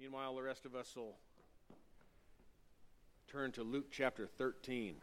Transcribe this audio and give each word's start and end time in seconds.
Meanwhile, 0.00 0.34
the 0.34 0.42
rest 0.42 0.64
of 0.64 0.74
us 0.74 0.96
will 0.96 1.14
turn 3.30 3.52
to 3.52 3.62
Luke 3.62 3.88
chapter 3.90 4.26
13. 4.26 4.94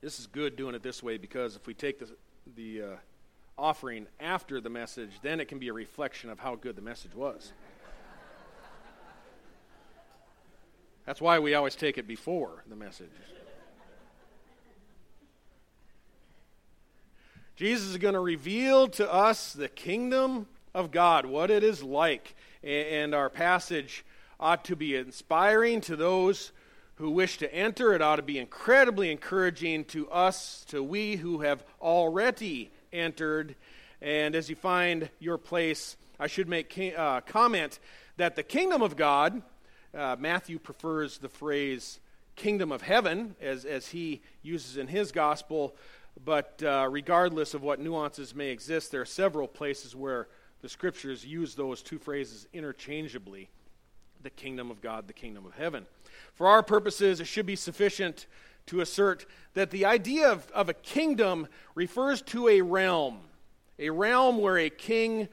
This 0.00 0.20
is 0.20 0.28
good 0.28 0.54
doing 0.54 0.76
it 0.76 0.82
this 0.84 1.02
way 1.02 1.18
because 1.18 1.56
if 1.56 1.66
we 1.66 1.74
take 1.74 1.98
the, 1.98 2.08
the 2.54 2.82
uh, 2.82 2.96
offering 3.58 4.06
after 4.20 4.60
the 4.60 4.70
message, 4.70 5.10
then 5.22 5.40
it 5.40 5.48
can 5.48 5.58
be 5.58 5.66
a 5.68 5.72
reflection 5.72 6.30
of 6.30 6.38
how 6.38 6.54
good 6.54 6.76
the 6.76 6.82
message 6.82 7.16
was. 7.16 7.52
That's 11.04 11.20
why 11.20 11.40
we 11.40 11.54
always 11.54 11.74
take 11.74 11.98
it 11.98 12.06
before 12.06 12.62
the 12.68 12.76
message. 12.76 13.10
Jesus 17.56 17.88
is 17.88 17.98
going 17.98 18.14
to 18.14 18.20
reveal 18.20 18.86
to 18.86 19.12
us 19.12 19.52
the 19.52 19.68
kingdom 19.68 20.46
of 20.76 20.90
God, 20.90 21.24
what 21.24 21.50
it 21.50 21.64
is 21.64 21.82
like. 21.82 22.36
And 22.62 23.14
our 23.14 23.30
passage 23.30 24.04
ought 24.38 24.66
to 24.66 24.76
be 24.76 24.94
inspiring 24.94 25.80
to 25.80 25.96
those 25.96 26.52
who 26.96 27.10
wish 27.10 27.38
to 27.38 27.52
enter. 27.52 27.94
It 27.94 28.02
ought 28.02 28.16
to 28.16 28.22
be 28.22 28.38
incredibly 28.38 29.10
encouraging 29.10 29.86
to 29.86 30.08
us, 30.10 30.66
to 30.68 30.82
we 30.82 31.16
who 31.16 31.40
have 31.40 31.64
already 31.80 32.70
entered. 32.92 33.54
And 34.02 34.34
as 34.34 34.50
you 34.50 34.56
find 34.56 35.08
your 35.18 35.38
place, 35.38 35.96
I 36.20 36.26
should 36.26 36.48
make 36.48 36.94
uh, 36.96 37.22
comment 37.22 37.78
that 38.18 38.36
the 38.36 38.42
kingdom 38.42 38.82
of 38.82 38.96
God, 38.96 39.40
uh, 39.94 40.16
Matthew 40.18 40.58
prefers 40.58 41.16
the 41.16 41.30
phrase 41.30 42.00
kingdom 42.34 42.70
of 42.70 42.82
heaven 42.82 43.34
as, 43.40 43.64
as 43.64 43.88
he 43.88 44.20
uses 44.42 44.76
in 44.76 44.88
his 44.88 45.10
gospel. 45.10 45.74
But 46.22 46.62
uh, 46.62 46.88
regardless 46.90 47.54
of 47.54 47.62
what 47.62 47.80
nuances 47.80 48.34
may 48.34 48.48
exist, 48.48 48.90
there 48.90 49.00
are 49.00 49.06
several 49.06 49.48
places 49.48 49.96
where 49.96 50.28
the 50.62 50.68
scriptures 50.68 51.24
use 51.24 51.54
those 51.54 51.82
two 51.82 51.98
phrases 51.98 52.46
interchangeably 52.52 53.50
the 54.22 54.30
kingdom 54.30 54.70
of 54.70 54.80
God, 54.80 55.06
the 55.06 55.12
kingdom 55.12 55.46
of 55.46 55.54
heaven. 55.54 55.86
For 56.34 56.48
our 56.48 56.62
purposes, 56.62 57.20
it 57.20 57.26
should 57.26 57.46
be 57.46 57.54
sufficient 57.54 58.26
to 58.66 58.80
assert 58.80 59.26
that 59.54 59.70
the 59.70 59.84
idea 59.84 60.28
of, 60.30 60.50
of 60.50 60.68
a 60.68 60.74
kingdom 60.74 61.46
refers 61.74 62.22
to 62.22 62.48
a 62.48 62.60
realm, 62.60 63.18
a 63.78 63.90
realm 63.90 64.38
where 64.38 64.58
a 64.58 64.70
king 64.70 65.28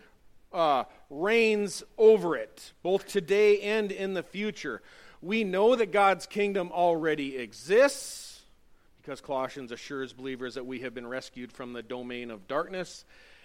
uh, 0.52 0.84
reigns 1.10 1.84
over 1.98 2.36
it, 2.36 2.74
both 2.84 3.08
today 3.08 3.62
and 3.62 3.92
in 3.92 4.14
the 4.14 4.22
future. 4.22 4.82
We 5.22 5.44
know 5.44 5.76
that 5.76 5.92
God's 5.92 6.28
kingdom 6.28 6.70
already 6.72 7.38
exists 7.38 8.42
because 9.02 9.20
Colossians 9.20 9.72
assures 9.72 10.14
believers 10.14 10.54
that 10.56 10.66
we 10.66 10.80
have 10.80 10.94
been 10.94 11.08
rescued 11.08 11.52
from 11.52 11.74
the 11.74 11.82
domain 11.82 12.32
of 12.32 12.48
darkness 12.48 13.04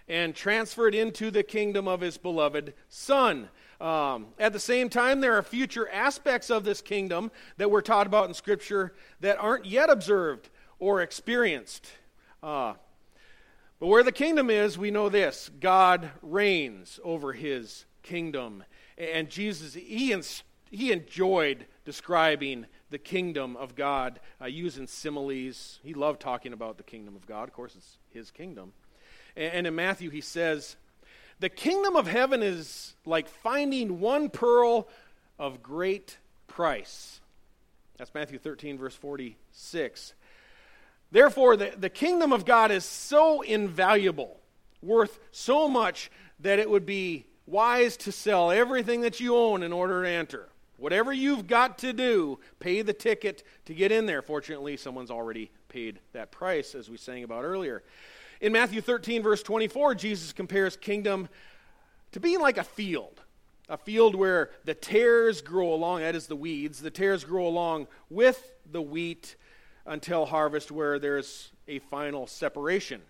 and 0.08 0.34
transferred 0.34 0.94
into 0.94 1.30
the 1.30 1.42
kingdom 1.42 1.86
of 1.86 2.00
his 2.00 2.16
beloved 2.16 2.74
Son. 2.88 3.48
Um, 3.80 4.28
at 4.38 4.52
the 4.52 4.60
same 4.60 4.88
time, 4.88 5.20
there 5.20 5.36
are 5.36 5.42
future 5.42 5.88
aspects 5.88 6.50
of 6.50 6.64
this 6.64 6.80
kingdom 6.80 7.30
that 7.58 7.70
we're 7.70 7.82
taught 7.82 8.06
about 8.06 8.26
in 8.26 8.34
Scripture 8.34 8.94
that 9.20 9.38
aren't 9.38 9.66
yet 9.66 9.90
observed 9.90 10.48
or 10.78 11.02
experienced. 11.02 11.86
Uh, 12.42 12.74
but 13.78 13.86
where 13.86 14.02
the 14.02 14.12
kingdom 14.12 14.50
is, 14.50 14.76
we 14.76 14.90
know 14.90 15.08
this 15.08 15.50
God 15.60 16.10
reigns 16.22 16.98
over 17.04 17.32
his 17.32 17.84
kingdom. 18.02 18.64
And 18.96 19.30
Jesus, 19.30 19.74
he, 19.74 20.16
he 20.70 20.92
enjoyed 20.92 21.66
describing 21.84 22.66
the 22.90 22.98
kingdom 22.98 23.56
of 23.56 23.76
God 23.76 24.18
uh, 24.40 24.46
using 24.46 24.86
similes. 24.86 25.78
He 25.84 25.94
loved 25.94 26.20
talking 26.20 26.52
about 26.52 26.78
the 26.78 26.82
kingdom 26.82 27.14
of 27.14 27.26
God. 27.26 27.48
Of 27.48 27.54
course, 27.54 27.76
it's 27.76 27.98
his 28.10 28.30
kingdom. 28.30 28.72
And, 29.38 29.68
in 29.68 29.74
Matthew, 29.76 30.10
he 30.10 30.20
says, 30.20 30.76
The 31.38 31.48
kingdom 31.48 31.94
of 31.94 32.08
heaven 32.08 32.42
is 32.42 32.94
like 33.06 33.28
finding 33.28 34.00
one 34.00 34.30
pearl 34.30 34.88
of 35.38 35.62
great 35.62 36.18
price. 36.48 37.20
That's 37.98 38.12
Matthew 38.12 38.38
13, 38.38 38.78
verse 38.78 38.96
46. 38.96 40.14
Therefore, 41.12 41.56
the, 41.56 41.72
the 41.76 41.88
kingdom 41.88 42.32
of 42.32 42.44
God 42.44 42.72
is 42.72 42.84
so 42.84 43.42
invaluable, 43.42 44.40
worth 44.82 45.20
so 45.30 45.68
much, 45.68 46.10
that 46.40 46.58
it 46.58 46.68
would 46.68 46.84
be 46.84 47.24
wise 47.46 47.96
to 47.98 48.12
sell 48.12 48.50
everything 48.50 49.02
that 49.02 49.20
you 49.20 49.36
own 49.36 49.62
in 49.62 49.72
order 49.72 50.02
to 50.02 50.08
enter. 50.08 50.48
Whatever 50.78 51.12
you've 51.12 51.46
got 51.46 51.78
to 51.78 51.92
do, 51.92 52.40
pay 52.58 52.82
the 52.82 52.92
ticket 52.92 53.44
to 53.66 53.74
get 53.74 53.92
in 53.92 54.06
there. 54.06 54.22
Fortunately, 54.22 54.76
someone's 54.76 55.10
already 55.10 55.52
paid 55.68 56.00
that 56.12 56.32
price, 56.32 56.74
as 56.74 56.90
we 56.90 56.96
sang 56.96 57.22
about 57.22 57.44
earlier. 57.44 57.84
In 58.40 58.52
Matthew 58.52 58.80
13, 58.80 59.22
verse 59.22 59.42
24, 59.42 59.94
Jesus 59.94 60.32
compares 60.32 60.76
kingdom 60.76 61.28
to 62.12 62.20
being 62.20 62.40
like 62.40 62.58
a 62.58 62.64
field. 62.64 63.20
A 63.68 63.76
field 63.76 64.14
where 64.14 64.50
the 64.64 64.74
tares 64.74 65.42
grow 65.42 65.74
along, 65.74 66.00
that 66.00 66.14
is 66.14 66.26
the 66.26 66.36
weeds, 66.36 66.80
the 66.80 66.90
tares 66.90 67.24
grow 67.24 67.46
along 67.46 67.86
with 68.08 68.54
the 68.70 68.80
wheat 68.80 69.36
until 69.84 70.24
harvest, 70.24 70.70
where 70.70 70.98
there's 70.98 71.50
a 71.66 71.78
final 71.78 72.26
separation. 72.26 73.02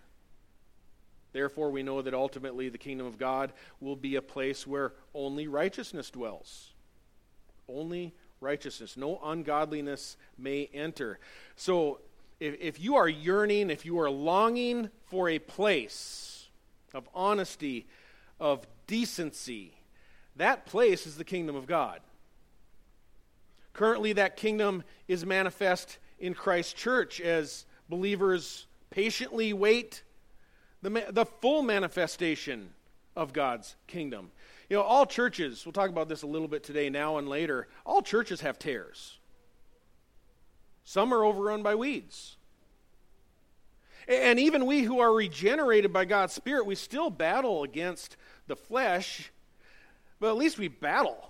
Therefore, 1.31 1.69
we 1.69 1.83
know 1.83 2.01
that 2.01 2.13
ultimately 2.13 2.69
the 2.69 2.77
kingdom 2.77 3.07
of 3.07 3.17
God 3.17 3.53
will 3.79 3.95
be 3.95 4.15
a 4.15 4.21
place 4.21 4.67
where 4.67 4.93
only 5.13 5.47
righteousness 5.47 6.09
dwells 6.09 6.71
only 7.69 8.13
righteousness. 8.41 8.97
No 8.97 9.19
ungodliness 9.23 10.17
may 10.37 10.69
enter. 10.73 11.19
So, 11.55 11.99
if, 12.39 12.55
if 12.59 12.79
you 12.79 12.95
are 12.95 13.07
yearning, 13.07 13.69
if 13.69 13.85
you 13.85 13.99
are 13.99 14.09
longing 14.09 14.89
for 15.05 15.29
a 15.29 15.39
place 15.39 16.47
of 16.93 17.07
honesty, 17.13 17.87
of 18.39 18.65
decency, 18.87 19.73
that 20.35 20.65
place 20.65 21.05
is 21.05 21.17
the 21.17 21.23
kingdom 21.23 21.55
of 21.55 21.67
God. 21.67 21.99
Currently, 23.73 24.13
that 24.13 24.35
kingdom 24.35 24.83
is 25.07 25.25
manifest 25.25 25.99
in 26.17 26.33
Christ's 26.33 26.73
church 26.73 27.21
as 27.21 27.65
believers 27.87 28.67
patiently 28.89 29.53
wait 29.53 30.03
the, 30.81 31.05
the 31.09 31.25
full 31.25 31.61
manifestation 31.61 32.69
of 33.15 33.33
God's 33.33 33.75
kingdom. 33.87 34.31
You 34.69 34.77
know, 34.77 34.83
all 34.83 35.05
churches, 35.05 35.65
we'll 35.65 35.73
talk 35.73 35.89
about 35.89 36.09
this 36.09 36.21
a 36.21 36.27
little 36.27 36.47
bit 36.47 36.63
today, 36.63 36.89
now 36.89 37.17
and 37.17 37.27
later, 37.27 37.67
all 37.85 38.01
churches 38.01 38.41
have 38.41 38.59
tares. 38.59 39.18
Some 40.89 41.13
are 41.13 41.23
overrun 41.23 41.61
by 41.61 41.75
weeds. 41.75 42.35
And 44.07 44.39
even 44.39 44.65
we 44.65 44.81
who 44.81 45.01
are 45.01 45.13
regenerated 45.13 45.93
by 45.93 46.05
God's 46.05 46.33
Spirit, 46.33 46.65
we 46.65 46.73
still 46.73 47.11
battle 47.11 47.61
against 47.61 48.17
the 48.47 48.55
flesh, 48.55 49.31
but 50.19 50.29
at 50.29 50.37
least 50.37 50.57
we 50.57 50.67
battle. 50.67 51.29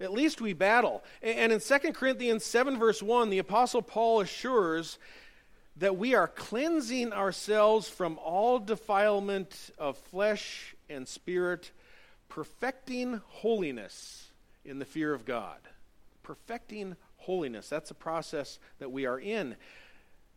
At 0.00 0.12
least 0.12 0.40
we 0.40 0.52
battle. 0.52 1.02
And 1.20 1.50
in 1.50 1.58
2 1.58 1.78
Corinthians 1.92 2.44
7, 2.44 2.78
verse 2.78 3.02
1, 3.02 3.30
the 3.30 3.38
Apostle 3.38 3.82
Paul 3.82 4.20
assures 4.20 5.00
that 5.78 5.96
we 5.96 6.14
are 6.14 6.28
cleansing 6.28 7.12
ourselves 7.12 7.88
from 7.88 8.20
all 8.22 8.60
defilement 8.60 9.72
of 9.78 9.98
flesh 9.98 10.76
and 10.88 11.08
spirit 11.08 11.72
perfecting 12.28 13.20
holiness 13.26 14.28
in 14.64 14.78
the 14.78 14.84
fear 14.84 15.12
of 15.12 15.24
God. 15.24 15.58
Perfecting 16.22 16.94
holiness. 17.20 17.68
That's 17.68 17.90
a 17.90 17.94
process 17.94 18.58
that 18.78 18.90
we 18.90 19.06
are 19.06 19.18
in. 19.18 19.56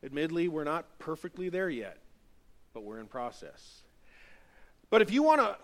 Admittedly, 0.04 0.48
we're 0.48 0.64
not 0.64 1.00
perfectly 1.00 1.50
there 1.50 1.70
yet, 1.70 1.98
but 2.74 2.84
we're 2.84 3.00
in 3.00 3.08
process. 3.08 3.84
But 4.90 5.02
if 5.02 5.12
you 5.12 5.24
want 5.24 5.42
to 5.42 5.58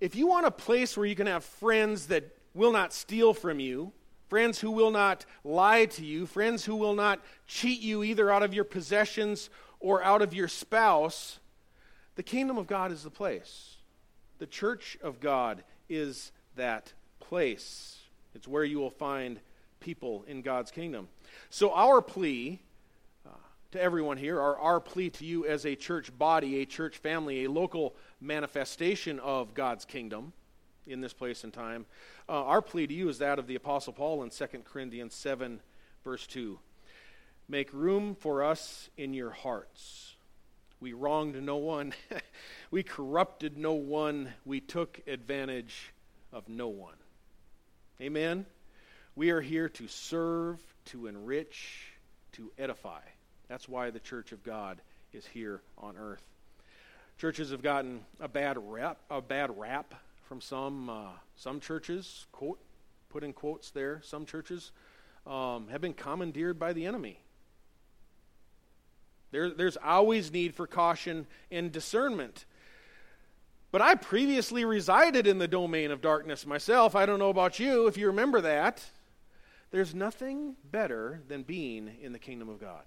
if 0.00 0.14
you 0.14 0.26
want 0.26 0.44
a 0.44 0.50
place 0.50 0.96
where 0.96 1.06
you 1.06 1.14
can 1.14 1.26
have 1.26 1.44
friends 1.44 2.08
that 2.08 2.36
will 2.52 2.72
not 2.72 2.92
steal 2.92 3.32
from 3.32 3.60
you, 3.60 3.92
friends 4.28 4.60
who 4.60 4.70
will 4.70 4.90
not 4.90 5.24
lie 5.44 5.86
to 5.86 6.04
you, 6.04 6.26
friends 6.26 6.64
who 6.64 6.76
will 6.76 6.94
not 6.94 7.20
cheat 7.46 7.80
you 7.80 8.02
either 8.02 8.30
out 8.30 8.42
of 8.42 8.52
your 8.52 8.64
possessions 8.64 9.48
or 9.80 10.02
out 10.02 10.20
of 10.20 10.34
your 10.34 10.48
spouse, 10.48 11.38
the 12.16 12.22
kingdom 12.22 12.58
of 12.58 12.66
God 12.66 12.92
is 12.92 13.02
the 13.02 13.10
place. 13.10 13.76
The 14.38 14.46
church 14.46 14.98
of 15.02 15.20
God 15.20 15.62
is 15.88 16.32
that 16.56 16.92
place. 17.20 17.98
It's 18.34 18.48
where 18.48 18.64
you 18.64 18.78
will 18.78 18.90
find 18.90 19.40
people 19.84 20.24
in 20.26 20.42
God's 20.42 20.70
kingdom. 20.70 21.08
So, 21.50 21.72
our 21.72 22.02
plea 22.02 22.60
uh, 23.26 23.30
to 23.72 23.80
everyone 23.80 24.16
here, 24.16 24.40
our, 24.40 24.56
our 24.58 24.80
plea 24.80 25.10
to 25.10 25.24
you 25.24 25.46
as 25.46 25.64
a 25.64 25.76
church 25.76 26.16
body, 26.16 26.60
a 26.62 26.66
church 26.66 26.98
family, 26.98 27.44
a 27.44 27.50
local 27.50 27.94
manifestation 28.20 29.20
of 29.20 29.54
God's 29.54 29.84
kingdom 29.84 30.32
in 30.86 31.00
this 31.00 31.12
place 31.12 31.44
and 31.44 31.52
time, 31.52 31.86
uh, 32.28 32.44
our 32.44 32.62
plea 32.62 32.86
to 32.86 32.94
you 32.94 33.08
is 33.08 33.18
that 33.18 33.38
of 33.38 33.46
the 33.46 33.54
Apostle 33.54 33.92
Paul 33.92 34.22
in 34.22 34.30
2 34.30 34.46
Corinthians 34.64 35.14
7, 35.14 35.60
verse 36.02 36.26
2. 36.26 36.58
Make 37.46 37.72
room 37.72 38.14
for 38.14 38.42
us 38.42 38.88
in 38.96 39.14
your 39.14 39.30
hearts 39.30 40.14
we 40.84 40.92
wronged 40.92 41.42
no 41.42 41.56
one. 41.56 41.94
we 42.70 42.82
corrupted 42.82 43.56
no 43.56 43.72
one. 43.72 44.34
We 44.44 44.60
took 44.60 45.00
advantage 45.06 45.94
of 46.30 46.46
no 46.46 46.68
one. 46.68 46.96
Amen? 48.02 48.44
We 49.16 49.30
are 49.30 49.40
here 49.40 49.68
to 49.68 49.86
serve, 49.86 50.60
to 50.86 51.06
enrich, 51.06 51.92
to 52.32 52.50
edify. 52.58 53.00
That's 53.48 53.68
why 53.68 53.90
the 53.90 54.00
church 54.00 54.32
of 54.32 54.42
God 54.42 54.80
is 55.12 55.24
here 55.24 55.60
on 55.78 55.96
earth. 55.96 56.22
Churches 57.18 57.52
have 57.52 57.62
gotten 57.62 58.00
a 58.18 58.26
bad 58.26 58.58
rap, 58.60 58.98
a 59.08 59.20
bad 59.20 59.56
rap 59.56 59.94
from 60.28 60.40
some, 60.40 60.90
uh, 60.90 61.10
some 61.36 61.60
churches, 61.60 62.26
quote, 62.32 62.58
put 63.08 63.22
in 63.22 63.32
quotes 63.32 63.70
there, 63.70 64.00
some 64.02 64.26
churches 64.26 64.72
um, 65.28 65.68
have 65.68 65.80
been 65.80 65.94
commandeered 65.94 66.58
by 66.58 66.72
the 66.72 66.84
enemy. 66.84 67.20
There, 69.30 69.50
there's 69.50 69.76
always 69.76 70.32
need 70.32 70.56
for 70.56 70.66
caution 70.66 71.26
and 71.52 71.70
discernment. 71.70 72.46
But 73.70 73.80
I 73.80 73.94
previously 73.94 74.64
resided 74.64 75.28
in 75.28 75.38
the 75.38 75.48
domain 75.48 75.92
of 75.92 76.00
darkness 76.00 76.46
myself. 76.46 76.96
I 76.96 77.06
don't 77.06 77.20
know 77.20 77.30
about 77.30 77.60
you, 77.60 77.86
if 77.86 77.96
you 77.96 78.08
remember 78.08 78.40
that. 78.40 78.84
There's 79.74 79.92
nothing 79.92 80.54
better 80.70 81.20
than 81.26 81.42
being 81.42 81.90
in 82.00 82.12
the 82.12 82.18
kingdom 82.20 82.48
of 82.48 82.60
God, 82.60 82.84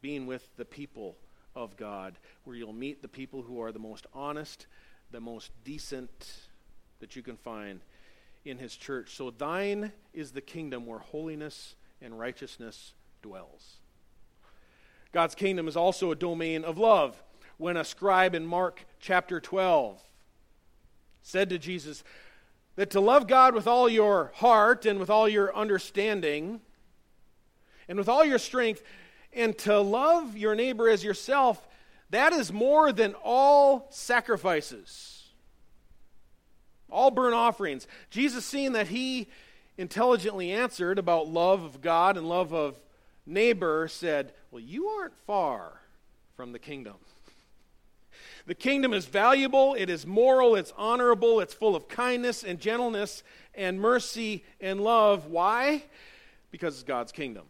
being 0.00 0.24
with 0.26 0.48
the 0.56 0.64
people 0.64 1.18
of 1.54 1.76
God, 1.76 2.16
where 2.44 2.56
you'll 2.56 2.72
meet 2.72 3.02
the 3.02 3.06
people 3.08 3.42
who 3.42 3.60
are 3.60 3.70
the 3.70 3.78
most 3.78 4.06
honest, 4.14 4.66
the 5.10 5.20
most 5.20 5.50
decent 5.62 6.48
that 7.00 7.16
you 7.16 7.22
can 7.22 7.36
find 7.36 7.80
in 8.46 8.56
His 8.56 8.74
church. 8.74 9.14
So, 9.14 9.30
thine 9.30 9.92
is 10.14 10.32
the 10.32 10.40
kingdom 10.40 10.86
where 10.86 11.00
holiness 11.00 11.74
and 12.00 12.18
righteousness 12.18 12.94
dwells. 13.20 13.80
God's 15.12 15.34
kingdom 15.34 15.68
is 15.68 15.76
also 15.76 16.12
a 16.12 16.16
domain 16.16 16.64
of 16.64 16.78
love. 16.78 17.22
When 17.58 17.76
a 17.76 17.84
scribe 17.84 18.34
in 18.34 18.46
Mark 18.46 18.86
chapter 19.00 19.38
12 19.38 20.00
said 21.20 21.50
to 21.50 21.58
Jesus 21.58 22.02
that 22.76 22.90
to 22.90 23.00
love 23.00 23.26
God 23.26 23.54
with 23.54 23.66
all 23.66 23.88
your 23.88 24.32
heart 24.36 24.86
and 24.86 24.98
with 24.98 25.10
all 25.10 25.28
your 25.28 25.54
understanding 25.54 26.60
and 27.88 27.98
with 27.98 28.08
all 28.08 28.24
your 28.24 28.38
strength, 28.38 28.82
and 29.32 29.56
to 29.58 29.80
love 29.80 30.36
your 30.36 30.54
neighbor 30.54 30.88
as 30.88 31.02
yourself, 31.02 31.66
that 32.10 32.32
is 32.32 32.52
more 32.52 32.92
than 32.92 33.14
all 33.22 33.88
sacrifices, 33.90 35.30
all 36.88 37.10
burnt 37.10 37.34
offerings. 37.34 37.86
Jesus, 38.10 38.44
seeing 38.44 38.72
that 38.72 38.88
he 38.88 39.28
intelligently 39.76 40.52
answered 40.52 40.98
about 40.98 41.28
love 41.28 41.64
of 41.64 41.80
God 41.80 42.16
and 42.16 42.28
love 42.28 42.52
of 42.52 42.78
neighbor, 43.26 43.88
said, 43.88 44.32
Well, 44.50 44.60
you 44.60 44.86
aren't 44.86 45.16
far 45.26 45.80
from 46.36 46.52
the 46.52 46.58
kingdom. 46.58 46.96
The 48.46 48.54
kingdom 48.54 48.92
is 48.92 49.06
valuable, 49.06 49.74
it 49.74 49.88
is 49.88 50.06
moral, 50.06 50.56
it's 50.56 50.72
honorable, 50.76 51.40
it's 51.40 51.54
full 51.54 51.76
of 51.76 51.88
kindness 51.88 52.42
and 52.42 52.58
gentleness 52.58 53.22
and 53.54 53.80
mercy 53.80 54.44
and 54.60 54.80
love. 54.80 55.26
Why? 55.26 55.84
Because 56.50 56.74
it's 56.74 56.82
God's 56.82 57.12
kingdom 57.12 57.44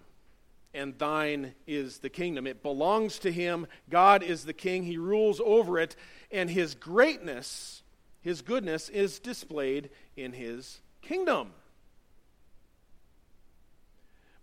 and 0.74 0.98
thine 0.98 1.54
is 1.66 1.98
the 1.98 2.08
kingdom. 2.08 2.46
It 2.46 2.62
belongs 2.62 3.18
to 3.20 3.32
him. 3.32 3.66
God 3.90 4.22
is 4.22 4.44
the 4.44 4.52
king. 4.52 4.84
He 4.84 4.96
rules 4.96 5.40
over 5.44 5.78
it, 5.78 5.96
and 6.30 6.48
his 6.48 6.74
greatness, 6.74 7.82
his 8.20 8.42
goodness, 8.42 8.88
is 8.88 9.18
displayed 9.18 9.90
in 10.16 10.32
his 10.32 10.80
kingdom. 11.02 11.50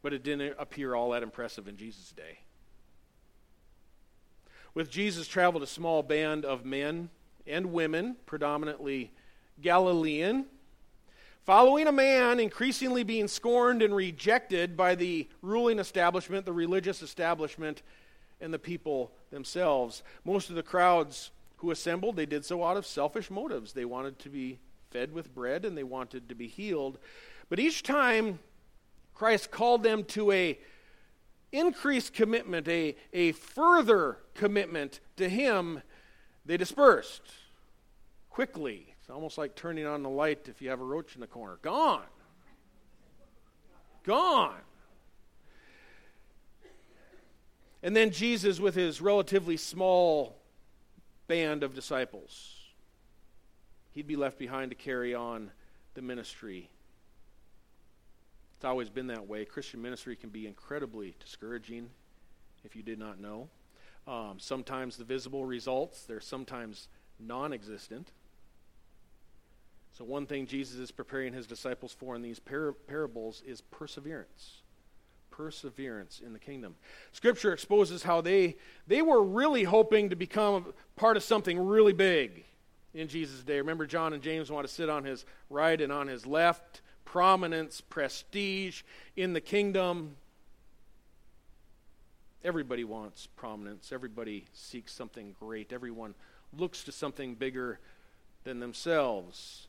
But 0.01 0.13
it 0.13 0.23
didn't 0.23 0.55
appear 0.59 0.95
all 0.95 1.11
that 1.11 1.23
impressive 1.23 1.67
in 1.67 1.77
Jesus' 1.77 2.11
day. 2.11 2.39
With 4.73 4.89
Jesus 4.89 5.27
traveled 5.27 5.63
a 5.63 5.67
small 5.67 6.03
band 6.03 6.45
of 6.45 6.65
men 6.65 7.09
and 7.47 7.73
women, 7.73 8.17
predominantly 8.25 9.11
Galilean 9.61 10.45
Following 11.49 11.87
a 11.87 11.91
man 11.91 12.39
increasingly 12.39 13.01
being 13.01 13.27
scorned 13.27 13.81
and 13.81 13.95
rejected 13.95 14.77
by 14.77 14.93
the 14.93 15.27
ruling 15.41 15.79
establishment, 15.79 16.45
the 16.45 16.53
religious 16.53 17.01
establishment, 17.01 17.81
and 18.39 18.53
the 18.53 18.59
people 18.59 19.11
themselves. 19.31 20.03
Most 20.23 20.51
of 20.51 20.55
the 20.55 20.61
crowds 20.61 21.31
who 21.57 21.71
assembled, 21.71 22.17
they 22.17 22.27
did 22.27 22.45
so 22.45 22.63
out 22.63 22.77
of 22.77 22.85
selfish 22.85 23.31
motives. 23.31 23.73
They 23.73 23.83
wanted 23.83 24.19
to 24.19 24.29
be 24.29 24.59
fed 24.91 25.11
with 25.11 25.33
bread 25.33 25.65
and 25.65 25.75
they 25.75 25.83
wanted 25.83 26.29
to 26.29 26.35
be 26.35 26.47
healed. 26.47 26.99
But 27.49 27.59
each 27.59 27.81
time 27.81 28.37
Christ 29.15 29.49
called 29.49 29.81
them 29.81 30.03
to 30.03 30.31
a 30.31 30.59
increased 31.51 32.13
commitment, 32.13 32.67
a, 32.67 32.95
a 33.13 33.31
further 33.33 34.17
commitment 34.33 34.99
to 35.17 35.29
him, 35.29 35.81
they 36.45 36.57
dispersed 36.57 37.23
quickly 38.29 38.95
it's 39.09 39.15
almost 39.15 39.39
like 39.39 39.55
turning 39.55 39.87
on 39.87 40.03
the 40.03 40.09
light 40.09 40.47
if 40.47 40.61
you 40.61 40.69
have 40.69 40.79
a 40.79 40.83
roach 40.83 41.15
in 41.15 41.21
the 41.21 41.25
corner. 41.25 41.57
Gone. 41.63 42.03
Gone. 44.03 44.59
And 47.81 47.95
then 47.95 48.11
Jesus, 48.11 48.59
with 48.59 48.75
his 48.75 49.01
relatively 49.01 49.57
small 49.57 50.37
band 51.25 51.63
of 51.63 51.73
disciples, 51.73 52.55
he'd 53.93 54.05
be 54.05 54.15
left 54.15 54.37
behind 54.37 54.69
to 54.69 54.75
carry 54.75 55.15
on 55.15 55.49
the 55.95 56.03
ministry. 56.03 56.69
It's 58.59 58.65
always 58.65 58.89
been 58.89 59.07
that 59.07 59.25
way. 59.25 59.45
Christian 59.45 59.81
ministry 59.81 60.17
can 60.17 60.31
be 60.31 60.45
incredibly 60.45 61.15
discouraging 61.21 61.91
if 62.65 62.75
you 62.75 62.83
did 62.83 62.99
not 62.99 63.17
know. 63.17 63.47
Um, 64.05 64.35
sometimes 64.37 64.97
the 64.97 65.05
visible 65.05 65.45
results, 65.45 66.03
they're 66.03 66.19
sometimes 66.19 66.89
non 67.21 67.53
existent. 67.53 68.11
So, 69.93 70.03
one 70.03 70.25
thing 70.25 70.45
Jesus 70.45 70.77
is 70.77 70.91
preparing 70.91 71.31
his 71.31 71.47
disciples 71.47 71.93
for 71.97 72.17
in 72.17 72.21
these 72.21 72.37
par- 72.37 72.73
parables 72.85 73.41
is 73.47 73.61
perseverance. 73.61 74.57
Perseverance 75.31 76.19
in 76.19 76.33
the 76.33 76.39
kingdom. 76.39 76.75
Scripture 77.13 77.53
exposes 77.53 78.03
how 78.03 78.19
they, 78.19 78.57
they 78.87 79.01
were 79.01 79.23
really 79.23 79.63
hoping 79.63 80.09
to 80.09 80.17
become 80.17 80.73
part 80.97 81.15
of 81.15 81.23
something 81.23 81.57
really 81.57 81.93
big 81.93 82.43
in 82.93 83.07
Jesus' 83.07 83.41
day. 83.41 83.59
Remember, 83.59 83.85
John 83.85 84.11
and 84.11 84.21
James 84.21 84.51
want 84.51 84.67
to 84.67 84.73
sit 84.73 84.89
on 84.89 85.05
his 85.05 85.23
right 85.49 85.79
and 85.79 85.93
on 85.93 86.07
his 86.07 86.25
left. 86.25 86.81
Prominence, 87.11 87.81
prestige 87.81 88.83
in 89.15 89.33
the 89.33 89.41
kingdom. 89.41 90.15
Everybody 92.43 92.83
wants 92.83 93.27
prominence. 93.35 93.91
Everybody 93.91 94.45
seeks 94.53 94.93
something 94.93 95.35
great. 95.39 95.73
Everyone 95.73 96.13
looks 96.55 96.83
to 96.83 96.91
something 96.91 97.33
bigger 97.33 97.79
than 98.43 98.59
themselves. 98.59 99.65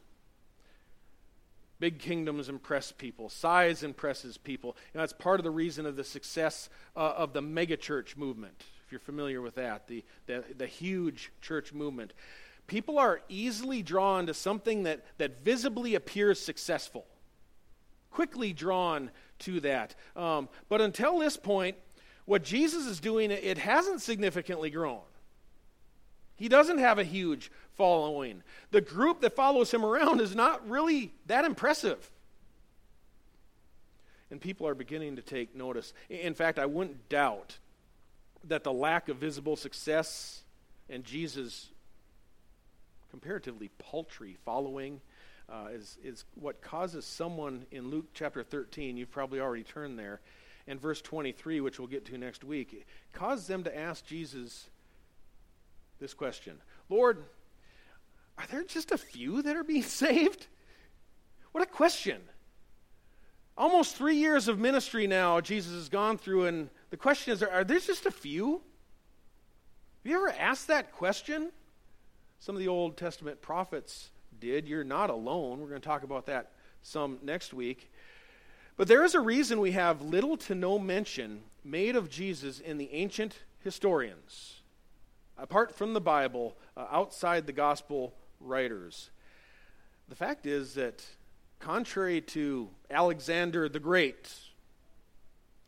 Big 1.78 1.98
kingdoms 1.98 2.50
impress 2.50 2.92
people. 2.92 3.30
Size 3.30 3.82
impresses 3.82 4.36
people. 4.36 4.76
And 4.92 5.00
that's 5.00 5.14
part 5.14 5.40
of 5.40 5.44
the 5.44 5.50
reason 5.50 5.86
of 5.86 5.96
the 5.96 6.04
success 6.04 6.68
uh, 6.94 7.14
of 7.16 7.32
the 7.32 7.40
megachurch 7.40 8.18
movement, 8.18 8.64
if 8.84 8.92
you're 8.92 9.00
familiar 9.00 9.40
with 9.40 9.54
that, 9.54 9.88
the, 9.88 10.04
the, 10.26 10.44
the 10.58 10.66
huge 10.66 11.32
church 11.40 11.72
movement. 11.72 12.12
People 12.66 12.98
are 12.98 13.22
easily 13.30 13.82
drawn 13.82 14.26
to 14.26 14.34
something 14.34 14.82
that, 14.82 15.06
that 15.16 15.42
visibly 15.42 15.94
appears 15.94 16.38
successful, 16.38 17.06
quickly 18.10 18.52
drawn 18.52 19.10
to 19.40 19.60
that. 19.60 19.94
Um, 20.16 20.48
but 20.68 20.80
until 20.80 21.18
this 21.18 21.36
point, 21.36 21.76
what 22.24 22.44
Jesus 22.44 22.86
is 22.86 23.00
doing, 23.00 23.30
it 23.30 23.58
hasn't 23.58 24.02
significantly 24.02 24.70
grown. 24.70 25.00
He 26.36 26.48
doesn't 26.48 26.78
have 26.78 26.98
a 26.98 27.04
huge 27.04 27.50
following. 27.76 28.42
The 28.70 28.80
group 28.80 29.20
that 29.20 29.36
follows 29.36 29.72
him 29.72 29.84
around 29.84 30.20
is 30.20 30.34
not 30.34 30.68
really 30.68 31.12
that 31.26 31.44
impressive. 31.44 32.10
And 34.30 34.40
people 34.40 34.66
are 34.66 34.74
beginning 34.74 35.16
to 35.16 35.22
take 35.22 35.54
notice. 35.54 35.92
In 36.08 36.34
fact, 36.34 36.58
I 36.58 36.66
wouldn't 36.66 37.08
doubt 37.08 37.58
that 38.44 38.64
the 38.64 38.72
lack 38.72 39.08
of 39.08 39.16
visible 39.16 39.56
success 39.56 40.42
and 40.88 41.04
Jesus' 41.04 41.68
comparatively 43.10 43.70
paltry 43.78 44.36
following 44.44 45.00
uh, 45.50 45.68
is, 45.72 45.98
is 46.02 46.24
what 46.34 46.62
causes 46.62 47.04
someone 47.04 47.66
in 47.70 47.90
Luke 47.90 48.06
chapter 48.14 48.42
13, 48.42 48.96
you've 48.96 49.10
probably 49.10 49.40
already 49.40 49.64
turned 49.64 49.98
there, 49.98 50.20
and 50.66 50.80
verse 50.80 51.00
23, 51.02 51.60
which 51.60 51.78
we'll 51.78 51.88
get 51.88 52.04
to 52.06 52.18
next 52.18 52.44
week, 52.44 52.86
causes 53.12 53.46
them 53.46 53.64
to 53.64 53.76
ask 53.76 54.06
Jesus 54.06 54.68
this 55.98 56.14
question 56.14 56.56
Lord, 56.88 57.24
are 58.38 58.46
there 58.50 58.64
just 58.64 58.90
a 58.90 58.98
few 58.98 59.42
that 59.42 59.56
are 59.56 59.64
being 59.64 59.82
saved? 60.02 60.46
What 61.52 61.62
a 61.62 61.66
question. 61.66 62.20
Almost 63.58 63.96
three 63.96 64.16
years 64.16 64.48
of 64.48 64.58
ministry 64.58 65.06
now, 65.06 65.40
Jesus 65.40 65.74
has 65.74 65.88
gone 65.88 66.16
through, 66.16 66.46
and 66.46 66.70
the 66.90 66.96
question 66.96 67.32
is 67.32 67.42
are 67.42 67.64
there 67.64 67.80
just 67.80 68.06
a 68.06 68.10
few? 68.10 68.52
Have 70.02 70.10
you 70.10 70.16
ever 70.16 70.30
asked 70.30 70.68
that 70.68 70.92
question? 70.92 71.50
Some 72.38 72.54
of 72.54 72.60
the 72.60 72.68
Old 72.68 72.96
Testament 72.96 73.42
prophets 73.42 74.10
did. 74.40 74.66
You're 74.66 74.84
not 74.84 75.10
alone. 75.10 75.60
We're 75.60 75.68
going 75.68 75.80
to 75.80 75.86
talk 75.86 76.02
about 76.02 76.26
that 76.26 76.50
some 76.82 77.18
next 77.22 77.52
week. 77.52 77.90
But 78.76 78.88
there 78.88 79.04
is 79.04 79.14
a 79.14 79.20
reason 79.20 79.60
we 79.60 79.72
have 79.72 80.02
little 80.02 80.36
to 80.38 80.54
no 80.54 80.78
mention 80.78 81.42
made 81.62 81.96
of 81.96 82.08
Jesus 82.08 82.58
in 82.58 82.78
the 82.78 82.90
ancient 82.92 83.36
historians 83.62 84.60
apart 85.40 85.74
from 85.74 85.94
the 85.94 86.00
Bible, 86.00 86.56
uh, 86.76 86.86
outside 86.90 87.46
the 87.46 87.52
gospel 87.52 88.14
writers. 88.40 89.10
The 90.08 90.14
fact 90.14 90.46
is 90.46 90.74
that, 90.74 91.04
contrary 91.58 92.20
to 92.20 92.68
Alexander 92.90 93.68
the 93.68 93.80
Great, 93.80 94.30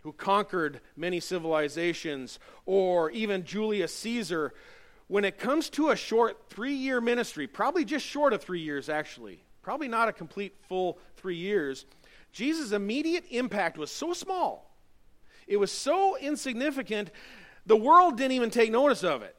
who 0.02 0.12
conquered 0.12 0.81
many 0.97 1.21
civilizations, 1.21 2.38
or 2.67 3.11
even 3.11 3.45
Julius 3.45 3.95
Caesar, 3.95 4.52
when 5.12 5.26
it 5.26 5.37
comes 5.37 5.69
to 5.69 5.90
a 5.90 5.97
short 5.97 6.38
three 6.49 6.73
year 6.73 6.99
ministry, 6.99 7.47
probably 7.47 7.85
just 7.85 8.07
short 8.07 8.33
of 8.33 8.40
three 8.40 8.62
years 8.62 8.88
actually, 8.88 9.45
probably 9.61 9.87
not 9.87 10.09
a 10.09 10.12
complete 10.12 10.54
full 10.71 10.99
three 11.16 11.37
years, 11.37 11.85
Jesus' 12.33 12.73
immediate 12.73 13.25
impact 13.28 13.76
was 13.76 13.90
so 13.90 14.14
small, 14.14 14.75
it 15.47 15.59
was 15.59 15.71
so 15.71 16.16
insignificant, 16.16 17.11
the 17.66 17.76
world 17.76 18.16
didn't 18.16 18.33
even 18.33 18.49
take 18.49 18.73
notice 18.73 19.04
of 19.04 19.21
it. 19.21 19.37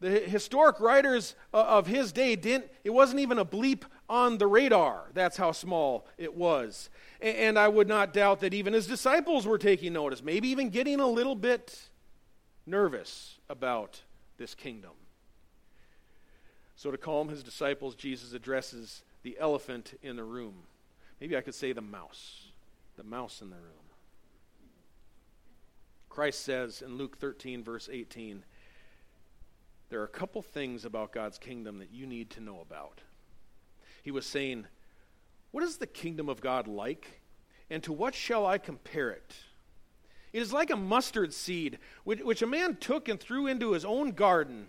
The 0.00 0.18
historic 0.18 0.80
writers 0.80 1.36
uh, 1.54 1.58
of 1.58 1.86
his 1.86 2.10
day 2.10 2.34
didn't, 2.34 2.68
it 2.82 2.90
wasn't 2.90 3.20
even 3.20 3.38
a 3.38 3.44
bleep 3.44 3.84
on 4.08 4.38
the 4.38 4.48
radar. 4.48 5.12
That's 5.14 5.36
how 5.36 5.52
small 5.52 6.08
it 6.18 6.34
was. 6.34 6.90
And 7.20 7.56
I 7.56 7.68
would 7.68 7.86
not 7.86 8.12
doubt 8.12 8.40
that 8.40 8.52
even 8.52 8.72
his 8.72 8.88
disciples 8.88 9.46
were 9.46 9.58
taking 9.58 9.92
notice, 9.92 10.24
maybe 10.24 10.48
even 10.48 10.70
getting 10.70 10.98
a 10.98 11.06
little 11.06 11.36
bit 11.36 11.88
nervous 12.66 13.38
about 13.48 14.02
this 14.42 14.54
kingdom. 14.56 14.90
So, 16.74 16.90
to 16.90 16.98
calm 16.98 17.28
his 17.28 17.44
disciples, 17.44 17.94
Jesus 17.94 18.32
addresses 18.32 19.04
the 19.22 19.36
elephant 19.38 19.96
in 20.02 20.16
the 20.16 20.24
room. 20.24 20.64
Maybe 21.20 21.36
I 21.36 21.42
could 21.42 21.54
say 21.54 21.72
the 21.72 21.80
mouse. 21.80 22.48
The 22.96 23.04
mouse 23.04 23.40
in 23.40 23.50
the 23.50 23.56
room. 23.56 23.86
Christ 26.08 26.42
says 26.42 26.82
in 26.82 26.96
Luke 26.96 27.18
13, 27.18 27.62
verse 27.62 27.88
18, 27.90 28.44
there 29.90 30.00
are 30.00 30.04
a 30.04 30.08
couple 30.08 30.42
things 30.42 30.84
about 30.84 31.12
God's 31.12 31.38
kingdom 31.38 31.78
that 31.78 31.92
you 31.92 32.04
need 32.04 32.30
to 32.30 32.40
know 32.40 32.60
about. 32.60 33.00
He 34.02 34.10
was 34.10 34.26
saying, 34.26 34.66
What 35.52 35.62
is 35.62 35.76
the 35.76 35.86
kingdom 35.86 36.28
of 36.28 36.40
God 36.40 36.66
like? 36.66 37.20
And 37.70 37.80
to 37.84 37.92
what 37.92 38.14
shall 38.14 38.44
I 38.44 38.58
compare 38.58 39.10
it? 39.10 39.34
It 40.32 40.40
is 40.40 40.52
like 40.52 40.70
a 40.70 40.76
mustard 40.76 41.34
seed, 41.34 41.78
which, 42.04 42.42
a 42.42 42.46
man 42.46 42.76
took 42.76 43.08
and 43.08 43.20
threw 43.20 43.46
into 43.46 43.72
his 43.72 43.84
own 43.84 44.12
garden, 44.12 44.68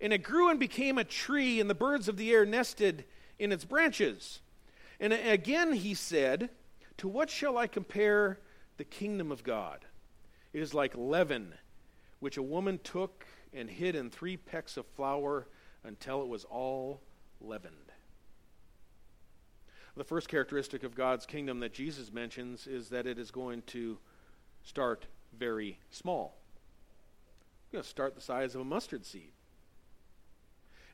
and 0.00 0.12
it 0.12 0.22
grew 0.22 0.50
and 0.50 0.58
became 0.58 0.98
a 0.98 1.04
tree, 1.04 1.60
and 1.60 1.70
the 1.70 1.74
birds 1.74 2.08
of 2.08 2.16
the 2.16 2.32
air 2.32 2.44
nested 2.44 3.04
in 3.38 3.52
its 3.52 3.64
branches. 3.64 4.40
And 4.98 5.12
again 5.12 5.74
he 5.74 5.94
said, 5.94 6.50
To 6.98 7.08
what 7.08 7.30
shall 7.30 7.56
I 7.56 7.66
compare 7.66 8.40
the 8.78 8.84
kingdom 8.84 9.30
of 9.30 9.44
God? 9.44 9.84
It 10.52 10.60
is 10.60 10.74
like 10.74 10.96
leaven, 10.96 11.54
which 12.18 12.36
a 12.36 12.42
woman 12.42 12.80
took 12.82 13.26
and 13.52 13.70
hid 13.70 13.94
in 13.94 14.10
three 14.10 14.36
pecks 14.36 14.76
of 14.76 14.86
flour 14.86 15.46
until 15.84 16.22
it 16.22 16.28
was 16.28 16.44
all 16.44 17.00
leavened. 17.40 17.74
The 19.96 20.04
first 20.04 20.28
characteristic 20.28 20.82
of 20.82 20.94
God's 20.94 21.24
kingdom 21.24 21.60
that 21.60 21.72
Jesus 21.72 22.12
mentions 22.12 22.66
is 22.66 22.90
that 22.90 23.06
it 23.06 23.18
is 23.18 23.30
going 23.30 23.62
to 23.68 23.98
start 24.66 25.06
very 25.38 25.78
small. 25.90 26.36
It's 27.62 27.72
going 27.72 27.82
to 27.82 27.88
start 27.88 28.14
the 28.14 28.20
size 28.20 28.54
of 28.54 28.60
a 28.60 28.64
mustard 28.64 29.06
seed. 29.06 29.30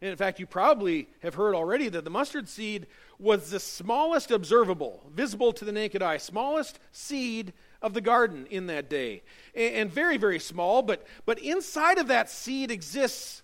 And 0.00 0.10
in 0.10 0.16
fact, 0.16 0.40
you 0.40 0.46
probably 0.46 1.08
have 1.22 1.34
heard 1.34 1.54
already 1.54 1.88
that 1.88 2.04
the 2.04 2.10
mustard 2.10 2.48
seed 2.48 2.86
was 3.18 3.50
the 3.50 3.60
smallest 3.60 4.30
observable, 4.30 5.08
visible 5.14 5.52
to 5.52 5.64
the 5.64 5.72
naked 5.72 6.02
eye, 6.02 6.16
smallest 6.16 6.80
seed 6.90 7.52
of 7.80 7.94
the 7.94 8.00
garden 8.00 8.46
in 8.50 8.66
that 8.66 8.90
day. 8.90 9.22
And 9.54 9.90
very, 9.90 10.16
very 10.16 10.40
small, 10.40 10.82
but, 10.82 11.06
but 11.24 11.38
inside 11.38 11.98
of 11.98 12.08
that 12.08 12.28
seed 12.28 12.70
exists 12.70 13.42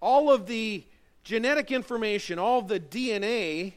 all 0.00 0.32
of 0.32 0.46
the 0.46 0.84
genetic 1.22 1.70
information, 1.70 2.38
all 2.38 2.60
of 2.60 2.68
the 2.68 2.80
DNA 2.80 3.74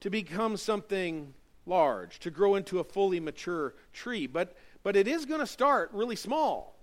to 0.00 0.10
become 0.10 0.58
something 0.58 1.32
large, 1.64 2.18
to 2.20 2.30
grow 2.30 2.54
into 2.54 2.80
a 2.80 2.84
fully 2.84 3.20
mature 3.20 3.74
tree. 3.92 4.26
But, 4.26 4.54
but 4.82 4.96
it 4.96 5.08
is 5.08 5.26
going 5.26 5.40
to 5.40 5.46
start 5.46 5.90
really 5.92 6.16
small. 6.16 6.76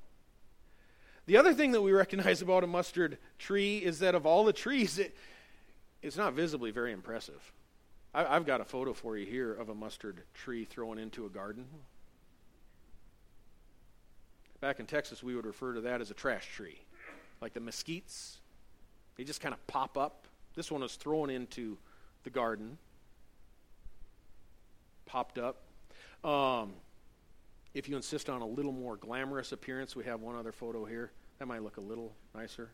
The 1.26 1.38
other 1.38 1.54
thing 1.54 1.72
that 1.74 1.82
we 1.82 1.92
recognize 1.92 2.42
about 2.42 2.64
a 2.64 2.68
mustard 2.68 3.18
tree 3.38 3.78
is 3.78 4.00
that 4.00 4.16
of 4.16 4.26
all 4.26 4.44
the 4.44 4.54
trees, 4.54 4.98
it, 4.98 5.16
it's 6.02 6.18
not 6.18 6.34
visibly 6.34 6.72
very 6.72 6.92
impressive. 6.92 7.52
I, 8.14 8.26
I've 8.26 8.46
got 8.46 8.62
a 8.62 8.66
photo 8.66 8.94
for 8.94 9.18
you 9.18 9.26
here 9.26 9.54
of 9.54 9.70
a 9.70 9.76
mustard 9.76 10.24
tree 10.34 10.66
thrown 10.66 10.98
into 10.98 11.26
a 11.26 11.30
garden. 11.30 11.66
Back 14.62 14.80
in 14.80 14.86
Texas, 14.86 15.22
we 15.22 15.36
would 15.36 15.46
refer 15.46 15.74
to 15.74 15.82
that 15.82 16.02
as 16.02 16.12
a 16.12 16.14
trash 16.14 16.48
tree. 16.54 16.80
Like 17.42 17.54
the 17.54 17.62
mesquites, 17.62 18.38
they 19.16 19.24
just 19.24 19.40
kind 19.40 19.54
of 19.54 19.66
pop 19.68 19.98
up. 19.98 20.26
This 20.56 20.72
one 20.72 20.82
was 20.82 20.96
thrown 20.96 21.30
into 21.30 21.78
the 22.24 22.30
garden 22.30 22.78
popped 25.10 25.40
up. 25.40 25.58
Um, 26.24 26.74
if 27.74 27.88
you 27.88 27.96
insist 27.96 28.30
on 28.30 28.42
a 28.42 28.48
little 28.48 28.72
more 28.72 28.98
glamorous 28.98 29.52
appearance, 29.52 29.96
we 29.96 30.04
have 30.06 30.22
one 30.22 30.36
other 30.36 30.52
photo 30.52 30.86
here. 30.86 31.12
That 31.38 31.48
might 31.48 31.64
look 31.64 31.78
a 31.78 31.82
little 31.82 32.16
nicer. 32.36 32.72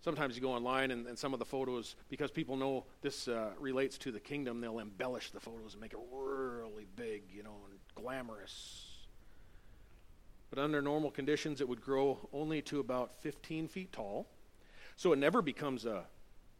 Sometimes 0.00 0.36
you 0.36 0.42
go 0.42 0.52
online 0.52 0.92
and, 0.92 1.06
and 1.06 1.18
some 1.18 1.32
of 1.32 1.40
the 1.40 1.44
photos, 1.44 1.96
because 2.08 2.30
people 2.30 2.56
know 2.56 2.84
this 3.00 3.26
uh, 3.26 3.50
relates 3.58 3.98
to 3.98 4.12
the 4.12 4.20
kingdom, 4.20 4.60
they'll 4.60 4.78
embellish 4.78 5.30
the 5.30 5.40
photos 5.40 5.72
and 5.72 5.80
make 5.80 5.92
it 5.92 5.98
really 6.12 6.86
big, 6.94 7.22
you 7.34 7.42
know, 7.42 7.56
and 7.68 7.78
glamorous. 7.96 8.96
But 10.50 10.60
under 10.60 10.80
normal 10.80 11.10
conditions, 11.10 11.60
it 11.60 11.68
would 11.68 11.80
grow 11.80 12.28
only 12.32 12.62
to 12.62 12.78
about 12.78 13.20
15 13.20 13.66
feet 13.66 13.92
tall. 13.92 14.28
So 14.94 15.12
it 15.12 15.18
never 15.18 15.42
becomes 15.42 15.86
a 15.86 16.04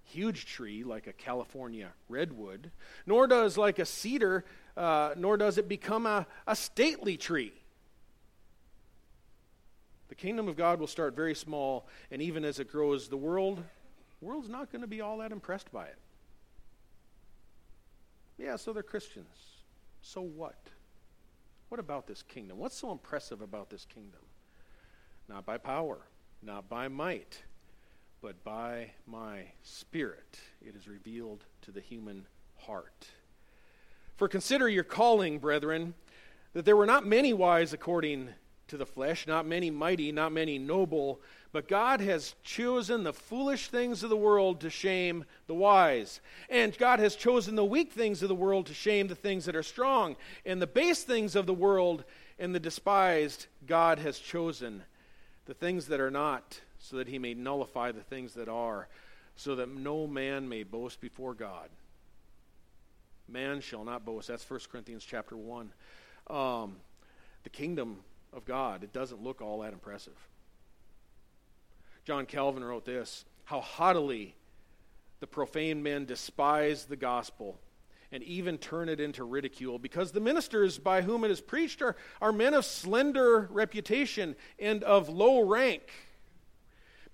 huge 0.07 0.47
tree 0.47 0.85
like 0.85 1.07
a 1.07 1.13
California 1.13 1.91
redwood, 2.09 2.71
nor 3.07 3.27
does 3.27 3.59
like 3.59 3.79
a 3.79 3.85
cedar, 3.85 4.45
uh, 4.77 5.13
nor 5.17 5.37
does 5.37 5.59
it 5.59 5.69
become 5.69 6.07
a, 6.07 6.27
a 6.47 6.57
stately 6.57 7.17
tree. 7.17 7.53
The 10.09 10.15
kingdom 10.15 10.49
of 10.49 10.57
God 10.57 10.79
will 10.79 10.87
start 10.87 11.17
very 11.17 11.35
small, 11.35 11.89
and 12.11 12.23
even 12.23 12.45
as 12.45 12.61
it 12.61 12.71
grows, 12.71 13.09
the 13.09 13.17
world, 13.17 13.59
the 14.21 14.27
world's 14.27 14.49
not 14.49 14.71
going 14.71 14.83
to 14.83 14.89
be 14.89 15.01
all 15.01 15.19
that 15.19 15.33
impressed 15.33 15.73
by 15.73 15.87
it. 15.87 15.99
Yeah, 18.39 18.57
so 18.57 18.73
they're 18.73 18.83
Christians. 18.83 19.27
So 20.03 20.21
what? 20.21 20.59
What 21.69 21.81
about 21.81 22.07
this 22.07 22.23
kingdom? 22.23 22.59
What's 22.59 22.77
so 22.77 22.93
impressive 22.93 23.41
about 23.41 23.71
this 23.71 23.85
kingdom? 23.85 24.21
Not 25.29 25.45
by 25.45 25.59
power, 25.59 25.99
not 26.43 26.69
by 26.69 26.87
might, 26.87 27.43
but 28.27 28.43
by 28.43 28.91
my 29.07 29.45
Spirit 29.63 30.41
it 30.61 30.75
is 30.75 30.89
revealed 30.89 31.45
to 31.63 31.71
the 31.71 31.81
human 31.81 32.27
heart. 32.57 33.07
For 34.17 34.27
consider 34.27 34.69
your 34.69 34.83
calling, 34.83 35.39
brethren, 35.39 35.95
that 36.53 36.65
there 36.65 36.77
were 36.77 36.87
not 36.87 37.07
many 37.07 37.33
wise 37.33 37.73
according 37.73 38.31
to 38.67 38.77
the 38.77 38.85
flesh, 38.85 39.29
not 39.29 39.47
many 39.47 39.71
mighty, 39.71 40.11
not 40.11 40.33
many 40.33 40.59
noble, 40.59 41.21
but 41.53 41.69
God 41.69 42.01
has 42.01 42.35
chosen 42.43 43.05
the 43.05 43.13
foolish 43.13 43.69
things 43.69 44.03
of 44.03 44.11
the 44.11 44.17
world 44.17 44.61
to 44.63 44.71
shame 44.71 45.25
the 45.47 45.55
wise. 45.55 46.21
And 46.51 46.77
God 46.77 46.99
has 46.99 47.15
chosen 47.15 47.55
the 47.55 47.65
weak 47.65 47.93
things 47.93 48.25
of 48.25 48.29
the 48.29 48.35
world 48.35 48.67
to 48.67 48.75
shame 48.75 49.07
the 49.07 49.15
things 49.15 49.45
that 49.45 49.55
are 49.55 49.63
strong. 49.63 50.17
And 50.45 50.61
the 50.61 50.67
base 50.67 51.05
things 51.05 51.37
of 51.37 51.47
the 51.47 51.55
world 51.55 52.03
and 52.41 52.53
the 52.53 52.59
despised, 52.59 53.47
God 53.69 54.01
has 54.01 54.19
chosen 54.19 54.83
the 55.45 55.55
things 55.55 55.87
that 55.87 56.01
are 56.01 56.11
not 56.11 56.61
so 56.89 56.97
that 56.97 57.09
he 57.09 57.19
may 57.19 57.35
nullify 57.35 57.91
the 57.91 58.03
things 58.03 58.35
that 58.35 58.49
are, 58.49 58.89
so 59.35 59.57
that 59.57 59.69
no 59.69 60.07
man 60.07 60.49
may 60.49 60.63
boast 60.63 61.01
before 61.01 61.35
God. 61.35 61.69
Man 63.29 63.61
shall 63.61 63.85
not 63.85 64.05
boast. 64.05 64.29
That's 64.29 64.49
1 64.49 64.61
Corinthians 64.71 65.05
chapter 65.05 65.37
1. 65.37 65.73
Um, 66.29 66.77
the 67.43 67.51
kingdom 67.51 67.99
of 68.33 68.45
God, 68.45 68.85
it 68.85 68.93
doesn't 68.93 69.23
look 69.23 69.43
all 69.43 69.61
that 69.61 69.73
impressive. 69.73 70.17
John 72.05 72.25
Calvin 72.25 72.63
wrote 72.63 72.85
this 72.85 73.25
How 73.45 73.61
haughtily 73.61 74.37
the 75.19 75.27
profane 75.27 75.83
men 75.83 76.05
despise 76.05 76.85
the 76.85 76.97
gospel 76.97 77.59
and 78.13 78.23
even 78.23 78.59
turn 78.59 78.89
it 78.89 79.01
into 79.01 79.25
ridicule, 79.25 79.81
because 79.81 80.13
the 80.13 80.21
ministers 80.21 80.79
by 80.79 81.03
whom 81.03 81.25
it 81.25 81.31
is 81.33 81.41
preached 81.41 81.83
are, 81.83 81.97
are 82.23 82.31
men 82.31 82.55
of 82.55 82.65
slender 82.65 83.49
reputation 83.51 84.37
and 84.61 84.85
of 84.85 85.09
low 85.09 85.41
rank 85.41 85.83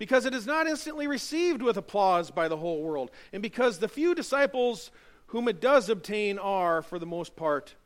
because 0.03 0.27
it 0.27 0.35
is 0.35 0.49
not 0.49 0.67
instantly 0.67 1.07
received 1.07 1.63
with 1.63 1.77
applause 1.77 2.33
by 2.33 2.49
the 2.49 2.57
whole 2.57 2.83
world, 2.83 3.09
and 3.33 3.41
because 3.41 3.79
the 3.79 3.87
few 3.87 4.17
disciples 4.17 4.91
whom 5.27 5.47
it 5.47 5.61
does 5.61 5.89
obtain 5.89 6.41
are, 6.41 6.83
for 6.83 6.99
the 6.99 7.07
most 7.07 7.37
part, 7.37 7.77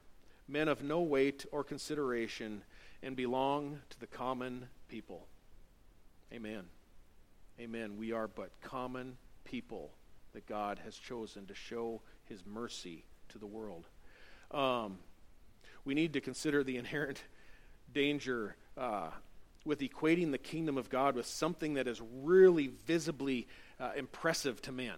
men 0.49 0.67
of 0.67 0.83
no 0.83 1.03
weight 1.03 1.45
or 1.53 1.63
consideration 1.63 2.63
and 3.03 3.17
belong 3.17 3.81
to 3.91 4.01
the 4.01 4.07
common 4.07 4.67
people. 4.89 5.27
Amen. 6.33 6.63
Amen. 7.61 7.99
We 7.99 8.13
are 8.13 8.29
but 8.29 8.51
common 8.63 9.19
people 9.45 9.91
that 10.33 10.47
God 10.47 10.81
has 10.85 10.97
chosen 10.97 11.45
to 11.45 11.55
show 11.55 12.01
his 12.25 12.47
mercy 12.47 13.05
to 13.29 13.37
the 13.37 13.47
world. 13.47 13.85
Um, 14.53 15.01
we 15.85 15.93
need 15.93 16.15
to 16.15 16.23
consider 16.23 16.65
the 16.65 16.79
inherent 16.79 17.23
danger 17.93 18.57
uh, 18.79 19.11
with 19.67 19.81
equating 19.81 20.31
the 20.31 20.39
kingdom 20.39 20.79
of 20.79 20.89
God 20.89 21.15
with 21.17 21.27
something 21.27 21.75
that 21.75 21.89
is 21.89 22.01
really 22.23 22.71
visibly 22.87 23.47
uh, 23.81 23.91
impressive 23.97 24.63
to 24.63 24.73
men. 24.73 24.97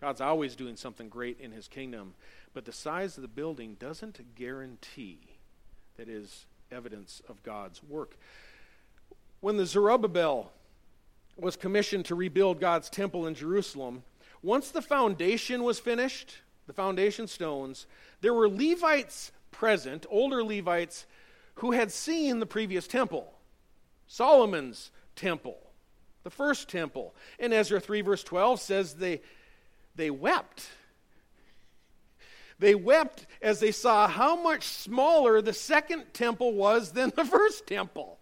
God's 0.00 0.20
always 0.20 0.56
doing 0.56 0.76
something 0.76 1.08
great 1.08 1.40
in 1.40 1.52
his 1.52 1.68
kingdom, 1.68 2.14
but 2.52 2.64
the 2.64 2.72
size 2.72 3.16
of 3.16 3.22
the 3.22 3.28
building 3.28 3.76
doesn't 3.78 4.34
guarantee 4.34 5.18
that 5.96 6.08
is 6.08 6.44
evidence 6.70 7.22
of 7.28 7.42
God's 7.42 7.82
work. 7.82 8.16
When 9.40 9.56
the 9.56 9.66
Zerubbabel 9.66 10.52
was 11.36 11.56
commissioned 11.56 12.04
to 12.06 12.14
rebuild 12.14 12.60
God's 12.60 12.90
temple 12.90 13.26
in 13.26 13.34
Jerusalem, 13.34 14.02
once 14.42 14.70
the 14.70 14.82
foundation 14.82 15.62
was 15.62 15.78
finished, 15.78 16.36
the 16.66 16.72
foundation 16.72 17.26
stones, 17.26 17.86
there 18.20 18.34
were 18.34 18.48
Levites 18.48 19.32
present, 19.50 20.04
older 20.10 20.42
Levites, 20.42 21.06
who 21.56 21.72
had 21.72 21.90
seen 21.90 22.38
the 22.38 22.46
previous 22.46 22.86
temple, 22.86 23.32
Solomon's 24.06 24.90
temple, 25.14 25.58
the 26.22 26.30
first 26.30 26.68
temple. 26.68 27.14
And 27.38 27.52
Ezra 27.52 27.80
3, 27.80 28.02
verse 28.02 28.22
12 28.22 28.60
says 28.60 28.94
they, 28.94 29.20
they 29.94 30.10
wept. 30.10 30.68
They 32.58 32.74
wept 32.74 33.26
as 33.42 33.60
they 33.60 33.72
saw 33.72 34.08
how 34.08 34.40
much 34.40 34.64
smaller 34.64 35.42
the 35.42 35.52
second 35.52 36.04
temple 36.12 36.52
was 36.52 36.92
than 36.92 37.12
the 37.14 37.24
first 37.36 37.66
temple. 37.66 38.18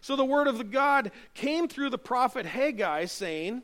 So 0.00 0.16
the 0.16 0.24
word 0.24 0.46
of 0.48 0.58
the 0.58 0.64
God 0.64 1.12
came 1.32 1.66
through 1.66 1.90
the 1.90 1.98
prophet 1.98 2.44
Haggai, 2.44 3.06
saying, 3.06 3.62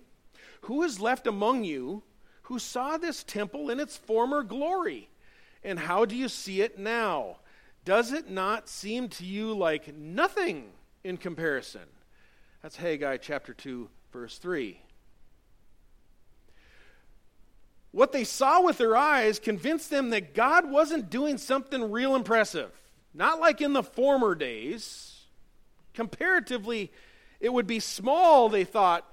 Who 0.62 0.82
is 0.82 0.98
left 0.98 1.26
among 1.26 1.64
you 1.64 2.02
who 2.42 2.58
saw 2.58 2.96
this 2.96 3.22
temple 3.22 3.70
in 3.70 3.78
its 3.78 3.96
former 3.96 4.42
glory? 4.42 5.08
And 5.62 5.78
how 5.78 6.04
do 6.04 6.16
you 6.16 6.28
see 6.28 6.62
it 6.62 6.78
now? 6.78 7.36
Does 7.84 8.12
it 8.12 8.30
not 8.30 8.68
seem 8.68 9.08
to 9.08 9.24
you 9.24 9.54
like 9.54 9.96
nothing 9.96 10.70
in 11.02 11.16
comparison? 11.16 11.82
That's 12.62 12.76
Haggai 12.76 13.16
chapter 13.18 13.54
2, 13.54 13.88
verse 14.12 14.38
3. 14.38 14.80
What 17.92 18.12
they 18.12 18.24
saw 18.24 18.62
with 18.62 18.78
their 18.78 18.96
eyes 18.96 19.38
convinced 19.38 19.90
them 19.90 20.10
that 20.10 20.34
God 20.34 20.70
wasn't 20.70 21.10
doing 21.10 21.38
something 21.38 21.90
real 21.90 22.14
impressive. 22.14 22.70
Not 23.12 23.40
like 23.40 23.60
in 23.60 23.72
the 23.72 23.82
former 23.82 24.34
days 24.34 25.20
Comparatively, 25.94 26.92
it 27.40 27.52
would 27.52 27.66
be 27.66 27.80
small, 27.80 28.48
they 28.48 28.64
thought, 28.64 29.12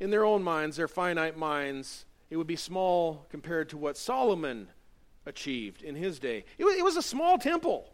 in 0.00 0.10
their 0.10 0.24
own 0.24 0.42
minds, 0.42 0.76
their 0.76 0.88
finite 0.88 1.36
minds. 1.36 2.06
It 2.30 2.36
would 2.36 2.46
be 2.46 2.56
small 2.56 3.26
compared 3.30 3.68
to 3.70 3.76
what 3.76 3.96
Solomon 3.96 4.68
achieved 5.26 5.82
in 5.82 5.94
his 5.94 6.18
day. 6.18 6.44
It 6.58 6.64
was, 6.64 6.76
it 6.76 6.84
was 6.84 6.96
a 6.96 7.02
small 7.02 7.38
temple. 7.38 7.92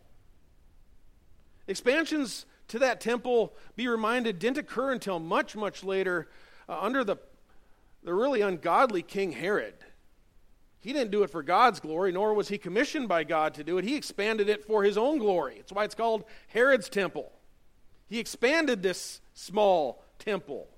Expansions 1.66 2.46
to 2.68 2.78
that 2.78 3.00
temple, 3.00 3.54
be 3.76 3.88
reminded, 3.88 4.38
didn't 4.38 4.58
occur 4.58 4.92
until 4.92 5.18
much, 5.18 5.56
much 5.56 5.82
later 5.82 6.28
uh, 6.68 6.78
under 6.80 7.04
the, 7.04 7.16
the 8.04 8.14
really 8.14 8.40
ungodly 8.40 9.02
King 9.02 9.32
Herod. 9.32 9.74
He 10.80 10.92
didn't 10.92 11.10
do 11.10 11.22
it 11.22 11.30
for 11.30 11.42
God's 11.42 11.80
glory, 11.80 12.12
nor 12.12 12.34
was 12.34 12.48
he 12.48 12.56
commissioned 12.56 13.08
by 13.08 13.24
God 13.24 13.54
to 13.54 13.64
do 13.64 13.78
it. 13.78 13.84
He 13.84 13.96
expanded 13.96 14.48
it 14.48 14.64
for 14.64 14.84
his 14.84 14.96
own 14.96 15.18
glory. 15.18 15.56
That's 15.56 15.72
why 15.72 15.84
it's 15.84 15.94
called 15.94 16.24
Herod's 16.48 16.88
temple. 16.88 17.32
He 18.08 18.18
expanded 18.18 18.82
this 18.82 19.20
small 19.34 20.02
temple. 20.18 20.68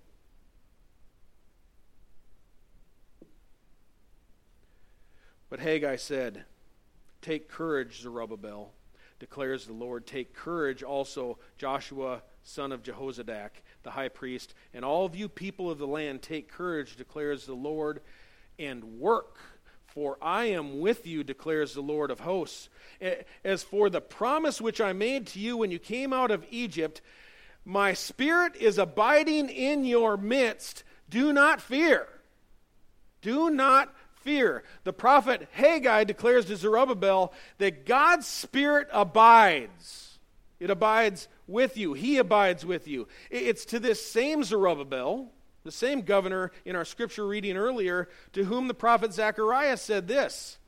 But 5.51 5.61
Haggai 5.61 5.97
said, 5.97 6.45
Take 7.21 7.49
courage, 7.49 8.01
Zerubbabel, 8.01 8.73
declares 9.19 9.67
the 9.67 9.73
Lord. 9.73 10.07
Take 10.07 10.33
courage 10.33 10.83
also, 10.83 11.39
Joshua, 11.59 12.23
son 12.43 12.73
of 12.73 12.83
Jehozadak, 12.83 13.51
the 13.83 13.91
high 13.91 14.09
priest, 14.09 14.55
and 14.73 14.85
all 14.85 15.05
of 15.05 15.15
you 15.15 15.29
people 15.29 15.71
of 15.71 15.79
the 15.79 15.87
land, 15.87 16.23
take 16.23 16.51
courage, 16.51 16.97
declares 16.97 17.45
the 17.45 17.55
Lord, 17.55 18.01
and 18.59 18.99
work. 18.99 19.37
For 19.87 20.17
I 20.23 20.45
am 20.45 20.79
with 20.79 21.05
you, 21.05 21.25
declares 21.25 21.75
the 21.75 21.81
Lord 21.81 22.13
of 22.13 22.21
hosts. 22.21 22.69
As 23.45 23.65
for 23.65 23.91
the 23.91 24.01
promise 24.01 24.61
which 24.61 24.81
I 24.81 24.93
made 24.93 25.27
to 25.29 25.41
you 25.41 25.57
when 25.57 25.73
you 25.73 25.81
came 25.81 26.13
out 26.13 26.31
of 26.31 26.47
Egypt, 26.49 27.01
my 27.65 27.93
spirit 27.93 28.55
is 28.55 28.79
abiding 28.79 29.49
in 29.49 29.85
your 29.85 30.17
midst. 30.17 30.85
Do 31.09 31.33
not 31.33 31.61
fear. 31.61 32.07
Do 33.21 33.51
not 33.51 33.93
fear. 34.23 34.63
The 34.85 34.93
prophet 34.93 35.49
Haggai 35.53 36.05
declares 36.05 36.47
to 36.47 36.57
Zerubbabel 36.57 37.33
that 37.59 37.87
God's 37.87 38.27
spirit 38.27 38.89
abides. 38.93 40.19
It 40.59 40.71
abides 40.71 41.29
with 41.47 41.77
you. 41.77 41.95
He 41.95 42.19
abides 42.19 42.65
with 42.65 42.87
you. 42.87 43.09
It's 43.31 43.65
to 43.67 43.79
this 43.79 44.05
same 44.05 44.45
Zerubbabel, 44.45 45.33
the 45.65 45.73
same 45.73 46.03
governor 46.03 46.53
in 46.65 46.77
our 46.77 46.85
scripture 46.85 47.27
reading 47.27 47.57
earlier, 47.57 48.09
to 48.33 48.45
whom 48.45 48.69
the 48.69 48.75
prophet 48.75 49.13
Zechariah 49.13 49.77
said 49.77 50.07
this 50.07 50.59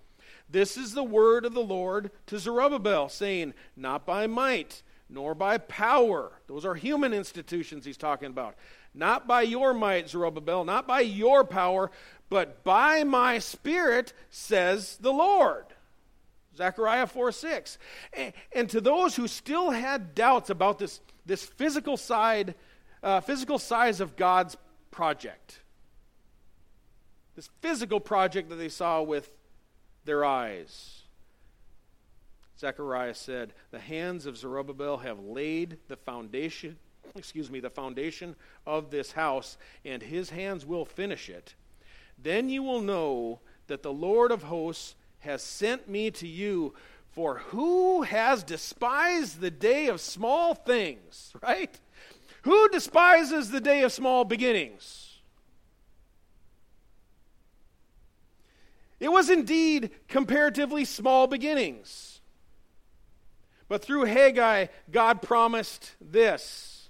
This 0.49 0.77
is 0.77 0.95
the 0.95 1.05
word 1.05 1.45
of 1.45 1.55
the 1.55 1.61
Lord 1.61 2.11
to 2.27 2.39
Zerubbabel, 2.39 3.09
saying, 3.09 3.55
Not 3.77 4.07
by 4.07 4.27
might 4.27 4.83
nor 5.13 5.35
by 5.35 5.59
power. 5.59 6.33
Those 6.47 6.65
are 6.65 6.75
human 6.75 7.13
institutions 7.13 7.85
he's 7.85 7.97
talking 7.97 8.29
about. 8.29 8.55
Not 8.95 9.27
by 9.27 9.43
your 9.43 9.73
might, 9.73 10.09
Zerubbabel, 10.09 10.65
not 10.65 10.87
by 10.87 11.01
your 11.01 11.45
power, 11.45 11.91
but 12.33 12.65
by 12.65 13.05
my 13.05 13.39
spirit, 13.39 14.15
says 14.31 14.97
the 15.03 15.13
Lord. 15.13 15.67
Zechariah 16.57 17.07
4 17.07 17.31
6. 17.31 17.79
And, 18.55 18.71
to 18.71 18.81
those 18.81 19.15
who 19.15 19.29
still 19.29 19.71
had 19.71 20.15
doubts 20.15 20.49
about 20.49 20.79
this, 20.79 21.01
this 21.27 21.45
physical 21.45 21.99
side, 21.99 22.55
uh, 23.03 23.21
physical 23.21 23.59
size 23.59 24.01
of 24.01 24.17
God's 24.17 24.57
project, 24.91 25.61
this 27.37 27.51
physical 27.61 28.01
project 28.01 28.49
that 28.49 28.57
they 28.57 28.71
saw 28.71 29.03
with 29.03 29.31
their 30.07 30.25
eyes, 30.25 31.03
Zechariah 32.59 33.15
said, 33.15 33.53
The 33.73 33.79
hands 33.79 34.25
of 34.25 34.39
Zerubbabel 34.39 34.97
have 34.97 35.21
laid 35.21 35.77
the 35.89 35.97
foundation, 35.97 36.79
excuse 37.15 37.51
me, 37.51 37.61
the 37.61 37.69
foundation 37.69 38.37
of 38.67 38.91
this 38.91 39.13
house, 39.13 39.59
and 39.85 40.03
his 40.03 40.31
hands 40.31 40.65
will 40.65 40.87
finish 40.87 41.29
it. 41.29 41.55
Then 42.23 42.49
you 42.49 42.63
will 42.63 42.81
know 42.81 43.41
that 43.67 43.83
the 43.83 43.93
Lord 43.93 44.31
of 44.31 44.45
hosts 44.45 44.95
has 45.21 45.43
sent 45.43 45.89
me 45.89 46.11
to 46.13 46.27
you. 46.27 46.75
For 47.11 47.39
who 47.39 48.03
has 48.03 48.43
despised 48.43 49.41
the 49.41 49.51
day 49.51 49.89
of 49.89 50.01
small 50.01 50.55
things, 50.55 51.33
right? 51.43 51.79
Who 52.43 52.69
despises 52.71 53.51
the 53.51 53.61
day 53.61 53.83
of 53.83 53.93
small 53.93 54.25
beginnings? 54.25 55.21
It 58.99 59.11
was 59.11 59.31
indeed 59.31 59.91
comparatively 60.09 60.85
small 60.85 61.27
beginnings. 61.27 62.21
But 63.69 63.83
through 63.83 64.05
Haggai, 64.05 64.67
God 64.91 65.23
promised 65.23 65.97
this 66.01 66.89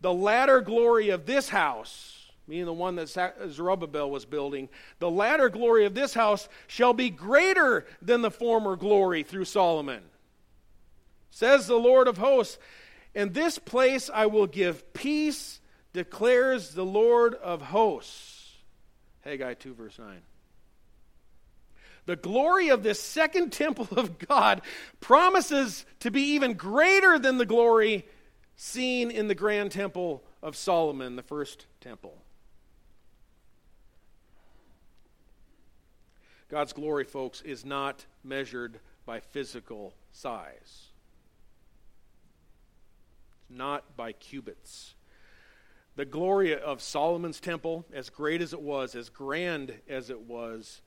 the 0.00 0.12
latter 0.12 0.60
glory 0.60 1.08
of 1.10 1.24
this 1.24 1.48
house, 1.48 2.15
meaning 2.46 2.66
the 2.66 2.72
one 2.72 2.96
that 2.96 3.08
Zerubbabel 3.08 4.10
was 4.10 4.24
building, 4.24 4.68
the 4.98 5.10
latter 5.10 5.48
glory 5.48 5.84
of 5.84 5.94
this 5.94 6.14
house 6.14 6.48
shall 6.66 6.92
be 6.92 7.10
greater 7.10 7.86
than 8.00 8.22
the 8.22 8.30
former 8.30 8.76
glory 8.76 9.22
through 9.22 9.46
Solomon. 9.46 10.02
Says 11.30 11.66
the 11.66 11.76
Lord 11.76 12.08
of 12.08 12.18
hosts, 12.18 12.58
In 13.14 13.32
this 13.32 13.58
place 13.58 14.10
I 14.12 14.26
will 14.26 14.46
give 14.46 14.92
peace, 14.92 15.60
declares 15.92 16.70
the 16.70 16.84
Lord 16.84 17.34
of 17.34 17.62
hosts. 17.62 18.52
Haggai 19.22 19.54
2, 19.54 19.74
verse 19.74 19.98
9 19.98 20.22
the 22.06 22.16
glory 22.16 22.68
of 22.68 22.84
this 22.84 23.00
second 23.00 23.52
temple 23.52 23.88
of 23.96 24.18
God 24.18 24.62
promises 25.00 25.84
to 26.00 26.10
be 26.10 26.22
even 26.34 26.54
greater 26.54 27.18
than 27.18 27.36
the 27.36 27.44
glory 27.44 28.06
seen 28.54 29.10
in 29.10 29.28
the 29.28 29.34
grand 29.34 29.72
temple 29.72 30.22
of 30.42 30.56
Solomon, 30.56 31.16
the 31.16 31.22
first 31.22 31.66
temple. 31.80 32.16
God's 36.48 36.72
glory, 36.72 37.04
folks, 37.04 37.40
is 37.42 37.64
not 37.64 38.06
measured 38.22 38.78
by 39.04 39.20
physical 39.20 39.94
size, 40.12 40.88
It's 43.36 43.50
not 43.50 43.96
by 43.96 44.12
cubits. 44.12 44.94
The 45.96 46.04
glory 46.04 46.54
of 46.54 46.82
Solomon's 46.82 47.40
temple, 47.40 47.86
as 47.92 48.10
great 48.10 48.42
as 48.42 48.52
it 48.52 48.60
was, 48.60 48.94
as 48.94 49.08
grand 49.08 49.72
as 49.88 50.10
it 50.10 50.20
was, 50.20 50.82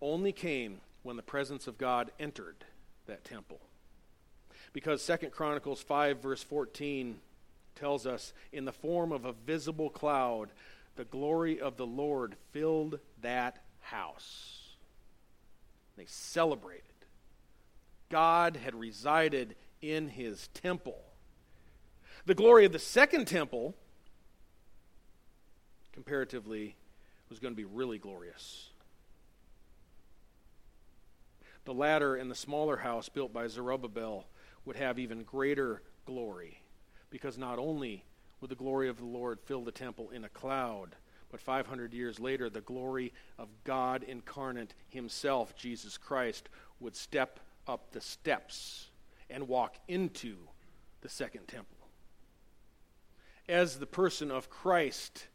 only 0.00 0.32
came 0.32 0.80
when 1.02 1.16
the 1.16 1.22
presence 1.22 1.66
of 1.66 1.78
God 1.78 2.10
entered 2.18 2.64
that 3.06 3.24
temple. 3.24 3.60
Because 4.72 5.02
Second 5.02 5.30
Chronicles 5.30 5.80
5, 5.80 6.20
verse 6.20 6.42
14 6.42 7.20
tells 7.74 8.06
us, 8.06 8.32
in 8.52 8.64
the 8.64 8.72
form 8.72 9.12
of 9.12 9.24
a 9.24 9.32
visible 9.32 9.90
cloud, 9.90 10.50
the 10.96 11.04
glory 11.04 11.60
of 11.60 11.76
the 11.76 11.86
Lord 11.86 12.36
filled 12.52 12.98
that 13.22 13.62
house. 13.80 14.59
They 16.00 16.06
celebrated. 16.06 16.84
God 18.08 18.56
had 18.56 18.74
resided 18.74 19.54
in 19.82 20.08
his 20.08 20.48
temple. 20.54 20.98
The 22.24 22.34
glory 22.34 22.64
of 22.64 22.72
the 22.72 22.78
second 22.78 23.26
temple, 23.26 23.74
comparatively, 25.92 26.74
was 27.28 27.38
going 27.38 27.52
to 27.52 27.56
be 27.56 27.66
really 27.66 27.98
glorious. 27.98 28.70
The 31.66 31.74
latter 31.74 32.16
and 32.16 32.30
the 32.30 32.34
smaller 32.34 32.78
house 32.78 33.10
built 33.10 33.34
by 33.34 33.46
Zerubbabel 33.48 34.26
would 34.64 34.76
have 34.76 34.98
even 34.98 35.22
greater 35.22 35.82
glory. 36.06 36.62
because 37.10 37.36
not 37.36 37.58
only 37.58 38.04
would 38.40 38.50
the 38.50 38.56
glory 38.56 38.88
of 38.88 38.96
the 38.96 39.04
Lord 39.04 39.38
fill 39.38 39.64
the 39.64 39.70
temple 39.70 40.08
in 40.08 40.24
a 40.24 40.30
cloud, 40.30 40.96
but 41.30 41.40
500 41.40 41.94
years 41.94 42.18
later, 42.18 42.50
the 42.50 42.60
glory 42.60 43.12
of 43.38 43.48
God 43.64 44.02
incarnate 44.02 44.74
Himself, 44.88 45.54
Jesus 45.56 45.96
Christ, 45.96 46.48
would 46.80 46.96
step 46.96 47.40
up 47.66 47.92
the 47.92 48.00
steps 48.00 48.88
and 49.28 49.46
walk 49.46 49.76
into 49.86 50.36
the 51.02 51.08
second 51.08 51.46
temple. 51.46 51.76
As 53.48 53.78
the 53.78 53.86
person 53.86 54.30
of 54.30 54.50
Christ, 54.50 55.28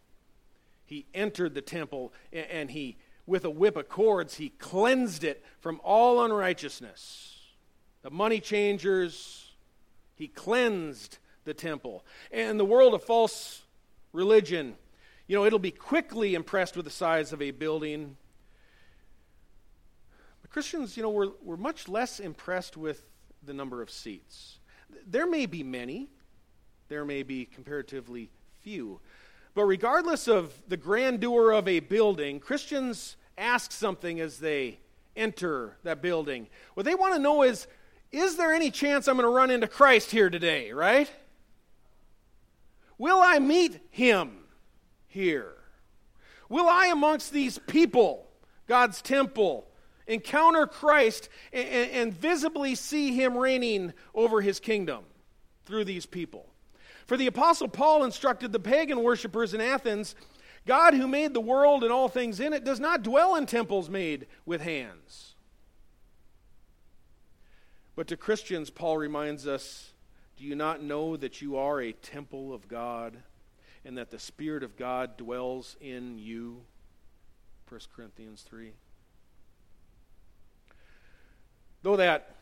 He 0.85 1.05
entered 1.13 1.53
the 1.53 1.61
temple 1.61 2.13
and 2.33 2.71
He, 2.71 2.97
with 3.25 3.45
a 3.45 3.49
whip 3.49 3.77
of 3.77 3.87
cords, 3.87 4.35
He 4.35 4.49
cleansed 4.49 5.23
it 5.23 5.43
from 5.59 5.79
all 5.83 6.23
unrighteousness. 6.23 7.39
The 8.01 8.11
money 8.11 8.39
changers, 8.39 9.51
He 10.15 10.27
cleansed 10.27 11.19
the 11.45 11.53
temple. 11.53 12.03
And 12.31 12.59
the 12.59 12.65
world 12.65 12.93
of 12.93 13.03
false 13.03 13.63
religion 14.11 14.75
you 15.27 15.35
know, 15.35 15.45
it'll 15.45 15.59
be 15.59 15.71
quickly 15.71 16.35
impressed 16.35 16.75
with 16.75 16.85
the 16.85 16.91
size 16.91 17.33
of 17.33 17.41
a 17.41 17.51
building. 17.51 18.17
But 20.41 20.51
Christians, 20.51 20.95
you 20.95 21.03
know, 21.03 21.09
we're, 21.09 21.31
we're 21.41 21.57
much 21.57 21.87
less 21.87 22.19
impressed 22.19 22.77
with 22.77 23.03
the 23.43 23.53
number 23.53 23.81
of 23.81 23.89
seats. 23.89 24.59
There 25.07 25.27
may 25.27 25.45
be 25.45 25.63
many, 25.63 26.09
there 26.89 27.05
may 27.05 27.23
be 27.23 27.45
comparatively 27.45 28.29
few. 28.61 28.99
But 29.55 29.63
regardless 29.63 30.27
of 30.27 30.53
the 30.67 30.77
grandeur 30.77 31.51
of 31.51 31.67
a 31.67 31.79
building, 31.79 32.39
Christians 32.39 33.15
ask 33.37 33.71
something 33.71 34.19
as 34.19 34.39
they 34.39 34.79
enter 35.15 35.77
that 35.83 36.01
building. 36.01 36.47
What 36.73 36.85
they 36.85 36.95
want 36.95 37.13
to 37.13 37.19
know 37.19 37.41
is 37.41 37.67
is 38.11 38.37
there 38.37 38.53
any 38.53 38.71
chance 38.71 39.07
I'm 39.07 39.17
going 39.17 39.25
to 39.25 39.35
run 39.35 39.49
into 39.49 39.67
Christ 39.67 40.11
here 40.11 40.29
today, 40.29 40.71
right? 40.71 41.11
Will 42.97 43.19
I 43.21 43.39
meet 43.39 43.79
him? 43.89 44.44
Here? 45.15 45.53
Will 46.47 46.69
I, 46.69 46.87
amongst 46.87 47.33
these 47.33 47.57
people, 47.57 48.27
God's 48.67 49.01
temple, 49.01 49.65
encounter 50.05 50.67
Christ 50.67 51.29
and, 51.51 51.89
and, 51.91 52.13
visibly 52.13 52.75
see 52.75 53.15
him 53.15 53.35
reigning 53.35 53.93
over 54.13 54.41
his 54.41 54.59
kingdom 54.59 55.03
through 55.65 55.85
these 55.85 56.05
people? 56.05 56.45
For 57.07 57.17
the 57.17 57.27
Apostle 57.27 57.67
Paul 57.67 58.03
instructed 58.03 58.51
the 58.51 58.59
pagan 58.59 59.01
worshippers 59.01 59.55
in 59.55 59.61
Athens 59.61 60.15
God, 60.65 60.95
who 60.95 61.07
made 61.07 61.33
the 61.33 61.41
world 61.41 61.83
and 61.83 61.93
all 61.93 62.09
things 62.09 62.39
in 62.39 62.51
it, 62.51 62.63
does 62.63 62.79
not 62.79 63.03
dwell 63.03 63.35
in 63.35 63.45
temples 63.45 63.89
made 63.89 64.25
with 64.45 64.61
hands. 64.61 65.35
But 67.95 68.07
to 68.07 68.17
Christians, 68.17 68.71
Paul 68.71 68.97
reminds 68.97 69.47
us 69.47 69.93
Do 70.37 70.43
you 70.43 70.55
not 70.55 70.81
know 70.81 71.15
that 71.17 71.41
you 71.41 71.55
are 71.57 71.79
a 71.79 71.93
temple 71.93 72.53
of 72.53 72.67
God? 72.67 73.17
And 73.85 73.97
that 73.97 74.09
the 74.09 74.19
Spirit 74.19 74.63
of 74.63 74.75
God 74.75 75.15
dwells 75.15 75.77
in 75.79 76.17
you. 76.17 76.61
1 77.69 77.79
Corinthians 77.95 78.41
3. 78.41 78.73
Though 81.83 81.95
that 81.97 82.35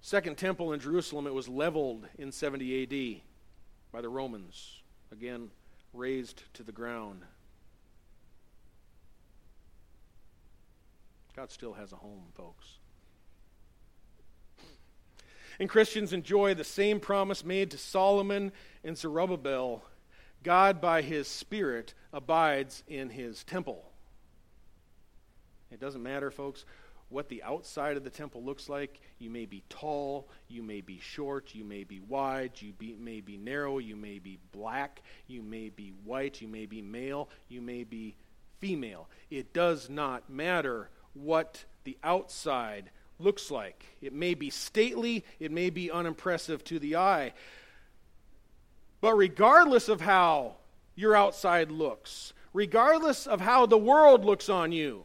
second 0.00 0.38
temple 0.38 0.72
in 0.72 0.80
Jerusalem, 0.80 1.26
it 1.26 1.34
was 1.34 1.48
leveled 1.48 2.06
in 2.18 2.32
70 2.32 2.82
AD 2.82 3.20
by 3.92 4.00
the 4.00 4.08
Romans, 4.08 4.80
again 5.12 5.50
razed 5.92 6.42
to 6.54 6.62
the 6.62 6.72
ground. 6.72 7.22
God 11.36 11.50
still 11.50 11.74
has 11.74 11.92
a 11.92 11.96
home, 11.96 12.24
folks. 12.34 12.78
And 15.58 15.68
Christians 15.68 16.14
enjoy 16.14 16.54
the 16.54 16.64
same 16.64 17.00
promise 17.00 17.44
made 17.44 17.70
to 17.72 17.78
Solomon 17.78 18.50
and 18.82 18.96
Zerubbabel 18.96 19.82
God, 20.42 20.80
by 20.80 21.02
his 21.02 21.28
Spirit, 21.28 21.94
abides 22.12 22.82
in 22.88 23.10
his 23.10 23.44
temple. 23.44 23.84
It 25.70 25.80
doesn't 25.80 26.02
matter, 26.02 26.30
folks, 26.30 26.64
what 27.08 27.28
the 27.28 27.42
outside 27.42 27.96
of 27.96 28.04
the 28.04 28.10
temple 28.10 28.42
looks 28.42 28.68
like. 28.68 29.00
You 29.18 29.30
may 29.30 29.44
be 29.44 29.62
tall, 29.68 30.28
you 30.48 30.62
may 30.62 30.80
be 30.80 30.98
short, 31.00 31.54
you 31.54 31.64
may 31.64 31.84
be 31.84 32.00
wide, 32.00 32.52
you 32.56 32.72
be, 32.72 32.96
may 32.98 33.20
be 33.20 33.36
narrow, 33.36 33.78
you 33.78 33.96
may 33.96 34.18
be 34.18 34.38
black, 34.52 35.02
you 35.26 35.42
may 35.42 35.68
be 35.68 35.92
white, 36.04 36.40
you 36.40 36.48
may 36.48 36.66
be 36.66 36.80
male, 36.80 37.28
you 37.48 37.60
may 37.60 37.84
be 37.84 38.16
female. 38.60 39.08
It 39.30 39.52
does 39.52 39.90
not 39.90 40.30
matter 40.30 40.88
what 41.14 41.64
the 41.84 41.98
outside 42.02 42.90
looks 43.18 43.50
like. 43.50 43.84
It 44.00 44.12
may 44.12 44.34
be 44.34 44.50
stately, 44.50 45.24
it 45.38 45.50
may 45.50 45.70
be 45.70 45.90
unimpressive 45.90 46.64
to 46.64 46.78
the 46.78 46.96
eye. 46.96 47.32
But 49.00 49.14
regardless 49.14 49.88
of 49.88 50.00
how 50.00 50.56
your 50.94 51.16
outside 51.16 51.70
looks, 51.70 52.32
regardless 52.52 53.26
of 53.26 53.40
how 53.40 53.66
the 53.66 53.78
world 53.78 54.24
looks 54.24 54.48
on 54.48 54.72
you, 54.72 55.04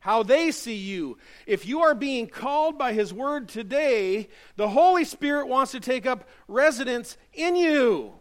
how 0.00 0.22
they 0.22 0.50
see 0.50 0.76
you, 0.76 1.18
if 1.46 1.66
you 1.66 1.80
are 1.82 1.94
being 1.94 2.26
called 2.26 2.76
by 2.76 2.92
His 2.92 3.12
Word 3.12 3.48
today, 3.48 4.28
the 4.56 4.68
Holy 4.68 5.04
Spirit 5.04 5.46
wants 5.46 5.72
to 5.72 5.80
take 5.80 6.06
up 6.06 6.28
residence 6.48 7.16
in 7.32 7.56
you. 7.56 8.12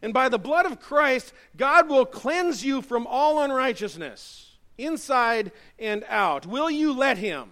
And 0.00 0.14
by 0.14 0.28
the 0.28 0.38
blood 0.38 0.66
of 0.66 0.80
Christ, 0.80 1.32
God 1.56 1.88
will 1.88 2.06
cleanse 2.06 2.64
you 2.64 2.82
from 2.82 3.06
all 3.08 3.42
unrighteousness, 3.42 4.56
inside 4.76 5.50
and 5.78 6.04
out. 6.08 6.46
Will 6.46 6.70
you 6.70 6.92
let 6.92 7.18
Him? 7.18 7.50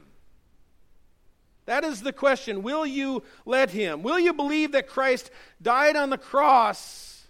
That 1.67 1.85
is 1.85 2.01
the 2.01 2.13
question. 2.13 2.63
Will 2.63 2.87
you 2.87 3.25
let 3.45 3.71
him? 3.71 4.03
Will 4.03 4.19
you 4.19 4.33
believe 4.33 4.73
that 4.73 4.89
Christ 4.89 5.31
died 5.61 5.97
on 5.97 6.11
the 6.11 6.19
cross 6.19 7.25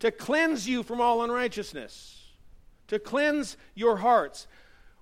to 0.00 0.10
cleanse 0.10 0.66
you 0.66 0.82
from 0.82 1.00
all 1.00 1.22
unrighteousness, 1.22 2.24
to 2.88 2.98
cleanse 2.98 3.56
your 3.74 3.98
hearts? 3.98 4.46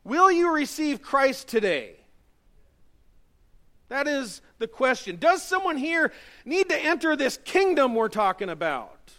Will 0.03 0.31
you 0.31 0.53
receive 0.53 1.01
Christ 1.01 1.49
today? 1.49 1.95
That 3.89 4.09
is 4.09 4.41
the 4.59 4.67
question. 4.67 5.17
Does 5.17 5.43
someone 5.43 5.77
here 5.77 6.13
need 6.45 6.69
to 6.69 6.79
enter 6.79 7.15
this 7.15 7.39
kingdom 7.45 7.95
we're 7.95 8.09
talking 8.09 8.49
about? 8.49 9.13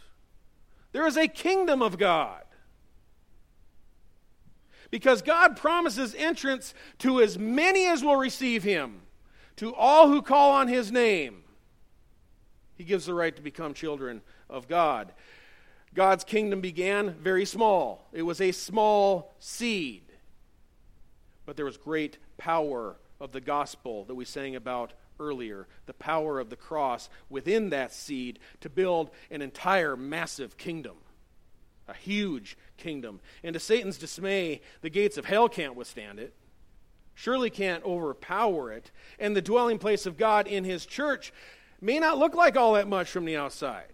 There 0.92 1.08
is 1.08 1.16
a 1.16 1.30
kingdom 1.30 1.82
of 1.82 1.98
God. 1.98 2.42
Because 4.92 5.22
God 5.22 5.56
promises 5.56 6.14
entrance 6.16 6.74
to 7.00 7.22
as 7.22 7.40
many 7.40 7.88
as 7.88 8.04
will 8.04 8.18
receive 8.18 8.64
him 8.64 9.02
to 9.58 9.74
all 9.74 10.10
who 10.10 10.22
call 10.22 10.52
on 10.52 10.68
his 10.68 10.92
name, 10.92 11.44
he 12.78 12.84
gives 12.84 13.06
the 13.06 13.14
right 13.14 13.36
to 13.36 13.42
become 13.42 13.74
children 13.74 14.22
of 14.50 14.68
God. 14.68 15.14
God's 15.94 16.26
kingdom 16.26 16.60
began 16.60 17.12
very 17.14 17.46
small, 17.46 18.08
it 18.12 18.24
was 18.24 18.42
a 18.42 18.52
small 18.52 19.34
seed. 19.40 20.02
But 21.46 21.56
there 21.56 21.66
was 21.66 21.78
great 21.78 22.18
power 22.38 22.98
of 23.20 23.32
the 23.32 23.42
gospel 23.42 24.04
that 24.06 24.16
we 24.16 24.26
sang 24.26 24.56
about 24.56 24.94
earlier 25.20 25.68
the 25.86 25.94
power 25.94 26.40
of 26.40 26.50
the 26.50 26.56
cross 26.56 27.10
within 27.30 27.70
that 27.70 27.94
seed 27.94 28.40
to 28.62 28.70
build 28.70 29.10
an 29.32 29.42
entire 29.42 29.96
massive 29.96 30.58
kingdom. 30.58 30.96
A 31.88 31.94
huge 31.94 32.58
kingdom. 32.78 33.22
And 33.44 33.54
to 33.54 33.60
Satan's 33.60 33.98
dismay, 33.98 34.62
the 34.82 34.90
gates 34.90 35.18
of 35.18 35.26
hell 35.26 35.48
can't 35.48 35.76
withstand 35.76 36.20
it 36.20 36.34
surely 37.16 37.50
can't 37.50 37.84
overpower 37.84 38.72
it. 38.72 38.92
And 39.18 39.36
the 39.36 39.42
dwelling 39.42 39.80
place 39.80 40.06
of 40.06 40.18
God 40.18 40.48
in 40.48 40.64
his 40.64 40.86
church 40.86 41.34
may 41.82 41.98
not 42.00 42.18
look 42.18 42.36
like 42.36 42.56
all 42.56 42.74
that 42.74 42.88
much 42.88 43.10
from 43.10 43.26
the 43.26 43.38
outside. 43.38 43.94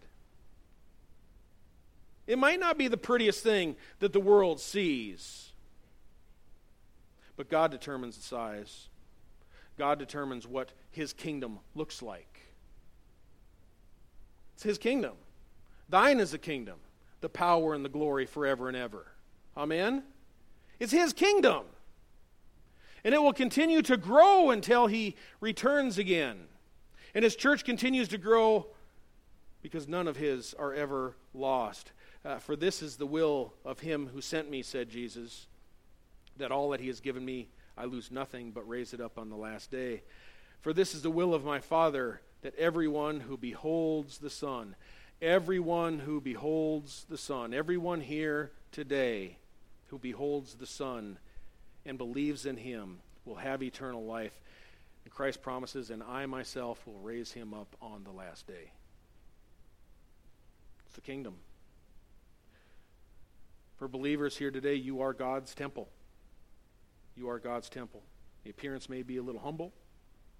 It 2.28 2.38
might 2.38 2.60
not 2.60 2.78
be 2.78 2.88
the 2.88 2.98
prettiest 2.98 3.44
thing 3.44 3.76
that 4.00 4.14
the 4.14 4.20
world 4.20 4.60
sees. 4.60 5.52
But 7.36 7.50
God 7.50 7.72
determines 7.72 8.18
the 8.18 8.24
size. 8.24 8.90
God 9.78 10.00
determines 10.00 10.48
what 10.48 10.74
his 10.92 11.14
kingdom 11.14 11.60
looks 11.76 12.02
like. 12.02 12.42
It's 14.56 14.64
his 14.64 14.78
kingdom. 14.78 15.14
Thine 15.90 16.20
is 16.20 16.32
the 16.32 16.38
kingdom, 16.38 16.80
the 17.22 17.30
power 17.30 17.74
and 17.74 17.84
the 17.84 17.90
glory 17.90 18.26
forever 18.26 18.68
and 18.68 18.78
ever. 18.78 19.08
Amen? 19.58 20.04
It's 20.80 20.92
his 20.92 21.14
kingdom. 21.14 21.64
And 23.04 23.14
it 23.16 23.22
will 23.22 23.34
continue 23.34 23.82
to 23.84 23.98
grow 23.98 24.52
until 24.52 24.88
he 24.88 25.16
returns 25.40 25.98
again. 25.98 26.42
And 27.14 27.24
his 27.24 27.36
church 27.36 27.66
continues 27.66 28.08
to 28.10 28.18
grow 28.18 28.68
because 29.62 29.88
none 29.88 30.08
of 30.08 30.18
his 30.18 30.54
are 30.54 30.74
ever 30.74 31.16
lost. 31.34 31.92
Uh, 32.24 32.38
for 32.38 32.56
this 32.56 32.82
is 32.82 32.98
the 32.98 33.06
will 33.06 33.54
of 33.66 33.80
him 33.80 34.10
who 34.14 34.22
sent 34.22 34.50
me, 34.50 34.62
said 34.62 34.90
Jesus, 34.90 35.48
that 36.38 36.52
all 36.52 36.70
that 36.70 36.80
he 36.80 36.88
has 36.88 37.00
given 37.00 37.26
me 37.26 37.48
I 37.78 37.86
lose 37.86 38.12
nothing 38.12 38.52
but 38.52 38.68
raise 38.68 38.94
it 38.94 39.02
up 39.02 39.18
on 39.18 39.30
the 39.30 39.36
last 39.36 39.72
day. 39.72 40.04
For 40.60 40.74
this 40.74 40.94
is 40.94 41.02
the 41.02 41.10
will 41.10 41.34
of 41.34 41.44
my 41.44 41.60
Father, 41.60 42.22
that 42.42 42.56
everyone 42.56 43.22
who 43.22 43.38
beholds 43.38 44.20
the 44.20 44.30
Son, 44.30 44.76
everyone 45.22 46.00
who 46.00 46.22
beholds 46.22 47.06
the 47.10 47.18
Son, 47.18 47.54
everyone 47.54 48.02
here 48.02 48.52
today 48.72 49.38
who 49.88 49.98
beholds 49.98 50.56
the 50.56 50.68
Son, 50.68 51.18
and 51.86 51.98
believes 51.98 52.46
in 52.46 52.58
him 52.58 53.00
will 53.26 53.36
have 53.36 53.64
eternal 53.64 54.06
life. 54.06 54.40
And 55.04 55.14
Christ 55.14 55.42
promises, 55.42 55.90
and 55.90 56.04
I 56.04 56.26
myself 56.26 56.86
will 56.86 57.00
raise 57.00 57.32
him 57.32 57.54
up 57.54 57.76
on 57.82 58.04
the 58.04 58.12
last 58.12 58.48
day. 58.48 58.72
It's 60.86 60.96
the 60.96 61.02
kingdom. 61.02 61.36
For 63.78 63.88
believers 63.88 64.38
here 64.38 64.52
today, 64.52 64.76
you 64.76 65.02
are 65.02 65.14
God's 65.14 65.56
temple. 65.56 65.90
You 67.16 67.30
are 67.30 67.40
God's 67.40 67.70
temple. 67.70 68.04
The 68.44 68.50
appearance 68.50 68.90
may 68.90 69.02
be 69.02 69.18
a 69.18 69.24
little 69.24 69.42
humble, 69.42 69.74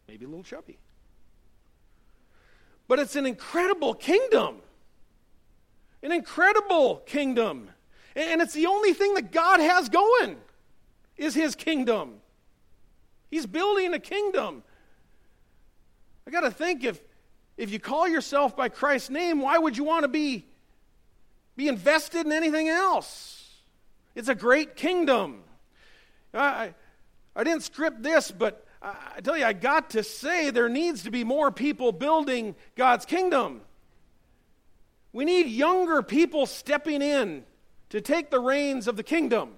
maybe 0.08 0.26
a 0.26 0.28
little 0.28 0.44
chubby. 0.44 0.78
But 2.88 3.00
it's 3.00 3.16
an 3.16 3.26
incredible 3.26 3.94
kingdom. 3.94 4.58
An 6.04 6.12
incredible 6.12 6.98
kingdom. 7.06 7.70
And 8.16 8.42
it's 8.42 8.54
the 8.54 8.66
only 8.66 8.94
thing 8.94 9.14
that 9.14 9.32
God 9.32 9.60
has 9.60 9.88
going 9.90 10.38
is 11.22 11.36
his 11.36 11.56
kingdom. 11.56 12.16
He's 13.30 13.46
building 13.46 13.94
a 13.94 14.00
kingdom. 14.00 14.64
I 16.28 16.32
got 16.32 16.42
to 16.42 16.52
think 16.52 16.84
if 16.84 17.00
if 17.58 17.72
you 17.72 17.80
call 17.80 18.08
yourself 18.08 18.56
by 18.56 18.70
Christ's 18.70 19.12
name, 19.12 19.40
why 19.40 19.58
would 19.58 19.78
you 19.78 19.84
want 19.84 20.04
to 20.04 20.08
be 20.08 20.46
be 21.56 21.68
invested 21.68 22.26
in 22.26 22.32
anything 22.32 22.70
else? 22.70 23.62
It's 24.16 24.30
a 24.30 24.36
great 24.36 24.76
kingdom. 24.76 25.44
I 26.34 26.74
I 27.36 27.44
didn't 27.44 27.64
script 27.64 28.02
this, 28.02 28.32
but 28.32 28.66
I 28.82 29.22
tell 29.22 29.38
you, 29.38 29.46
I 29.46 29.54
got 29.54 29.92
to 29.92 30.04
say 30.04 30.50
there 30.50 30.70
needs 30.70 31.04
to 31.04 31.12
be 31.12 31.24
more 31.24 31.52
people 31.52 31.92
building 31.92 32.56
God's 32.76 33.06
kingdom. 33.06 33.62
We 35.14 35.24
need 35.24 35.48
younger 35.48 36.02
people 36.02 36.48
stepping 36.48 37.04
in 37.04 37.44
to 37.90 38.02
take 38.02 38.32
the 38.32 38.40
reins 38.40 38.88
of 38.88 38.96
the 38.96 39.04
kingdom, 39.04 39.52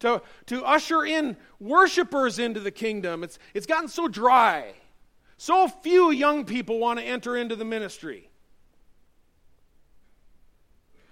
to, 0.00 0.22
to 0.46 0.64
usher 0.64 1.04
in 1.04 1.36
worshipers 1.58 2.38
into 2.38 2.60
the 2.60 2.70
kingdom. 2.70 3.22
It's, 3.22 3.38
it's 3.54 3.66
gotten 3.66 3.88
so 3.88 4.08
dry. 4.08 4.74
So 5.36 5.68
few 5.68 6.10
young 6.10 6.44
people 6.44 6.78
want 6.78 6.98
to 6.98 7.04
enter 7.04 7.36
into 7.36 7.56
the 7.56 7.64
ministry. 7.64 8.28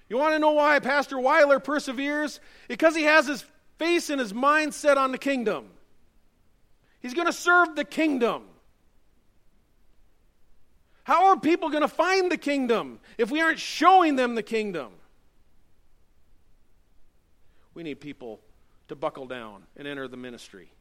You 0.09 0.17
want 0.17 0.35
to 0.35 0.39
know 0.39 0.53
why 0.53 0.79
Pastor 0.81 1.19
Weiler 1.19 1.61
perseveres? 1.61 2.41
Because 2.67 2.97
he 2.97 3.05
has 3.05 3.27
his 3.27 3.45
face 3.79 4.11
and 4.11 4.19
his 4.19 4.35
mind 4.35 4.75
set 4.75 4.99
on 4.99 5.13
the 5.13 5.19
kingdom. 5.19 5.67
He's 7.01 7.15
going 7.15 7.27
to 7.27 7.33
serve 7.33 7.77
the 7.77 7.85
kingdom. 7.85 8.45
How 11.05 11.29
are 11.29 11.39
people 11.39 11.71
going 11.71 11.83
to 11.83 11.89
find 11.89 12.31
the 12.31 12.37
kingdom 12.37 13.01
if 13.17 13.31
we 13.31 13.41
aren't 13.41 13.59
showing 13.59 14.17
them 14.17 14.35
the 14.35 14.43
kingdom? 14.43 14.93
We 17.75 17.83
need 17.83 18.01
people 18.01 18.41
to 18.89 18.97
buckle 18.97 19.27
down 19.27 19.63
and 19.77 19.87
enter 19.87 20.09
the 20.09 20.17
ministry, 20.17 20.73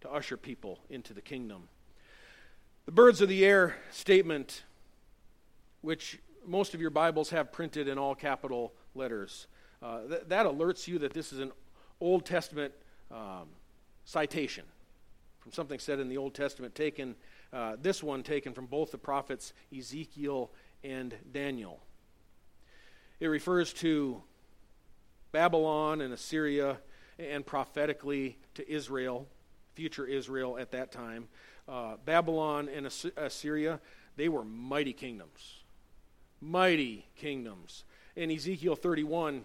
to 0.00 0.10
usher 0.10 0.36
people 0.36 0.78
into 0.90 1.14
the 1.14 1.20
kingdom. 1.20 1.68
The 2.86 2.92
birds 2.92 3.20
of 3.20 3.28
the 3.28 3.44
air 3.44 3.76
statement, 3.90 4.64
which 5.80 6.18
most 6.46 6.74
of 6.74 6.80
your 6.80 6.90
Bibles 6.90 7.30
have 7.30 7.52
printed 7.52 7.88
in 7.88 7.98
all 7.98 8.14
capital 8.14 8.72
letters, 8.94 9.46
uh, 9.82 10.00
th- 10.08 10.22
that 10.28 10.46
alerts 10.46 10.88
you 10.88 10.98
that 11.00 11.12
this 11.12 11.32
is 11.32 11.38
an 11.38 11.52
Old 12.00 12.24
Testament 12.24 12.72
um, 13.10 13.48
citation 14.04 14.64
from 15.48 15.54
something 15.54 15.78
said 15.78 15.98
in 15.98 16.10
the 16.10 16.16
Old 16.18 16.34
Testament, 16.34 16.74
taken, 16.74 17.14
uh, 17.54 17.76
this 17.80 18.02
one 18.02 18.22
taken 18.22 18.52
from 18.52 18.66
both 18.66 18.90
the 18.90 18.98
prophets 18.98 19.54
Ezekiel 19.74 20.50
and 20.84 21.14
Daniel. 21.32 21.80
It 23.18 23.28
refers 23.28 23.72
to 23.74 24.22
Babylon 25.32 26.00
and 26.00 26.12
Assyria 26.12 26.78
and 27.18 27.44
prophetically 27.44 28.38
to 28.54 28.70
Israel, 28.70 29.26
future 29.74 30.06
Israel 30.06 30.58
at 30.58 30.70
that 30.72 30.92
time. 30.92 31.28
Uh, 31.68 31.96
Babylon 32.04 32.68
and 32.68 32.86
Assyria, 33.16 33.80
they 34.16 34.28
were 34.28 34.44
mighty 34.44 34.92
kingdoms. 34.92 35.60
Mighty 36.40 37.06
kingdoms. 37.16 37.84
In 38.16 38.30
Ezekiel 38.30 38.76
31, 38.76 39.44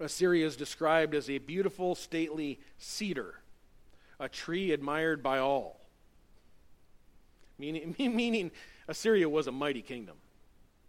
Assyria 0.00 0.46
is 0.46 0.56
described 0.56 1.14
as 1.14 1.28
a 1.28 1.38
beautiful, 1.38 1.94
stately 1.94 2.58
cedar 2.78 3.36
a 4.20 4.28
tree 4.28 4.72
admired 4.72 5.22
by 5.22 5.38
all. 5.38 5.80
Meaning, 7.58 7.94
meaning 7.98 8.50
Assyria 8.86 9.28
was 9.28 9.46
a 9.46 9.52
mighty 9.52 9.82
kingdom. 9.82 10.16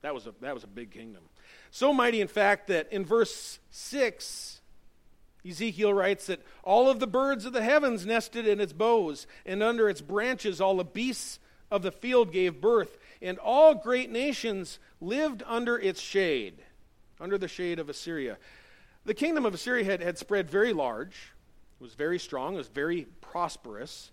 That 0.02 0.14
was 0.14 0.28
a, 0.28 0.34
that 0.42 0.54
was 0.54 0.64
a 0.64 0.68
big 0.68 0.92
kingdom. 0.92 1.24
So 1.72 1.94
mighty, 1.94 2.22
in 2.22 2.28
fact, 2.28 2.68
that 2.68 2.92
in 2.92 3.06
verse 3.06 3.60
6, 3.72 4.62
Ezekiel 5.48 5.94
writes 5.94 6.28
that 6.28 6.42
all 6.64 6.90
of 6.90 7.00
the 7.00 7.08
birds 7.08 7.46
of 7.46 7.54
the 7.54 7.62
heavens 7.62 8.06
nested 8.06 8.48
in 8.48 8.60
its 8.60 8.74
boughs, 8.74 9.28
and 9.46 9.64
under 9.64 9.88
its 9.90 10.02
branches 10.02 10.60
all 10.60 10.78
the 10.78 10.84
beasts 10.84 11.40
of 11.72 11.82
the 11.82 11.92
field 11.92 12.32
gave 12.32 12.60
birth, 12.62 12.98
and 13.22 13.38
all 13.38 13.76
great 13.76 14.10
nations 14.10 14.80
lived 15.00 15.44
under 15.46 15.78
its 15.78 16.02
shade, 16.02 16.56
under 17.20 17.38
the 17.38 17.48
shade 17.48 17.80
of 17.80 17.90
Assyria. 17.90 18.38
The 19.06 19.14
kingdom 19.14 19.46
of 19.46 19.54
Assyria 19.54 19.86
had, 19.86 20.02
had 20.02 20.18
spread 20.18 20.50
very 20.50 20.74
large, 20.74 21.34
was 21.80 21.94
very 21.94 22.20
strong, 22.20 22.56
was 22.56 22.68
very 22.68 23.08
prosperous, 23.22 24.12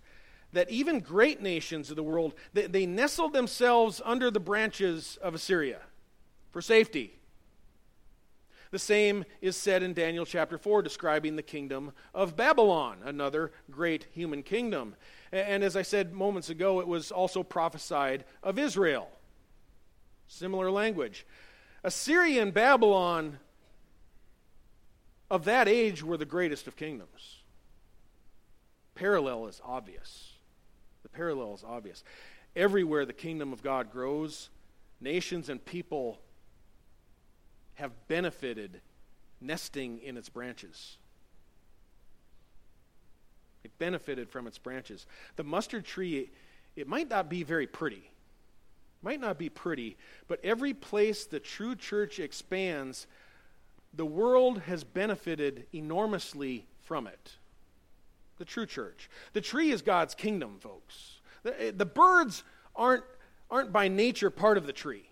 that 0.53 0.69
even 0.69 0.99
great 1.01 1.41
nations 1.41 1.89
of 1.89 1.97
the 1.97 2.03
world, 2.03 2.33
they, 2.53 2.67
they 2.67 2.85
nestled 2.85 3.33
themselves 3.33 4.01
under 4.05 4.31
the 4.31 4.39
branches 4.39 5.17
of 5.21 5.35
Assyria 5.35 5.81
for 6.51 6.61
safety. 6.61 7.16
The 8.71 8.79
same 8.79 9.25
is 9.41 9.55
said 9.55 9.83
in 9.83 9.93
Daniel 9.93 10.25
chapter 10.25 10.57
4, 10.57 10.81
describing 10.81 11.35
the 11.35 11.43
kingdom 11.43 11.93
of 12.13 12.35
Babylon, 12.35 12.99
another 13.03 13.51
great 13.71 14.07
human 14.11 14.43
kingdom. 14.43 14.95
And 15.31 15.63
as 15.63 15.75
I 15.75 15.81
said 15.81 16.13
moments 16.13 16.49
ago, 16.49 16.79
it 16.79 16.87
was 16.87 17.11
also 17.11 17.43
prophesied 17.43 18.25
of 18.43 18.59
Israel. 18.59 19.09
Similar 20.27 20.69
language. 20.69 21.25
Assyria 21.83 22.41
and 22.41 22.53
Babylon 22.53 23.39
of 25.29 25.45
that 25.45 25.67
age 25.67 26.03
were 26.03 26.17
the 26.17 26.25
greatest 26.25 26.67
of 26.67 26.75
kingdoms 26.75 27.37
parallel 28.97 29.47
is 29.47 29.61
obvious. 29.63 30.33
The 31.03 31.09
parallel 31.09 31.53
is 31.53 31.63
obvious. 31.63 32.03
Everywhere 32.55 33.05
the 33.05 33.13
kingdom 33.13 33.53
of 33.53 33.63
God 33.63 33.91
grows, 33.91 34.49
nations 34.99 35.49
and 35.49 35.63
people 35.63 36.19
have 37.77 37.91
benefited 38.07 38.81
nesting 39.41 39.99
in 39.99 40.17
its 40.17 40.29
branches. 40.29 40.97
It 43.63 43.71
benefited 43.79 44.29
from 44.29 44.47
its 44.47 44.57
branches. 44.57 45.05
The 45.35 45.43
mustard 45.43 45.85
tree, 45.85 46.29
it 46.75 46.87
might 46.87 47.09
not 47.09 47.29
be 47.29 47.43
very 47.43 47.67
pretty. 47.67 48.11
Might 49.01 49.19
not 49.19 49.37
be 49.37 49.49
pretty, 49.49 49.97
but 50.27 50.43
every 50.43 50.73
place 50.73 51.25
the 51.25 51.39
true 51.39 51.75
church 51.75 52.19
expands, 52.19 53.07
the 53.93 54.05
world 54.05 54.61
has 54.61 54.83
benefited 54.83 55.65
enormously 55.73 56.65
from 56.81 57.07
it 57.07 57.37
the 58.37 58.45
true 58.45 58.65
church. 58.65 59.09
The 59.33 59.41
tree 59.41 59.71
is 59.71 59.81
God's 59.81 60.15
kingdom, 60.15 60.57
folks. 60.59 61.19
The, 61.43 61.67
eh, 61.67 61.71
the 61.75 61.85
birds 61.85 62.43
aren't, 62.75 63.03
aren't 63.49 63.71
by 63.71 63.87
nature 63.87 64.29
part 64.29 64.57
of 64.57 64.65
the 64.65 64.73
tree. 64.73 65.06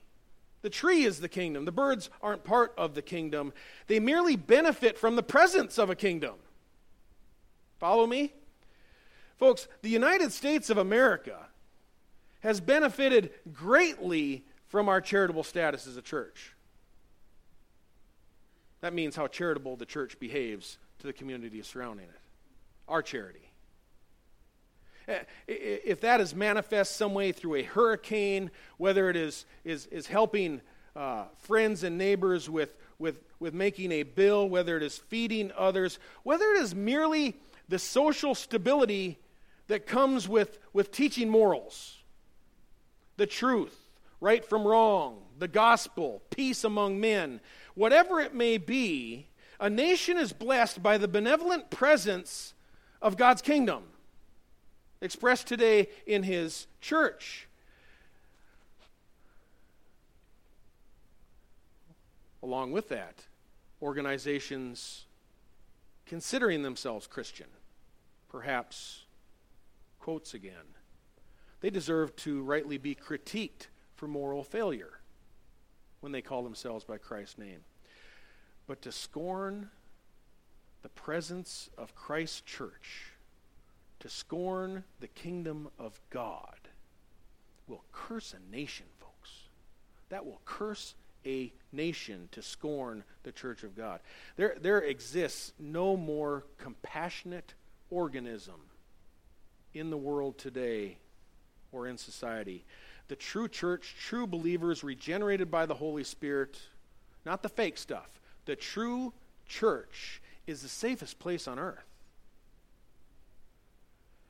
The 0.66 0.72
tree 0.72 1.04
is 1.04 1.20
the 1.20 1.30
kingdom. 1.30 1.66
The 1.66 1.72
birds 1.72 2.10
aren't 2.24 2.44
part 2.44 2.74
of 2.76 2.96
the 2.96 3.04
kingdom. 3.04 3.54
They 3.86 4.00
merely 4.00 4.36
benefit 4.36 4.98
from 4.98 5.16
the 5.16 5.22
presence 5.22 5.78
of 5.78 5.92
a 5.92 5.96
kingdom. 5.96 6.38
Follow 7.78 8.08
me? 8.08 8.34
Folks, 9.38 9.68
the 9.84 9.92
United 9.92 10.32
States 10.32 10.72
of 10.72 10.80
America 10.80 11.38
has 12.40 12.60
benefited 12.62 13.30
greatly 13.54 14.44
from 14.66 14.90
our 14.90 15.02
charitable 15.02 15.44
status 15.44 15.86
as 15.86 15.98
a 15.98 16.02
church. 16.02 16.56
That 18.82 18.92
means 18.92 19.16
how 19.16 19.28
charitable 19.28 19.76
the 19.76 19.86
church 19.86 20.18
behaves 20.18 20.80
to 20.98 21.06
the 21.06 21.14
community 21.14 21.62
surrounding 21.62 22.08
it 22.08 22.22
our 22.88 23.04
charity. 23.04 23.45
Eh, 25.08 25.20
if 25.48 26.02
that 26.02 26.22
is 26.22 26.34
manifest 26.34 26.96
some 26.96 27.14
way 27.14 27.32
through 27.32 27.56
a 27.56 27.64
hurricane, 27.64 28.52
whether 28.78 29.10
it 29.10 29.16
is, 29.16 29.46
is, 29.64 29.86
is 29.88 30.08
helping 30.08 30.62
uh, 30.96 31.26
friends 31.40 31.84
and 31.84 31.98
neighbors 31.98 32.50
with, 32.50 32.76
with, 33.00 33.22
with 33.40 33.54
making 33.54 33.92
a 33.92 34.04
bill, 34.04 34.48
whether 34.48 34.78
it 34.78 34.84
is 34.84 34.98
feeding 34.98 35.52
others, 35.58 36.00
whether 36.24 36.46
it 36.54 36.62
is 36.62 36.74
merely 36.74 37.36
the 37.68 37.80
social 37.80 38.34
stability 38.34 39.20
that 39.68 39.88
comes 39.88 40.28
with, 40.28 40.60
with 40.74 40.92
teaching 40.92 41.30
morals, 41.30 41.98
the 43.18 43.26
truth, 43.26 43.78
right 44.22 44.46
from 44.46 44.66
wrong, 44.66 45.22
the 45.40 45.48
gospel, 45.48 46.22
peace 46.30 46.64
among 46.64 47.00
men, 47.00 47.42
whatever 47.74 48.20
it 48.20 48.34
may 48.34 48.58
be, 48.58 49.28
a 49.60 49.70
nation 49.70 50.18
is 50.18 50.34
blessed 50.34 50.82
by 50.84 50.98
the 50.98 51.08
benevolent 51.08 51.70
presence 51.70 52.54
of 53.02 53.18
God's 53.18 53.42
kingdom, 53.42 53.84
expressed 55.06 55.48
today 55.48 55.88
in 56.06 56.24
His 56.24 56.68
church. 56.82 57.48
Along 62.44 62.72
with 62.72 62.90
that, 62.90 63.24
organizations 63.82 65.06
considering 66.06 66.62
themselves 66.62 67.08
Christian, 67.08 67.48
perhaps 68.30 69.06
quotes 70.00 70.34
again. 70.34 70.76
They 71.62 71.70
deserve 71.72 72.16
to 72.18 72.44
rightly 72.44 72.78
be 72.78 72.94
critiqued 72.94 73.68
for 73.96 74.08
moral 74.08 74.44
failure 74.44 75.00
when 76.02 76.12
they 76.12 76.22
call 76.22 76.44
themselves 76.44 76.84
by 76.84 77.00
Christ's 77.00 77.40
name. 77.40 77.62
But 78.68 78.82
to 78.84 78.92
scorn 78.92 79.70
the 80.84 80.90
presence 80.90 81.70
of 81.78 81.96
Christ's 81.96 82.42
church, 82.42 83.14
to 84.00 84.10
scorn 84.10 84.84
the 85.00 85.08
kingdom 85.08 85.70
of 85.80 86.00
God, 86.10 86.58
will 87.68 87.84
curse 87.92 88.34
a 88.34 88.56
nation, 88.56 88.86
folks. 89.00 89.32
That 90.10 90.26
will 90.26 90.42
curse 90.46 90.96
a 91.26 91.52
nation 91.72 92.30
to 92.32 92.42
scorn 92.42 93.04
the 93.24 93.32
church 93.32 93.64
of 93.64 93.76
God. 93.76 94.00
There, 94.36 94.56
there 94.62 94.80
exists 94.80 95.54
no 95.60 95.98
more 95.98 96.46
compassionate 96.58 97.54
organism 97.90 98.62
in 99.74 99.90
the 99.90 99.98
world 99.98 100.38
today 100.38 100.98
or 101.72 101.88
in 101.88 101.98
society. 101.98 102.64
The 103.08 103.16
true 103.16 103.48
church, 103.48 103.96
true 104.00 104.28
believers 104.28 104.84
regenerated 104.84 105.52
by 105.52 105.66
the 105.66 105.76
Holy 105.76 106.04
Spirit, 106.04 106.60
not 107.26 107.44
the 107.44 107.50
fake 107.50 107.78
stuff. 107.78 108.20
The 108.46 108.56
true 108.56 109.14
church 109.48 110.22
is 110.48 110.62
the 110.62 110.70
safest 110.70 111.20
place 111.20 111.48
on 111.48 111.60
earth. 111.60 111.86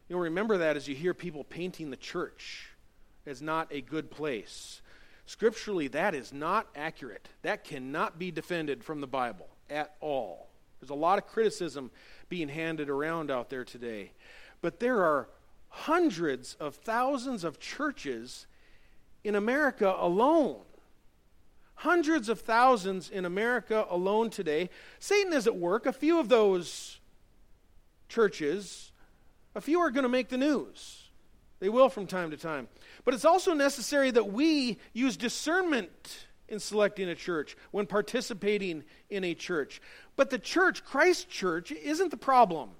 You'll 0.08 0.20
remember 0.20 0.58
that 0.58 0.76
as 0.78 0.88
you 0.88 0.96
hear 0.96 1.14
people 1.14 1.44
painting 1.44 1.90
the 1.90 1.98
church 1.98 2.70
as 3.26 3.42
not 3.42 3.68
a 3.72 3.82
good 3.82 4.12
place. 4.12 4.82
Scripturally, 5.26 5.88
that 5.90 6.14
is 6.14 6.32
not 6.32 6.68
accurate. 6.76 7.28
That 7.42 7.64
cannot 7.64 8.20
be 8.20 8.30
defended 8.30 8.84
from 8.84 9.02
the 9.02 9.08
Bible 9.08 9.48
at 9.70 9.96
all. 10.00 10.50
There's 10.80 10.92
a 10.92 10.96
lot 10.96 11.18
of 11.18 11.26
criticism 11.26 11.90
being 12.30 12.50
handed 12.50 12.90
around 12.90 13.32
out 13.32 13.50
there 13.50 13.64
today. 13.64 14.12
But 14.62 14.80
there 14.80 15.04
are 15.04 15.28
hundreds 15.70 16.56
of 16.60 16.76
thousands 16.76 17.44
of 17.44 17.60
churches 17.60 18.46
in 19.24 19.34
America 19.36 19.96
alone. 19.98 20.62
Hundreds 21.76 22.30
of 22.30 22.40
thousands 22.40 23.10
in 23.10 23.26
America 23.26 23.86
alone 23.90 24.30
today. 24.30 24.70
Satan 25.00 25.34
is 25.34 25.48
at 25.48 25.56
work. 25.56 25.86
A 25.86 25.92
few 25.92 26.20
of 26.20 26.30
those 26.30 27.00
churches, 28.08 28.92
a 29.56 29.62
few 29.62 29.80
are 29.80 29.90
going 29.90 30.04
to 30.04 30.10
make 30.10 30.30
the 30.30 30.38
news. 30.38 31.02
They 31.60 31.70
will 31.70 31.90
from 31.90 32.06
time 32.06 32.32
to 32.32 32.38
time. 32.38 32.68
But 33.06 33.14
it's 33.14 33.26
also 33.26 33.54
necessary 33.54 34.12
that 34.12 34.32
we 34.32 34.78
use 34.94 35.16
discernment 35.16 36.28
in 36.48 36.60
selecting 36.60 37.10
a 37.10 37.16
church 37.16 37.58
when 37.72 37.88
participating 37.88 38.84
in 39.10 39.24
a 39.24 39.34
church. 39.34 39.82
But 40.16 40.30
the 40.30 40.38
church, 40.38 40.84
Christ 40.84 41.30
Church, 41.30 41.72
isn't 41.72 42.12
the 42.12 42.18
problem. 42.18 42.72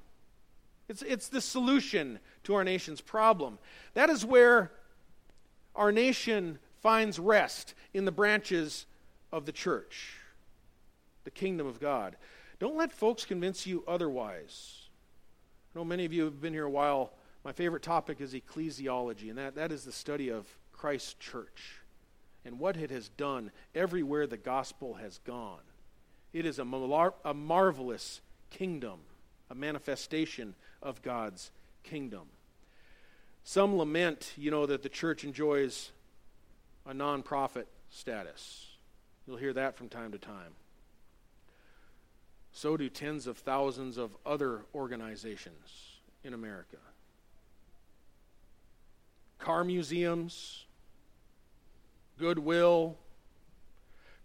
It's, 0.88 1.02
it's 1.02 1.30
the 1.30 1.42
solution 1.42 2.20
to 2.44 2.54
our 2.54 2.64
nation's 2.64 3.02
problem. 3.02 3.58
That 3.94 4.10
is 4.10 4.24
where 4.24 4.72
our 5.76 5.92
nation 5.92 6.60
finds 6.82 7.18
rest 7.18 7.74
in 7.94 8.06
the 8.06 8.12
branches 8.12 8.86
of 9.32 9.46
the 9.46 9.52
church, 9.52 10.18
the 11.24 11.32
kingdom 11.32 11.66
of 11.66 11.80
God. 11.80 12.18
Don't 12.60 12.78
let 12.78 12.92
folks 12.92 13.26
convince 13.26 13.66
you 13.66 13.84
otherwise. 13.88 14.85
I 15.76 15.80
know 15.80 15.86
many 15.86 16.06
of 16.06 16.14
you 16.14 16.24
have 16.24 16.40
been 16.40 16.54
here 16.54 16.66
a 16.66 16.70
while 16.70 17.12
my 17.44 17.52
favorite 17.52 17.84
topic 17.84 18.22
is 18.22 18.34
ecclesiology, 18.34 19.30
and 19.30 19.38
that, 19.38 19.56
that 19.56 19.72
is 19.72 19.84
the 19.84 19.92
study 19.92 20.30
of 20.30 20.48
Christ's 20.72 21.14
church 21.16 21.82
and 22.44 22.58
what 22.58 22.78
it 22.78 22.90
has 22.90 23.10
done 23.10 23.52
everywhere 23.76 24.26
the 24.26 24.38
gospel 24.38 24.96
has 24.96 25.20
gone. 25.20 25.60
It 26.34 26.46
is 26.46 26.58
a, 26.58 26.66
mar- 26.66 27.14
a 27.24 27.36
marvelous 27.36 28.22
kingdom, 28.50 29.00
a 29.52 29.56
manifestation 29.56 30.56
of 30.82 31.04
God's 31.04 31.52
kingdom. 31.84 32.30
Some 33.44 33.78
lament, 33.78 34.34
you 34.38 34.50
know, 34.50 34.66
that 34.66 34.82
the 34.82 34.90
church 34.90 35.24
enjoys 35.24 35.92
a 36.88 36.94
nonprofit 36.94 37.66
status. 37.92 38.70
You'll 39.28 39.38
hear 39.38 39.54
that 39.54 39.78
from 39.78 39.90
time 39.90 40.14
to 40.14 40.18
time. 40.18 40.54
So 42.56 42.78
do 42.78 42.88
tens 42.88 43.28
of 43.28 43.38
thousands 43.38 43.98
of 43.98 44.16
other 44.26 44.62
organizations 44.74 46.00
in 46.24 46.34
America 46.34 46.78
car 49.40 49.66
museums, 49.66 50.66
goodwill, 52.18 52.98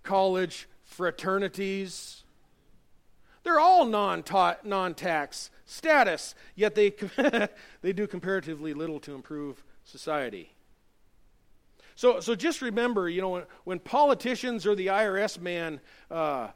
college 0.05 0.69
fraternities. 0.85 2.23
They're 3.43 3.59
all 3.59 3.85
non 3.85 4.23
tax 4.23 4.65
non-tax 4.65 5.51
status, 5.67 6.37
yet 6.55 6.77
they, 6.77 6.91
they 7.83 7.93
do 7.93 8.07
comparatively 8.07 8.75
little 8.75 9.01
to 9.01 9.13
improve 9.13 9.65
society. 9.85 10.53
So, 11.97 12.21
so 12.21 12.37
just 12.37 12.63
remember, 12.63 13.09
you 13.09 13.21
know, 13.21 13.31
when, 13.31 13.43
when 13.65 13.79
politicians 13.81 14.69
or 14.69 14.77
the 14.77 14.87
IRS 14.87 15.41
man, 15.41 15.81
uh, 16.13 16.51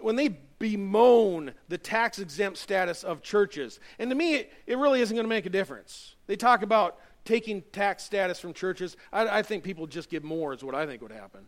when 0.00 0.16
they 0.16 0.38
bemoan 0.58 1.52
the 1.68 1.78
tax 1.78 2.18
exempt 2.18 2.58
status 2.58 3.04
of 3.04 3.22
churches, 3.22 3.80
and 3.98 4.10
to 4.10 4.16
me, 4.16 4.34
it, 4.34 4.52
it 4.66 4.78
really 4.78 5.00
isn't 5.00 5.14
going 5.14 5.24
to 5.24 5.28
make 5.28 5.46
a 5.46 5.50
difference. 5.50 6.16
They 6.26 6.36
talk 6.36 6.62
about 6.62 6.98
taking 7.24 7.62
tax 7.72 8.04
status 8.04 8.40
from 8.40 8.54
churches. 8.54 8.96
I, 9.12 9.38
I 9.38 9.42
think 9.42 9.64
people 9.64 9.86
just 9.86 10.08
give 10.08 10.24
more, 10.24 10.54
is 10.54 10.64
what 10.64 10.74
I 10.74 10.86
think 10.86 11.02
would 11.02 11.12
happen. 11.12 11.46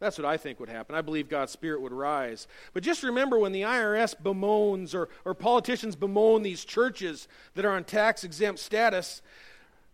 That's 0.00 0.18
what 0.18 0.24
I 0.24 0.36
think 0.36 0.58
would 0.58 0.68
happen. 0.68 0.96
I 0.96 1.00
believe 1.00 1.28
God's 1.28 1.52
Spirit 1.52 1.80
would 1.80 1.92
rise. 1.92 2.48
But 2.74 2.82
just 2.82 3.04
remember 3.04 3.38
when 3.38 3.52
the 3.52 3.62
IRS 3.62 4.20
bemoans 4.20 4.96
or, 4.96 5.08
or 5.24 5.32
politicians 5.32 5.94
bemoan 5.94 6.42
these 6.42 6.64
churches 6.64 7.28
that 7.54 7.64
are 7.64 7.70
on 7.70 7.84
tax 7.84 8.24
exempt 8.24 8.58
status, 8.58 9.22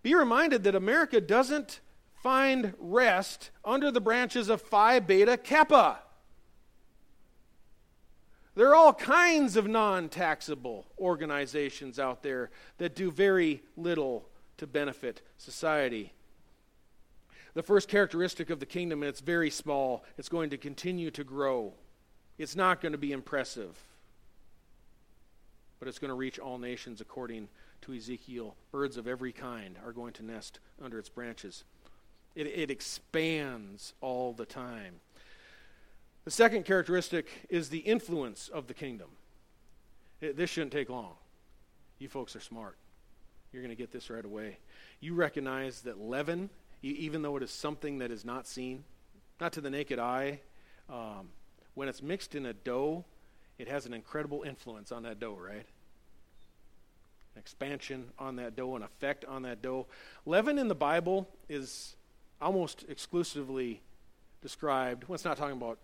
be 0.02 0.14
reminded 0.14 0.64
that 0.64 0.74
America 0.74 1.20
doesn't 1.20 1.80
find 2.22 2.72
rest 2.78 3.50
under 3.66 3.90
the 3.90 4.00
branches 4.00 4.48
of 4.48 4.62
Phi 4.62 4.98
Beta 4.98 5.36
Kappa. 5.36 5.98
There 8.58 8.70
are 8.70 8.74
all 8.74 8.92
kinds 8.92 9.54
of 9.54 9.68
non 9.68 10.08
taxable 10.08 10.84
organizations 10.98 12.00
out 12.00 12.24
there 12.24 12.50
that 12.78 12.96
do 12.96 13.12
very 13.12 13.62
little 13.76 14.28
to 14.56 14.66
benefit 14.66 15.22
society. 15.36 16.12
The 17.54 17.62
first 17.62 17.88
characteristic 17.88 18.50
of 18.50 18.58
the 18.58 18.66
kingdom, 18.66 19.04
and 19.04 19.08
it's 19.08 19.20
very 19.20 19.48
small, 19.48 20.02
it's 20.16 20.28
going 20.28 20.50
to 20.50 20.56
continue 20.56 21.12
to 21.12 21.22
grow. 21.22 21.72
It's 22.36 22.56
not 22.56 22.80
going 22.80 22.90
to 22.90 22.98
be 22.98 23.12
impressive, 23.12 23.78
but 25.78 25.86
it's 25.86 26.00
going 26.00 26.08
to 26.08 26.16
reach 26.16 26.40
all 26.40 26.58
nations 26.58 27.00
according 27.00 27.46
to 27.82 27.94
Ezekiel. 27.94 28.56
Birds 28.72 28.96
of 28.96 29.06
every 29.06 29.30
kind 29.30 29.76
are 29.86 29.92
going 29.92 30.14
to 30.14 30.24
nest 30.24 30.58
under 30.82 30.98
its 30.98 31.08
branches. 31.08 31.62
It, 32.34 32.48
it 32.48 32.72
expands 32.72 33.94
all 34.00 34.32
the 34.32 34.46
time. 34.46 34.94
The 36.28 36.32
second 36.32 36.66
characteristic 36.66 37.26
is 37.48 37.70
the 37.70 37.78
influence 37.78 38.48
of 38.48 38.66
the 38.66 38.74
kingdom. 38.74 39.08
It, 40.20 40.36
this 40.36 40.50
shouldn't 40.50 40.72
take 40.72 40.90
long. 40.90 41.14
You 41.98 42.10
folks 42.10 42.36
are 42.36 42.40
smart. 42.40 42.76
You're 43.50 43.62
going 43.62 43.74
to 43.74 43.82
get 43.82 43.92
this 43.92 44.10
right 44.10 44.22
away. 44.22 44.58
You 45.00 45.14
recognize 45.14 45.80
that 45.84 45.98
leaven, 45.98 46.50
even 46.82 47.22
though 47.22 47.38
it 47.38 47.42
is 47.42 47.50
something 47.50 48.00
that 48.00 48.10
is 48.10 48.26
not 48.26 48.46
seen, 48.46 48.84
not 49.40 49.54
to 49.54 49.62
the 49.62 49.70
naked 49.70 49.98
eye, 49.98 50.40
um, 50.90 51.30
when 51.72 51.88
it's 51.88 52.02
mixed 52.02 52.34
in 52.34 52.44
a 52.44 52.52
dough, 52.52 53.06
it 53.56 53.66
has 53.66 53.86
an 53.86 53.94
incredible 53.94 54.42
influence 54.42 54.92
on 54.92 55.04
that 55.04 55.18
dough, 55.18 55.38
right? 55.42 55.64
An 57.36 57.38
expansion 57.38 58.10
on 58.18 58.36
that 58.36 58.54
dough, 58.54 58.76
an 58.76 58.82
effect 58.82 59.24
on 59.24 59.44
that 59.44 59.62
dough. 59.62 59.86
Leaven 60.26 60.58
in 60.58 60.68
the 60.68 60.74
Bible 60.74 61.26
is 61.48 61.96
almost 62.38 62.84
exclusively 62.86 63.80
described, 64.42 65.08
well, 65.08 65.14
it's 65.14 65.24
not 65.24 65.38
talking 65.38 65.56
about 65.56 65.78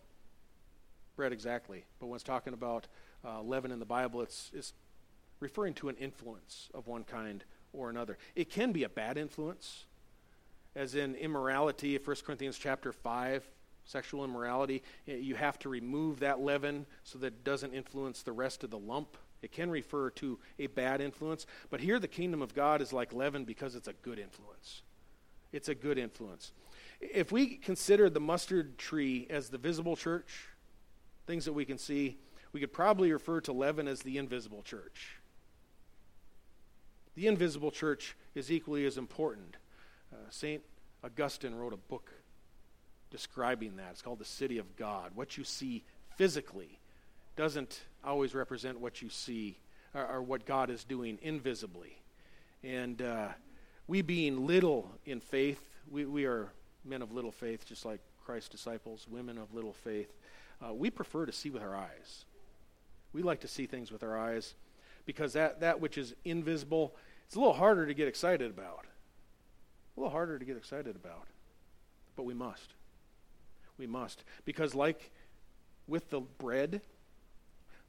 bread 1.16 1.32
exactly, 1.32 1.84
but 1.98 2.06
when 2.06 2.16
it's 2.16 2.24
talking 2.24 2.52
about 2.52 2.86
uh, 3.24 3.42
leaven 3.42 3.70
in 3.70 3.78
the 3.78 3.84
Bible, 3.84 4.20
it's, 4.20 4.50
it's 4.54 4.72
referring 5.40 5.74
to 5.74 5.88
an 5.88 5.96
influence 5.96 6.68
of 6.74 6.86
one 6.86 7.04
kind 7.04 7.44
or 7.72 7.90
another. 7.90 8.18
It 8.34 8.50
can 8.50 8.72
be 8.72 8.84
a 8.84 8.88
bad 8.88 9.18
influence, 9.18 9.84
as 10.74 10.94
in 10.94 11.14
immorality, 11.14 11.96
1 11.98 12.16
Corinthians 12.24 12.58
chapter 12.58 12.92
5, 12.92 13.48
sexual 13.84 14.24
immorality. 14.24 14.82
You 15.06 15.34
have 15.36 15.58
to 15.60 15.68
remove 15.68 16.20
that 16.20 16.40
leaven 16.40 16.86
so 17.02 17.18
that 17.18 17.26
it 17.28 17.44
doesn't 17.44 17.74
influence 17.74 18.22
the 18.22 18.32
rest 18.32 18.64
of 18.64 18.70
the 18.70 18.78
lump. 18.78 19.16
It 19.42 19.52
can 19.52 19.70
refer 19.70 20.10
to 20.10 20.38
a 20.58 20.68
bad 20.68 21.00
influence, 21.00 21.46
but 21.70 21.80
here 21.80 21.98
the 21.98 22.08
kingdom 22.08 22.40
of 22.40 22.54
God 22.54 22.80
is 22.80 22.92
like 22.92 23.12
leaven 23.12 23.44
because 23.44 23.74
it's 23.74 23.88
a 23.88 23.92
good 23.92 24.18
influence. 24.18 24.82
It's 25.52 25.68
a 25.68 25.74
good 25.74 25.98
influence. 25.98 26.52
If 27.00 27.30
we 27.30 27.56
consider 27.56 28.08
the 28.08 28.20
mustard 28.20 28.78
tree 28.78 29.26
as 29.28 29.50
the 29.50 29.58
visible 29.58 29.96
church, 29.96 30.48
things 31.26 31.44
that 31.44 31.52
we 31.52 31.64
can 31.64 31.78
see, 31.78 32.18
we 32.52 32.60
could 32.60 32.72
probably 32.72 33.12
refer 33.12 33.40
to 33.42 33.52
leaven 33.52 33.88
as 33.88 34.02
the 34.02 34.18
invisible 34.18 34.62
church. 34.62 35.18
The 37.14 37.26
invisible 37.26 37.70
church 37.70 38.16
is 38.34 38.50
equally 38.50 38.86
as 38.86 38.98
important. 38.98 39.56
Uh, 40.12 40.16
St. 40.30 40.62
Augustine 41.02 41.54
wrote 41.54 41.72
a 41.72 41.76
book 41.76 42.10
describing 43.10 43.76
that. 43.76 43.90
It's 43.92 44.02
called 44.02 44.18
The 44.18 44.24
City 44.24 44.58
of 44.58 44.76
God. 44.76 45.12
What 45.14 45.36
you 45.36 45.44
see 45.44 45.84
physically 46.16 46.80
doesn't 47.36 47.82
always 48.04 48.34
represent 48.34 48.80
what 48.80 49.02
you 49.02 49.08
see 49.08 49.58
or, 49.94 50.06
or 50.06 50.22
what 50.22 50.46
God 50.46 50.70
is 50.70 50.84
doing 50.84 51.18
invisibly. 51.22 51.96
And 52.62 53.00
uh, 53.02 53.28
we 53.86 54.02
being 54.02 54.46
little 54.46 54.90
in 55.04 55.20
faith, 55.20 55.60
we, 55.90 56.04
we 56.04 56.24
are 56.24 56.48
men 56.84 57.02
of 57.02 57.12
little 57.12 57.32
faith, 57.32 57.66
just 57.66 57.84
like 57.84 58.00
Christ's 58.24 58.48
disciples, 58.48 59.06
women 59.08 59.38
of 59.38 59.52
little 59.54 59.72
faith. 59.72 60.12
Uh, 60.64 60.72
we 60.72 60.90
prefer 60.90 61.26
to 61.26 61.32
see 61.32 61.50
with 61.50 61.62
our 61.62 61.76
eyes. 61.76 62.24
We 63.12 63.22
like 63.22 63.40
to 63.40 63.48
see 63.48 63.66
things 63.66 63.92
with 63.92 64.02
our 64.02 64.16
eyes 64.16 64.54
because 65.06 65.34
that, 65.34 65.60
that 65.60 65.80
which 65.80 65.98
is 65.98 66.14
invisible, 66.24 66.94
it's 67.26 67.36
a 67.36 67.38
little 67.38 67.54
harder 67.54 67.86
to 67.86 67.94
get 67.94 68.08
excited 68.08 68.50
about. 68.50 68.86
A 69.96 70.00
little 70.00 70.10
harder 70.10 70.38
to 70.38 70.44
get 70.44 70.56
excited 70.56 70.96
about. 70.96 71.26
But 72.16 72.24
we 72.24 72.34
must. 72.34 72.74
We 73.78 73.86
must. 73.86 74.24
Because, 74.44 74.74
like 74.74 75.10
with 75.86 76.10
the 76.10 76.20
bread, 76.20 76.80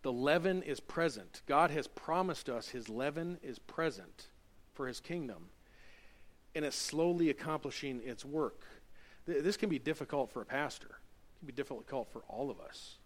the 0.01 0.11
leaven 0.11 0.61
is 0.61 0.79
present. 0.79 1.41
God 1.47 1.71
has 1.71 1.87
promised 1.87 2.49
us 2.49 2.69
his 2.69 2.89
leaven 2.89 3.37
is 3.41 3.59
present 3.59 4.27
for 4.73 4.87
his 4.87 4.99
kingdom, 4.99 5.47
and 6.53 6.65
it's 6.65 6.75
slowly 6.75 7.29
accomplishing 7.29 8.01
its 8.03 8.25
work. 8.25 8.65
This 9.25 9.57
can 9.57 9.69
be 9.69 9.79
difficult 9.79 10.31
for 10.31 10.41
a 10.41 10.45
pastor, 10.45 10.99
be 11.45 11.53
difficult 11.53 12.11
for 12.11 12.23
all 12.27 12.49
of 12.49 12.59
us. 12.59 12.97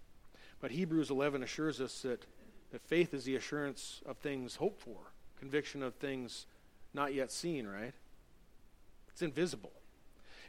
But 0.60 0.72
Hebrews 0.72 1.10
11 1.10 1.44
assures 1.44 1.80
us 1.80 2.02
that, 2.02 2.26
that 2.72 2.82
faith 2.82 3.14
is 3.14 3.24
the 3.24 3.36
assurance 3.36 4.02
of 4.06 4.18
things 4.18 4.56
hoped 4.56 4.82
for, 4.82 5.14
conviction 5.40 5.84
of 5.84 5.96
things 5.96 6.46
not 6.94 7.14
yet 7.14 7.32
seen, 7.32 7.68
right? 7.68 7.94
It's 9.10 9.22
invisible. 9.22 9.72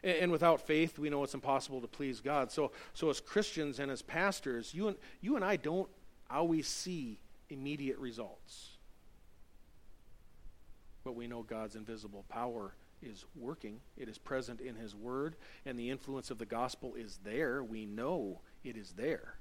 And, 0.02 0.16
and 0.16 0.32
without 0.32 0.60
faith, 0.60 0.98
we 0.98 1.10
know 1.10 1.22
it's 1.22 1.34
impossible 1.34 1.80
to 1.80 1.86
please 1.86 2.20
God. 2.20 2.50
So, 2.50 2.72
so 2.94 3.10
as 3.10 3.20
Christians 3.20 3.78
and 3.78 3.90
as 3.90 4.02
pastors, 4.02 4.74
you 4.74 4.88
and, 4.88 4.96
you 5.20 5.36
and 5.36 5.44
I 5.44 5.56
don't 5.56 5.88
always 6.30 6.66
see 6.66 7.20
immediate 7.48 7.98
results. 7.98 8.70
But 11.04 11.14
we 11.14 11.26
know 11.26 11.42
God's 11.42 11.76
invisible 11.76 12.24
power 12.28 12.74
is 13.02 13.24
working. 13.34 13.80
It 13.96 14.08
is 14.08 14.18
present 14.18 14.60
in 14.60 14.74
His 14.74 14.94
Word, 14.94 15.36
and 15.64 15.78
the 15.78 15.90
influence 15.90 16.30
of 16.30 16.38
the 16.38 16.46
gospel 16.46 16.94
is 16.94 17.18
there. 17.24 17.62
We 17.62 17.86
know 17.86 18.40
it 18.64 18.76
is 18.76 18.92
there. 18.92 19.34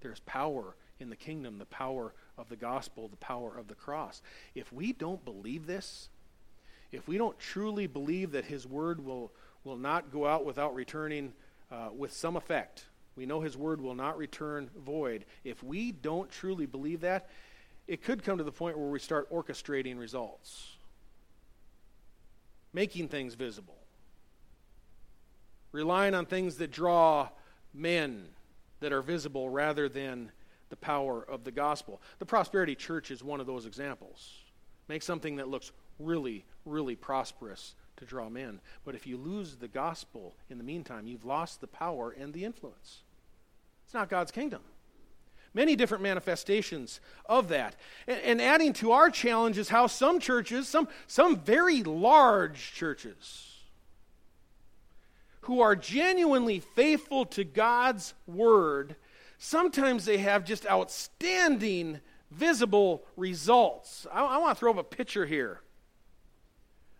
There's 0.00 0.20
power 0.20 0.76
in 1.00 1.10
the 1.10 1.16
kingdom, 1.16 1.58
the 1.58 1.64
power 1.66 2.14
of 2.38 2.48
the 2.48 2.56
gospel, 2.56 3.08
the 3.08 3.16
power 3.16 3.56
of 3.56 3.68
the 3.68 3.74
cross. 3.74 4.22
If 4.54 4.72
we 4.72 4.92
don't 4.92 5.24
believe 5.24 5.66
this, 5.66 6.08
if 6.90 7.08
we 7.08 7.18
don't 7.18 7.38
truly 7.38 7.86
believe 7.86 8.32
that 8.32 8.44
His 8.44 8.66
Word 8.66 9.04
will, 9.04 9.32
will 9.64 9.76
not 9.76 10.12
go 10.12 10.26
out 10.26 10.44
without 10.44 10.74
returning 10.74 11.32
uh, 11.70 11.88
with 11.96 12.12
some 12.12 12.36
effect, 12.36 12.86
we 13.16 13.26
know 13.26 13.40
His 13.40 13.56
Word 13.56 13.80
will 13.80 13.94
not 13.94 14.18
return 14.18 14.70
void. 14.76 15.24
If 15.44 15.62
we 15.62 15.92
don't 15.92 16.30
truly 16.30 16.66
believe 16.66 17.00
that, 17.00 17.28
it 17.86 18.02
could 18.02 18.22
come 18.22 18.38
to 18.38 18.44
the 18.44 18.52
point 18.52 18.78
where 18.78 18.88
we 18.88 18.98
start 18.98 19.30
orchestrating 19.32 19.98
results, 19.98 20.71
making 22.72 23.08
things 23.08 23.34
visible, 23.34 23.76
relying 25.72 26.14
on 26.14 26.26
things 26.26 26.56
that 26.56 26.70
draw 26.70 27.28
men 27.74 28.28
that 28.80 28.92
are 28.92 29.02
visible 29.02 29.48
rather 29.48 29.88
than 29.88 30.30
the 30.70 30.76
power 30.76 31.22
of 31.22 31.44
the 31.44 31.50
gospel. 31.50 32.00
The 32.18 32.26
prosperity 32.26 32.74
church 32.74 33.10
is 33.10 33.22
one 33.22 33.40
of 33.40 33.46
those 33.46 33.66
examples. 33.66 34.38
Make 34.88 35.02
something 35.02 35.36
that 35.36 35.48
looks 35.48 35.70
really, 35.98 36.44
really 36.64 36.96
prosperous 36.96 37.74
to 37.96 38.04
draw 38.04 38.28
men. 38.28 38.60
But 38.84 38.94
if 38.94 39.06
you 39.06 39.16
lose 39.16 39.56
the 39.56 39.68
gospel 39.68 40.34
in 40.50 40.58
the 40.58 40.64
meantime, 40.64 41.06
you've 41.06 41.24
lost 41.24 41.60
the 41.60 41.66
power 41.66 42.10
and 42.10 42.32
the 42.32 42.44
influence. 42.44 43.02
It's 43.84 43.94
not 43.94 44.08
God's 44.08 44.32
kingdom. 44.32 44.62
Many 45.54 45.76
different 45.76 46.02
manifestations 46.02 47.00
of 47.26 47.48
that. 47.48 47.76
And, 48.06 48.20
and 48.20 48.42
adding 48.42 48.72
to 48.74 48.92
our 48.92 49.10
challenge 49.10 49.58
is 49.58 49.68
how 49.68 49.86
some 49.86 50.18
churches, 50.18 50.66
some, 50.66 50.88
some 51.06 51.38
very 51.40 51.82
large 51.82 52.72
churches, 52.72 53.48
who 55.42 55.60
are 55.60 55.76
genuinely 55.76 56.60
faithful 56.60 57.26
to 57.26 57.44
God's 57.44 58.14
word, 58.26 58.96
sometimes 59.38 60.04
they 60.04 60.18
have 60.18 60.44
just 60.44 60.66
outstanding 60.66 62.00
visible 62.30 63.04
results. 63.16 64.06
I, 64.10 64.22
I 64.22 64.38
want 64.38 64.56
to 64.56 64.60
throw 64.60 64.70
up 64.70 64.78
a 64.78 64.84
picture 64.84 65.26
here, 65.26 65.60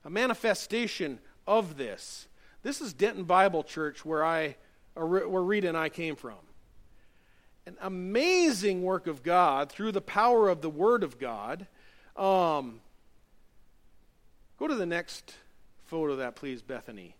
a 0.05 0.11
manifestation 0.11 1.21
of 1.47 1.77
this. 1.79 2.27
This 2.63 2.81
is 2.81 2.93
Denton 2.93 3.25
Bible 3.25 3.65
Church, 3.65 4.05
where 4.05 4.25
I, 4.25 4.57
where 4.95 5.43
Rita 5.43 5.69
and 5.69 5.77
I 5.77 5.89
came 5.89 6.17
from. 6.17 6.35
An 7.67 7.77
amazing 7.81 8.83
work 8.83 9.07
of 9.07 9.23
God 9.23 9.71
through 9.71 9.93
the 9.93 10.01
power 10.01 10.49
of 10.49 10.63
the 10.63 10.71
Word 10.71 11.05
of 11.05 11.19
God. 11.19 11.67
Um, 12.17 12.81
go 14.59 14.67
to 14.67 14.75
the 14.75 14.87
next 14.87 15.35
photo 15.85 16.17
that, 16.17 16.35
please, 16.35 16.63
Bethany. 16.63 17.15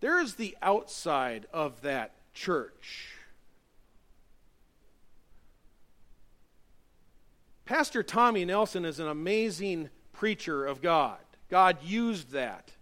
There 0.00 0.20
is 0.20 0.34
the 0.34 0.56
outside 0.62 1.46
of 1.52 1.82
that 1.82 2.12
church. 2.32 3.08
Pastor 7.64 8.02
Tommy 8.02 8.44
Nelson 8.44 8.84
is 8.84 9.00
an 9.00 9.08
amazing 9.08 9.90
preacher 10.12 10.64
of 10.64 10.80
God. 10.80 11.18
God 11.50 11.78
used 11.82 12.30
that. 12.30 12.72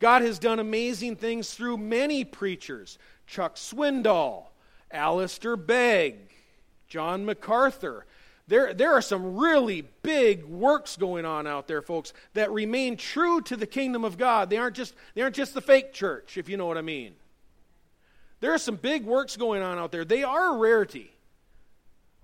God 0.00 0.22
has 0.22 0.38
done 0.38 0.58
amazing 0.58 1.16
things 1.16 1.54
through 1.54 1.78
many 1.78 2.24
preachers 2.24 2.98
Chuck 3.26 3.56
Swindoll, 3.56 4.46
Alistair 4.90 5.56
Begg, 5.56 6.16
John 6.88 7.24
MacArthur, 7.24 8.06
there, 8.48 8.72
there 8.72 8.94
are 8.94 9.02
some 9.02 9.36
really 9.36 9.82
big 10.02 10.44
works 10.44 10.96
going 10.96 11.26
on 11.26 11.46
out 11.46 11.68
there, 11.68 11.82
folks, 11.82 12.14
that 12.32 12.50
remain 12.50 12.96
true 12.96 13.42
to 13.42 13.56
the 13.56 13.66
kingdom 13.66 14.04
of 14.04 14.16
God. 14.16 14.48
They 14.48 14.56
aren't 14.56 14.74
just, 14.74 14.94
they 15.14 15.20
aren't 15.20 15.36
just 15.36 15.52
the 15.52 15.60
fake 15.60 15.92
church, 15.92 16.38
if 16.38 16.48
you 16.48 16.56
know 16.56 16.66
what 16.66 16.78
I 16.78 16.82
mean. 16.82 17.14
There 18.40 18.54
are 18.54 18.58
some 18.58 18.76
big 18.76 19.04
works 19.04 19.36
going 19.36 19.62
on 19.62 19.78
out 19.78 19.92
there. 19.92 20.04
They 20.04 20.22
are 20.22 20.54
a 20.54 20.58
rarity. 20.58 21.12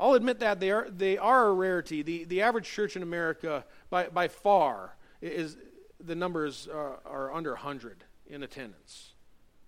I'll 0.01 0.15
admit 0.15 0.41
that 0.41 0.61
they 0.61 0.71
are, 0.71 0.89
they 0.89 1.19
are 1.19 1.49
a 1.49 1.53
rarity. 1.53 2.03
The, 2.03 2.25
the 2.25 2.41
average 2.41 2.69
church 2.69 2.97
in 2.97 3.03
America, 3.03 3.65
by, 3.91 4.09
by 4.09 4.29
far, 4.29 4.97
is 5.21 5.59
the 6.03 6.15
numbers 6.15 6.69
are, 6.73 7.01
are 7.05 7.35
under 7.35 7.51
100 7.51 8.03
in 8.29 8.43
attendance. 8.43 9.13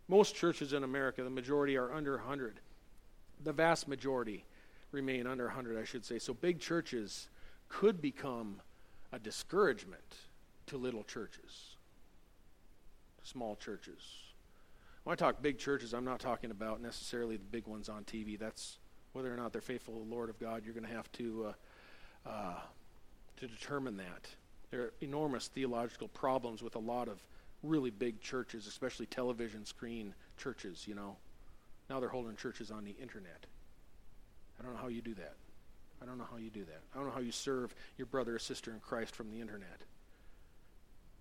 Most 0.08 0.34
churches 0.34 0.72
in 0.72 0.84
America, 0.84 1.22
the 1.22 1.30
majority 1.30 1.76
are 1.76 1.92
under 1.92 2.16
100. 2.16 2.60
The 3.44 3.52
vast 3.52 3.88
majority 3.88 4.44
remain 4.96 5.26
under 5.26 5.44
100, 5.44 5.78
I 5.78 5.84
should 5.84 6.04
say. 6.04 6.18
So 6.18 6.32
big 6.32 6.58
churches 6.58 7.28
could 7.68 8.00
become 8.00 8.60
a 9.12 9.18
discouragement 9.18 10.16
to 10.66 10.78
little 10.78 11.04
churches, 11.04 11.76
small 13.22 13.56
churches. 13.56 14.00
When 15.04 15.12
I 15.12 15.16
talk 15.16 15.42
big 15.42 15.58
churches, 15.58 15.92
I'm 15.92 16.04
not 16.04 16.18
talking 16.18 16.50
about 16.50 16.80
necessarily 16.80 17.36
the 17.36 17.44
big 17.44 17.66
ones 17.66 17.88
on 17.88 18.04
TV. 18.04 18.38
That's 18.38 18.78
whether 19.12 19.32
or 19.32 19.36
not 19.36 19.52
they're 19.52 19.60
faithful 19.60 19.94
to 19.94 20.00
the 20.00 20.14
Lord 20.14 20.30
of 20.30 20.40
God. 20.40 20.62
You're 20.64 20.74
going 20.74 20.86
to 20.86 20.94
have 20.94 21.12
to 21.12 21.52
uh, 22.24 22.28
uh, 22.28 22.54
to 23.36 23.46
determine 23.46 23.98
that. 23.98 24.28
There 24.70 24.80
are 24.80 24.92
enormous 25.02 25.48
theological 25.48 26.08
problems 26.08 26.62
with 26.62 26.74
a 26.74 26.80
lot 26.80 27.08
of 27.08 27.20
really 27.62 27.90
big 27.90 28.20
churches, 28.20 28.66
especially 28.66 29.06
television 29.06 29.66
screen 29.66 30.14
churches. 30.38 30.88
You 30.88 30.94
know, 30.94 31.16
now 31.90 32.00
they're 32.00 32.08
holding 32.08 32.34
churches 32.36 32.70
on 32.70 32.84
the 32.84 32.96
internet. 33.00 33.46
I 34.58 34.64
don't 34.64 34.74
know 34.74 34.80
how 34.80 34.88
you 34.88 35.02
do 35.02 35.14
that. 35.14 35.34
I 36.02 36.06
don't 36.06 36.18
know 36.18 36.26
how 36.30 36.36
you 36.36 36.50
do 36.50 36.64
that. 36.64 36.80
I 36.94 36.98
don't 36.98 37.06
know 37.06 37.12
how 37.12 37.20
you 37.20 37.32
serve 37.32 37.74
your 37.96 38.06
brother 38.06 38.36
or 38.36 38.38
sister 38.38 38.70
in 38.72 38.80
Christ 38.80 39.14
from 39.14 39.30
the 39.30 39.40
internet. 39.40 39.80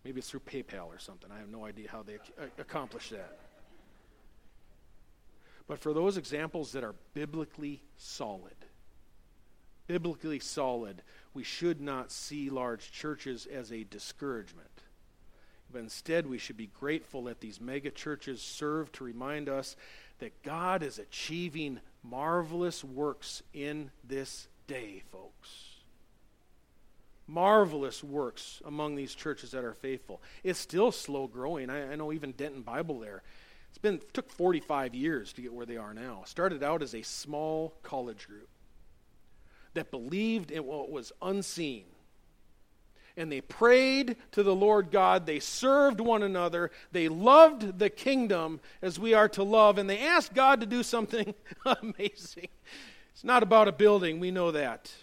Maybe 0.03 0.19
it's 0.19 0.29
through 0.29 0.41
PayPal 0.41 0.87
or 0.87 0.99
something. 0.99 1.31
I 1.31 1.39
have 1.39 1.49
no 1.49 1.65
idea 1.65 1.89
how 1.89 2.03
they 2.03 2.13
ac- 2.13 2.33
uh, 2.39 2.45
accomplish 2.59 3.09
that. 3.09 3.37
But 5.67 5.79
for 5.79 5.93
those 5.93 6.17
examples 6.17 6.73
that 6.73 6.83
are 6.83 6.93
biblically 7.13 7.81
solid, 7.97 8.53
biblically 9.87 10.39
solid, 10.39 11.01
we 11.33 11.43
should 11.43 11.81
not 11.81 12.11
see 12.11 12.49
large 12.49 12.91
churches 12.91 13.47
as 13.47 13.71
a 13.71 13.83
discouragement. 13.83 14.69
But 15.71 15.79
instead, 15.79 16.27
we 16.27 16.37
should 16.37 16.57
be 16.57 16.67
grateful 16.67 17.23
that 17.23 17.41
these 17.41 17.59
mega 17.59 17.89
churches 17.89 18.41
serve 18.41 18.91
to 18.93 19.03
remind 19.03 19.49
us 19.49 19.75
that 20.19 20.43
God 20.43 20.83
is 20.83 20.99
achieving 20.99 21.79
marvelous 22.09 22.83
works 22.83 23.41
in 23.53 23.91
this 24.03 24.47
day, 24.67 25.03
folks. 25.11 25.75
Marvelous 27.27 28.03
works 28.03 28.61
among 28.65 28.95
these 28.95 29.15
churches 29.15 29.51
that 29.51 29.63
are 29.63 29.73
faithful. 29.73 30.21
It's 30.43 30.59
still 30.59 30.91
slow 30.91 31.27
growing. 31.27 31.69
I, 31.69 31.93
I 31.93 31.95
know 31.95 32.13
even 32.13 32.31
Denton 32.33 32.61
Bible 32.61 32.99
there. 32.99 33.23
It's 33.69 33.79
been 33.79 33.99
took 34.13 34.29
45 34.29 34.93
years 34.93 35.33
to 35.33 35.41
get 35.41 35.51
where 35.51 35.65
they 35.65 35.77
are 35.77 35.93
now. 35.93 36.23
Started 36.25 36.63
out 36.63 36.81
as 36.81 36.93
a 36.93 37.01
small 37.01 37.73
college 37.83 38.27
group 38.27 38.47
that 39.73 39.91
believed 39.91 40.51
in 40.51 40.65
what 40.65 40.89
was 40.89 41.11
unseen 41.21 41.85
and 43.17 43.31
they 43.31 43.41
prayed 43.41 44.17
to 44.31 44.43
the 44.43 44.55
Lord 44.55 44.91
God. 44.91 45.25
They 45.25 45.39
served 45.39 45.99
one 45.99 46.23
another. 46.23 46.71
They 46.91 47.07
loved 47.07 47.79
the 47.79 47.89
kingdom 47.89 48.59
as 48.81 48.99
we 48.99 49.13
are 49.13 49.29
to 49.29 49.43
love, 49.43 49.77
and 49.77 49.89
they 49.89 49.99
asked 49.99 50.33
God 50.33 50.59
to 50.61 50.65
do 50.65 50.83
something 50.83 51.33
amazing. 51.65 52.49
It's 53.13 53.23
not 53.23 53.43
about 53.43 53.67
a 53.67 53.71
building, 53.71 54.19
we 54.19 54.31
know 54.31 54.51
that. 54.51 54.93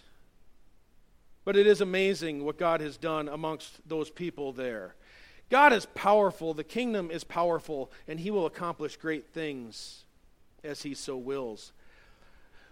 But 1.45 1.57
it 1.57 1.67
is 1.67 1.81
amazing 1.81 2.45
what 2.45 2.57
God 2.57 2.79
has 2.79 2.97
done 2.97 3.27
amongst 3.27 3.87
those 3.87 4.09
people 4.09 4.53
there. 4.53 4.95
God 5.49 5.73
is 5.73 5.85
powerful, 5.93 6.53
the 6.53 6.63
kingdom 6.63 7.11
is 7.11 7.23
powerful, 7.23 7.91
and 8.07 8.19
he 8.19 8.31
will 8.31 8.45
accomplish 8.45 8.97
great 8.97 9.33
things 9.33 10.03
as 10.63 10.83
he 10.83 10.93
so 10.93 11.17
wills. 11.17 11.73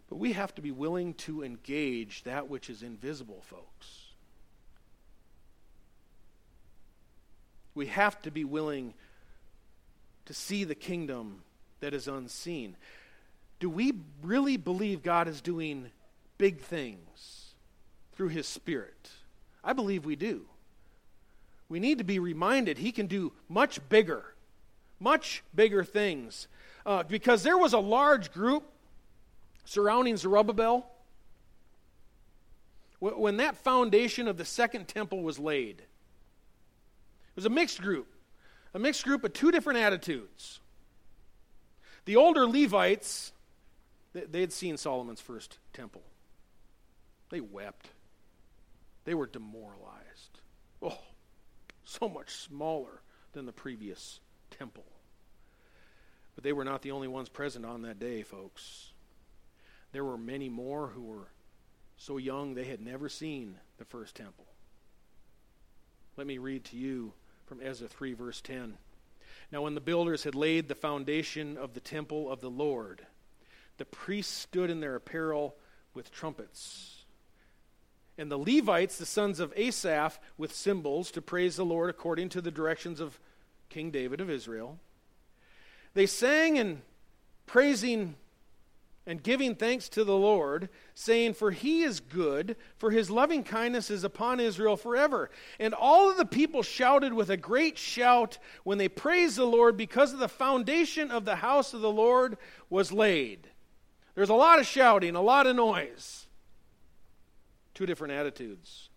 But 0.10 0.18
we 0.18 0.34
have 0.34 0.54
to 0.56 0.62
be 0.62 0.72
willing 0.72 1.14
to 1.16 1.44
engage 1.44 2.24
that 2.24 2.50
which 2.50 2.70
is 2.70 2.84
invisible, 2.84 3.42
folks. 3.42 4.01
We 7.74 7.88
have 7.88 8.22
to 8.24 8.32
be 8.32 8.43
willing 8.43 8.93
to 10.26 10.34
see 10.34 10.63
the 10.63 10.76
kingdom 10.76 11.43
that 11.80 11.93
is 11.93 12.07
unseen. 12.07 12.76
Do 13.59 13.69
we 13.69 13.93
really 14.22 14.57
believe 14.57 15.03
God 15.03 15.28
is 15.28 15.41
doing 15.41 15.91
big 16.38 16.59
things 16.59 17.53
through 18.13 18.30
His 18.30 18.47
Spirit? 18.47 19.09
I 19.63 19.74
believe 19.74 20.05
we 20.05 20.15
do. 20.15 20.45
We 21.69 21.80
need 21.80 21.99
to 21.99 22.03
be 22.03 22.19
reminded 22.19 22.78
He 22.78 22.91
can 22.91 23.07
do 23.07 23.32
much 23.47 23.88
bigger, 23.89 24.26
much 24.99 25.43
bigger 25.53 25.84
things. 25.84 26.47
Uh, 26.86 27.03
because 27.03 27.43
there 27.43 27.57
was 27.57 27.74
a 27.74 27.80
large 27.80 28.34
group 28.34 28.63
surrounding 29.65 30.17
Zerubbabel. 30.17 30.88
When 32.99 33.38
that 33.38 33.57
foundation 33.57 34.28
of 34.28 34.38
the 34.38 34.45
second 34.45 34.88
temple 34.88 35.24
was 35.24 35.39
laid, 35.39 35.82
it 37.32 37.36
was 37.36 37.45
a 37.45 37.49
mixed 37.49 37.82
group, 37.82 38.07
a 38.73 38.79
mixed 38.79 39.03
group 39.03 39.23
of 39.23 39.34
two 39.34 39.51
different 39.51 39.79
attitudes. 39.79 40.59
The 42.05 42.15
older 42.15 42.45
Levites, 42.45 43.32
they 44.13 44.41
had 44.41 44.51
seen 44.51 44.77
Solomon's 44.77 45.21
first 45.21 45.57
temple. 45.71 46.03
They 47.29 47.39
wept. 47.39 47.88
They 49.05 49.13
were 49.13 49.27
demoralized. 49.27 50.39
Oh, 50.82 50.99
so 51.86 52.09
much 52.09 52.32
smaller 52.32 53.01
than 53.34 53.45
the 53.45 53.51
previous 53.51 54.19
temple. 54.49 54.86
But 56.36 56.43
they 56.43 56.53
were 56.53 56.65
not 56.65 56.82
the 56.82 56.91
only 56.91 57.07
ones 57.07 57.29
present 57.29 57.65
on 57.65 57.84
that 57.84 57.99
day, 57.99 58.23
folks. 58.23 58.91
There 59.91 60.03
were 60.03 60.17
many 60.17 60.49
more 60.49 60.88
who 60.88 61.03
were 61.03 61.27
so 61.97 62.17
young 62.17 62.53
they 62.53 62.65
had 62.65 62.82
never 62.82 63.09
seen 63.09 63.57
the 63.77 63.86
first 63.86 64.15
temple. 64.15 64.45
Let 66.17 66.27
me 66.27 66.38
read 66.38 66.65
to 66.65 66.77
you 66.77 67.13
from 67.52 67.60
Ezra 67.62 67.89
3, 67.89 68.14
verse 68.14 68.39
10. 68.39 68.78
Now, 69.52 69.64
when 69.64 69.76
the 69.76 69.82
builders 69.82 70.24
had 70.24 70.36
laid 70.36 70.70
the 70.70 70.74
foundation 70.74 71.58
of 71.58 71.74
the 71.74 71.82
temple 71.82 72.32
of 72.32 72.39
the 72.39 72.49
Lord, 72.49 73.06
the 73.78 73.84
priests 73.84 74.32
stood 74.32 74.70
in 74.70 74.80
their 74.80 74.95
apparel 74.95 75.58
with 75.93 76.14
trumpets. 76.14 77.04
And 78.18 78.32
the 78.32 78.38
Levites, 78.38 78.97
the 78.97 79.06
sons 79.06 79.41
of 79.41 79.52
Asaph, 79.58 80.18
with 80.38 80.56
cymbals 80.56 81.12
to 81.12 81.22
praise 81.22 81.58
the 81.58 81.66
Lord 81.66 81.89
according 81.89 82.30
to 82.30 82.39
the 82.39 82.52
directions 82.52 83.02
of 83.02 83.20
King 83.68 83.91
David 83.91 84.22
of 84.22 84.30
Israel. 84.30 84.80
They 85.93 86.06
sang 86.06 86.58
and 86.58 86.84
praising 87.47 88.16
and 89.08 89.24
giving 89.24 89.56
thanks 89.56 89.89
to 89.89 90.04
the 90.04 90.16
Lord, 90.16 90.70
saying, 90.93 91.34
For 91.34 91.52
he 91.52 91.82
is 91.82 91.99
good, 91.99 92.56
for 92.78 92.91
his 92.91 93.10
loving 93.10 93.43
kindness 93.43 93.89
is 93.89 94.04
upon 94.04 94.39
Israel 94.39 94.78
forever. 94.78 95.32
And 95.60 95.74
all 95.74 96.12
of 96.12 96.18
the 96.18 96.26
people 96.26 96.62
shouted 96.62 97.14
with 97.14 97.30
a 97.30 97.38
great 97.38 97.78
shout 97.78 98.38
when 98.64 98.78
they 98.78 98.88
praised 98.88 99.38
the 99.38 99.45
Lord 99.45 99.76
because 99.76 100.14
of 100.14 100.20
the 100.20 100.28
foundation 100.28 101.10
of 101.10 101.26
the 101.26 101.38
house 101.38 101.74
of 101.74 101.82
the 101.82 101.91
Lord 101.91 102.38
was 102.70 102.91
laid. 102.91 103.47
There's 104.14 104.30
a 104.30 104.36
lot 104.36 104.60
of 104.60 104.68
shouting, 104.68 105.16
a 105.16 105.22
lot 105.22 105.47
of 105.47 105.56
noise. 105.56 106.28
Two 107.74 107.88
different 107.88 108.14
attitudes. 108.14 108.89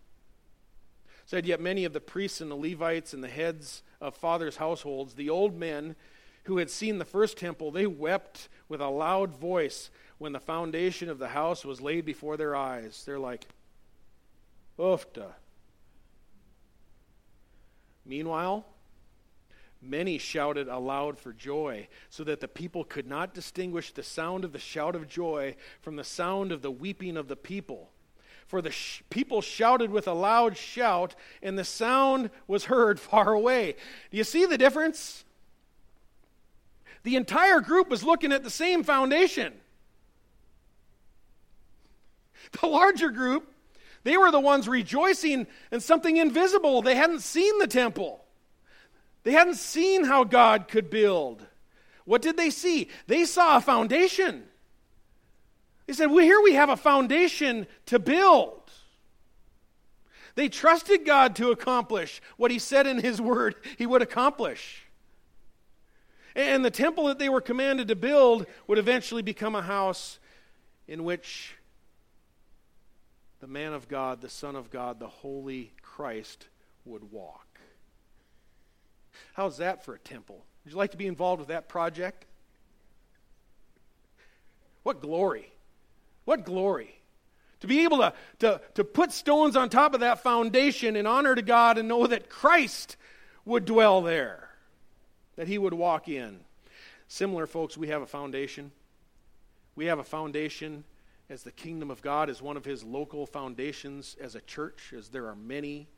Said, 1.24 1.46
Yet 1.46 1.60
many 1.60 1.86
of 1.86 1.94
the 1.94 2.00
priests 2.00 2.42
and 2.42 2.50
the 2.50 2.56
Levites 2.56 3.14
and 3.14 3.24
the 3.24 3.28
heads 3.28 3.82
of 4.02 4.14
fathers' 4.14 4.56
households, 4.56 5.14
the 5.14 5.30
old 5.30 5.58
men, 5.58 5.96
who 6.44 6.58
had 6.58 6.70
seen 6.70 6.98
the 6.98 7.04
first 7.04 7.36
temple, 7.36 7.70
they 7.70 7.86
wept 7.86 8.48
with 8.68 8.80
a 8.80 8.88
loud 8.88 9.34
voice 9.34 9.90
when 10.18 10.32
the 10.32 10.40
foundation 10.40 11.08
of 11.08 11.18
the 11.18 11.28
house 11.28 11.64
was 11.64 11.80
laid 11.80 12.04
before 12.04 12.36
their 12.36 12.54
eyes. 12.54 13.02
They're 13.04 13.18
like, 13.18 13.46
Oofta. 14.78 15.32
Meanwhile, 18.06 18.66
many 19.80 20.18
shouted 20.18 20.68
aloud 20.68 21.18
for 21.18 21.32
joy, 21.32 21.88
so 22.10 22.24
that 22.24 22.40
the 22.40 22.48
people 22.48 22.84
could 22.84 23.06
not 23.06 23.34
distinguish 23.34 23.92
the 23.92 24.02
sound 24.02 24.44
of 24.44 24.52
the 24.52 24.58
shout 24.58 24.94
of 24.94 25.08
joy 25.08 25.56
from 25.80 25.96
the 25.96 26.04
sound 26.04 26.52
of 26.52 26.62
the 26.62 26.70
weeping 26.70 27.16
of 27.16 27.28
the 27.28 27.36
people. 27.36 27.90
For 28.46 28.60
the 28.60 28.70
sh- 28.70 29.02
people 29.08 29.40
shouted 29.40 29.90
with 29.90 30.06
a 30.06 30.12
loud 30.12 30.56
shout, 30.56 31.14
and 31.42 31.58
the 31.58 31.64
sound 31.64 32.30
was 32.46 32.66
heard 32.66 33.00
far 33.00 33.32
away. 33.32 33.76
Do 34.10 34.16
you 34.16 34.24
see 34.24 34.44
the 34.44 34.58
difference? 34.58 35.23
The 37.04 37.16
entire 37.16 37.60
group 37.60 37.88
was 37.88 38.02
looking 38.02 38.32
at 38.32 38.42
the 38.42 38.50
same 38.50 38.82
foundation. 38.82 39.52
The 42.60 42.66
larger 42.66 43.10
group, 43.10 43.52
they 44.04 44.16
were 44.16 44.30
the 44.30 44.40
ones 44.40 44.68
rejoicing 44.68 45.46
in 45.70 45.80
something 45.80 46.16
invisible. 46.16 46.82
They 46.82 46.94
hadn't 46.94 47.20
seen 47.20 47.58
the 47.58 47.66
temple, 47.66 48.24
they 49.22 49.32
hadn't 49.32 49.56
seen 49.56 50.04
how 50.04 50.24
God 50.24 50.68
could 50.68 50.90
build. 50.90 51.46
What 52.04 52.20
did 52.20 52.36
they 52.36 52.50
see? 52.50 52.88
They 53.06 53.24
saw 53.24 53.56
a 53.56 53.60
foundation. 53.62 54.44
They 55.86 55.94
said, 55.94 56.10
well, 56.10 56.24
Here 56.24 56.40
we 56.42 56.54
have 56.54 56.68
a 56.68 56.76
foundation 56.76 57.66
to 57.86 57.98
build. 57.98 58.60
They 60.34 60.48
trusted 60.48 61.06
God 61.06 61.36
to 61.36 61.50
accomplish 61.50 62.20
what 62.36 62.50
He 62.50 62.58
said 62.58 62.86
in 62.86 62.98
His 62.98 63.20
Word 63.20 63.54
He 63.78 63.86
would 63.86 64.02
accomplish. 64.02 64.83
And 66.34 66.64
the 66.64 66.70
temple 66.70 67.06
that 67.06 67.18
they 67.18 67.28
were 67.28 67.40
commanded 67.40 67.88
to 67.88 67.96
build 67.96 68.46
would 68.66 68.78
eventually 68.78 69.22
become 69.22 69.54
a 69.54 69.62
house 69.62 70.18
in 70.88 71.04
which 71.04 71.54
the 73.40 73.46
man 73.46 73.72
of 73.72 73.88
God, 73.88 74.20
the 74.20 74.28
Son 74.28 74.56
of 74.56 74.70
God, 74.70 74.98
the 74.98 75.06
Holy 75.06 75.72
Christ 75.82 76.48
would 76.84 77.12
walk. 77.12 77.46
How's 79.34 79.58
that 79.58 79.84
for 79.84 79.94
a 79.94 79.98
temple? 79.98 80.44
Would 80.64 80.72
you 80.72 80.78
like 80.78 80.90
to 80.90 80.96
be 80.96 81.06
involved 81.06 81.40
with 81.40 81.48
that 81.48 81.68
project? 81.68 82.24
What 84.82 85.00
glory! 85.00 85.52
What 86.24 86.44
glory! 86.44 86.98
To 87.60 87.66
be 87.66 87.84
able 87.84 87.98
to, 87.98 88.12
to, 88.40 88.60
to 88.74 88.84
put 88.84 89.12
stones 89.12 89.56
on 89.56 89.70
top 89.70 89.94
of 89.94 90.00
that 90.00 90.22
foundation 90.22 90.96
in 90.96 91.06
honor 91.06 91.34
to 91.34 91.42
God 91.42 91.78
and 91.78 91.88
know 91.88 92.06
that 92.06 92.28
Christ 92.28 92.96
would 93.44 93.64
dwell 93.64 94.02
there 94.02 94.48
that 95.36 95.48
he 95.48 95.58
would 95.58 95.74
walk 95.74 96.08
in. 96.08 96.40
Similar, 97.08 97.46
folks, 97.46 97.76
we 97.76 97.88
have 97.88 98.02
a 98.02 98.06
foundation. 98.06 98.72
We 99.76 99.86
have 99.86 99.98
a 99.98 100.04
foundation 100.04 100.84
as 101.30 101.42
the 101.42 101.52
kingdom 101.52 101.90
of 101.90 102.02
God 102.02 102.28
is 102.28 102.42
one 102.42 102.56
of 102.56 102.64
his 102.64 102.84
local 102.84 103.26
foundations 103.26 104.16
as 104.20 104.34
a 104.34 104.40
church, 104.42 104.92
as 104.96 105.08
there 105.08 105.26
are 105.26 105.36
many 105.36 105.88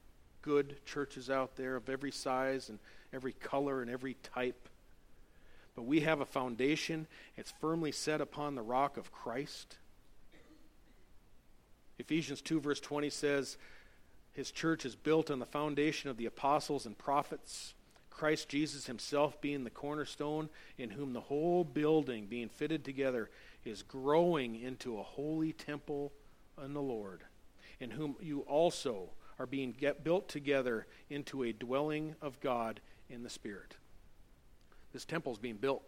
good 0.43 0.85
churches 0.85 1.29
out 1.29 1.57
there 1.57 1.77
of 1.77 1.89
every 1.89 2.13
size 2.13 2.69
and 2.69 2.79
every 3.13 3.33
color 3.33 3.83
and 3.83 3.91
every 3.91 4.15
type. 4.23 4.69
But 5.75 5.83
we 5.83 6.01
have 6.01 6.21
a 6.21 6.27
foundation, 6.27 7.07
it's 7.37 7.53
firmly 7.61 7.93
set 7.93 8.21
upon 8.21 8.55
the 8.55 8.63
rock 8.63 8.97
of 8.97 9.13
Christ. 9.13 9.77
Ephesians 11.99 12.41
2, 12.41 12.61
verse 12.61 12.81
20 12.81 13.11
says, 13.11 13.59
His 14.33 14.51
church 14.51 14.85
is 14.87 14.95
built 14.95 15.31
on 15.31 15.39
the 15.39 15.47
foundation 15.47 16.09
of 16.09 16.17
the 16.17 16.27
apostles 16.27 16.87
and 16.87 16.97
prophets 16.97 17.75
Christ 18.17 18.49
Jesus 18.49 18.87
himself 18.87 19.39
being 19.43 19.63
the 19.63 19.69
cornerstone, 19.71 20.49
in 20.79 20.89
whom 20.89 21.13
the 21.13 21.21
whole 21.21 21.65
building 21.65 22.25
being 22.25 22.49
fitted 22.49 22.83
together 22.83 23.29
is 23.63 23.83
growing 23.83 24.59
into 24.59 24.99
a 24.99 25.03
holy 25.03 25.53
temple 25.53 26.13
in 26.65 26.73
the 26.73 26.81
Lord, 26.81 27.25
in 27.79 27.91
whom 27.91 28.17
you 28.23 28.41
also 28.41 29.11
are 29.39 29.45
being 29.45 29.77
built 30.03 30.31
together 30.31 30.87
into 31.11 31.43
a 31.43 31.53
dwelling 31.53 32.15
of 32.23 32.41
God 32.41 32.81
in 33.11 33.23
the 33.23 33.29
Spirit. 33.29 33.77
This 34.95 35.05
temple 35.05 35.33
is 35.33 35.39
being 35.39 35.59
built. 35.59 35.83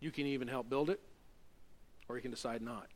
You 0.00 0.10
can 0.10 0.24
even 0.24 0.48
help 0.48 0.70
build 0.70 0.88
it, 0.88 1.00
or 2.08 2.16
you 2.16 2.22
can 2.22 2.30
decide 2.30 2.62
not. 2.62 2.86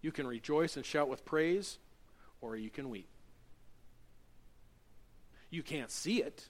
You 0.00 0.10
can 0.10 0.26
rejoice 0.26 0.76
and 0.76 0.84
shout 0.84 1.08
with 1.08 1.24
praise, 1.24 1.78
or 2.40 2.56
you 2.56 2.68
can 2.68 2.90
weep. 2.90 3.06
You 5.52 5.62
can't 5.62 5.90
see 5.90 6.22
it. 6.22 6.48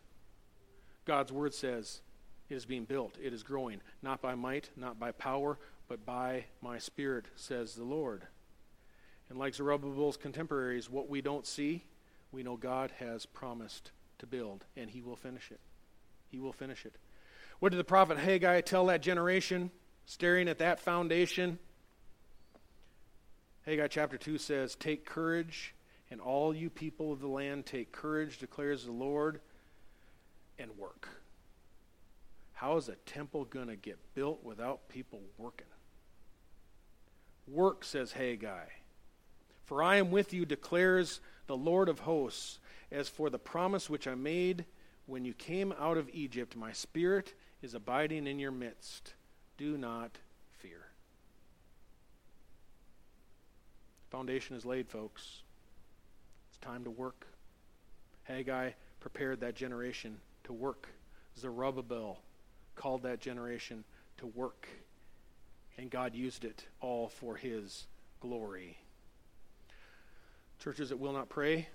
God's 1.04 1.32
word 1.32 1.52
says 1.52 2.00
it 2.48 2.54
is 2.54 2.64
being 2.64 2.84
built, 2.84 3.18
it 3.20 3.34
is 3.34 3.42
growing, 3.42 3.80
not 4.00 4.22
by 4.22 4.36
might, 4.36 4.70
not 4.76 4.98
by 4.98 5.10
power, 5.10 5.58
but 5.88 6.06
by 6.06 6.44
my 6.62 6.78
spirit, 6.78 7.26
says 7.34 7.74
the 7.74 7.84
Lord. 7.84 8.22
And 9.28 9.38
like 9.38 9.54
Zerubbabel's 9.54 10.16
contemporaries, 10.16 10.88
what 10.88 11.08
we 11.08 11.20
don't 11.20 11.46
see, 11.46 11.84
we 12.30 12.44
know 12.44 12.56
God 12.56 12.92
has 13.00 13.26
promised 13.26 13.90
to 14.20 14.26
build, 14.26 14.64
and 14.76 14.88
he 14.88 15.02
will 15.02 15.16
finish 15.16 15.50
it. 15.50 15.60
He 16.30 16.38
will 16.38 16.52
finish 16.52 16.86
it. 16.86 16.94
What 17.58 17.72
did 17.72 17.78
the 17.78 17.84
prophet 17.84 18.18
Haggai 18.18 18.60
tell 18.60 18.86
that 18.86 19.02
generation, 19.02 19.72
staring 20.06 20.48
at 20.48 20.58
that 20.58 20.78
foundation? 20.78 21.58
Haggai 23.66 23.88
chapter 23.88 24.16
2 24.16 24.38
says, 24.38 24.76
Take 24.76 25.04
courage, 25.04 25.74
and 26.12 26.20
all 26.20 26.54
you 26.54 26.68
people 26.68 27.10
of 27.10 27.20
the 27.20 27.26
land, 27.26 27.64
take 27.64 27.90
courage, 27.90 28.36
declares 28.36 28.84
the 28.84 28.92
Lord, 28.92 29.40
and 30.58 30.70
work. 30.76 31.08
How 32.52 32.76
is 32.76 32.90
a 32.90 32.96
temple 33.06 33.46
going 33.46 33.68
to 33.68 33.76
get 33.76 33.98
built 34.14 34.44
without 34.44 34.90
people 34.90 35.22
working? 35.38 35.66
Work, 37.48 37.82
says 37.82 38.12
Haggai. 38.12 38.66
For 39.64 39.82
I 39.82 39.96
am 39.96 40.10
with 40.10 40.34
you, 40.34 40.44
declares 40.44 41.20
the 41.46 41.56
Lord 41.56 41.88
of 41.88 42.00
hosts. 42.00 42.58
As 42.90 43.08
for 43.08 43.30
the 43.30 43.38
promise 43.38 43.88
which 43.88 44.06
I 44.06 44.14
made 44.14 44.66
when 45.06 45.24
you 45.24 45.32
came 45.32 45.72
out 45.80 45.96
of 45.96 46.10
Egypt, 46.12 46.54
my 46.54 46.72
spirit 46.72 47.32
is 47.62 47.72
abiding 47.72 48.26
in 48.26 48.38
your 48.38 48.52
midst. 48.52 49.14
Do 49.56 49.78
not 49.78 50.18
fear. 50.58 50.88
Foundation 54.10 54.56
is 54.56 54.66
laid, 54.66 54.90
folks. 54.90 55.41
Time 56.62 56.84
to 56.84 56.90
work. 56.90 57.26
Haggai 58.22 58.70
prepared 59.00 59.40
that 59.40 59.54
generation 59.54 60.16
to 60.44 60.52
work. 60.52 60.88
Zerubbabel 61.38 62.20
called 62.76 63.02
that 63.02 63.20
generation 63.20 63.84
to 64.18 64.26
work. 64.26 64.68
And 65.76 65.90
God 65.90 66.14
used 66.14 66.44
it 66.44 66.66
all 66.80 67.08
for 67.08 67.36
his 67.36 67.86
glory. 68.20 68.78
Churches 70.62 70.90
that 70.90 70.98
will 70.98 71.12
not 71.12 71.28
pray 71.28 71.68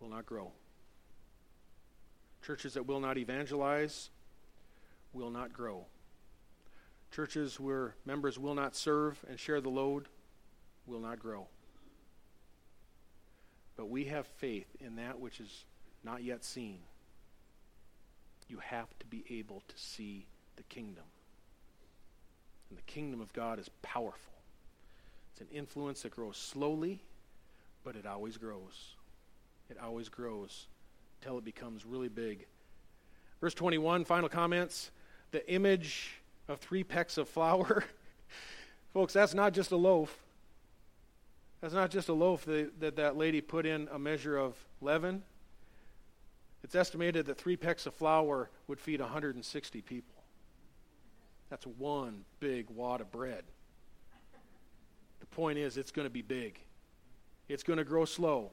will 0.00 0.08
not 0.08 0.24
grow. 0.24 0.52
Churches 2.44 2.74
that 2.74 2.86
will 2.86 3.00
not 3.00 3.18
evangelize 3.18 4.08
will 5.12 5.30
not 5.30 5.52
grow. 5.52 5.84
Churches 7.10 7.60
where 7.60 7.94
members 8.06 8.38
will 8.38 8.54
not 8.54 8.74
serve 8.74 9.22
and 9.28 9.38
share 9.38 9.60
the 9.60 9.68
load 9.68 10.08
will 10.86 11.00
not 11.00 11.18
grow. 11.18 11.46
But 13.76 13.90
we 13.90 14.04
have 14.04 14.26
faith 14.26 14.68
in 14.80 14.96
that 14.96 15.20
which 15.20 15.40
is 15.40 15.64
not 16.02 16.22
yet 16.22 16.44
seen. 16.44 16.78
You 18.48 18.58
have 18.58 18.88
to 19.00 19.06
be 19.06 19.24
able 19.30 19.62
to 19.68 19.74
see 19.76 20.26
the 20.56 20.62
kingdom. 20.64 21.04
And 22.70 22.78
the 22.78 22.82
kingdom 22.82 23.20
of 23.20 23.32
God 23.32 23.58
is 23.58 23.68
powerful. 23.82 24.32
It's 25.32 25.40
an 25.40 25.48
influence 25.56 26.02
that 26.02 26.12
grows 26.12 26.36
slowly, 26.36 27.02
but 27.84 27.96
it 27.96 28.06
always 28.06 28.36
grows. 28.36 28.94
It 29.68 29.76
always 29.82 30.08
grows 30.08 30.66
until 31.20 31.38
it 31.38 31.44
becomes 31.44 31.84
really 31.84 32.08
big. 32.08 32.46
Verse 33.40 33.54
21, 33.54 34.04
final 34.04 34.28
comments. 34.28 34.90
The 35.32 35.48
image 35.52 36.20
of 36.48 36.58
three 36.58 36.84
pecks 36.84 37.18
of 37.18 37.28
flour. 37.28 37.84
Folks, 38.94 39.12
that's 39.12 39.34
not 39.34 39.52
just 39.52 39.72
a 39.72 39.76
loaf. 39.76 40.25
That's 41.60 41.74
not 41.74 41.90
just 41.90 42.08
a 42.08 42.12
loaf 42.12 42.44
that, 42.44 42.80
that 42.80 42.96
that 42.96 43.16
lady 43.16 43.40
put 43.40 43.66
in 43.66 43.88
a 43.90 43.98
measure 43.98 44.36
of 44.36 44.54
leaven. 44.80 45.22
It's 46.62 46.74
estimated 46.74 47.26
that 47.26 47.38
three 47.38 47.56
pecks 47.56 47.86
of 47.86 47.94
flour 47.94 48.50
would 48.66 48.80
feed 48.80 49.00
160 49.00 49.80
people. 49.82 50.22
That's 51.48 51.66
one 51.66 52.24
big 52.40 52.68
wad 52.70 53.00
of 53.00 53.10
bread. 53.10 53.44
The 55.20 55.26
point 55.26 55.58
is, 55.58 55.76
it's 55.76 55.92
going 55.92 56.06
to 56.06 56.12
be 56.12 56.22
big. 56.22 56.58
It's 57.48 57.62
going 57.62 57.78
to 57.78 57.84
grow 57.84 58.04
slow. 58.04 58.50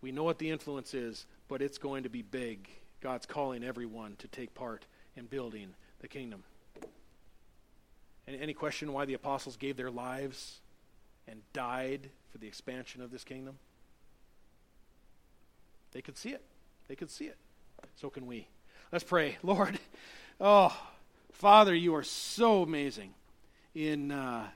We 0.00 0.12
know 0.12 0.24
what 0.24 0.38
the 0.38 0.50
influence 0.50 0.92
is, 0.92 1.26
but 1.48 1.62
it's 1.62 1.78
going 1.78 2.02
to 2.02 2.08
be 2.08 2.22
big. 2.22 2.68
God's 3.00 3.26
calling 3.26 3.62
everyone 3.62 4.16
to 4.18 4.28
take 4.28 4.54
part 4.54 4.86
in 5.16 5.26
building 5.26 5.74
the 6.00 6.08
kingdom. 6.08 6.42
Any 8.28 8.54
question 8.54 8.92
why 8.92 9.04
the 9.04 9.14
apostles 9.14 9.56
gave 9.56 9.76
their 9.76 9.90
lives 9.90 10.60
and 11.28 11.40
died 11.52 12.10
for 12.36 12.40
the 12.40 12.48
expansion 12.48 13.00
of 13.00 13.10
this 13.10 13.24
kingdom? 13.24 13.56
They 15.92 16.02
could 16.02 16.18
see 16.18 16.30
it. 16.30 16.44
They 16.86 16.94
could 16.94 17.10
see 17.10 17.24
it. 17.24 17.38
So 17.94 18.10
can 18.10 18.26
we. 18.26 18.46
Let's 18.92 19.04
pray. 19.04 19.38
Lord, 19.42 19.78
oh, 20.38 20.76
Father, 21.32 21.74
you 21.74 21.94
are 21.94 22.02
so 22.02 22.62
amazing 22.62 23.14
in, 23.74 24.12
uh, 24.12 24.46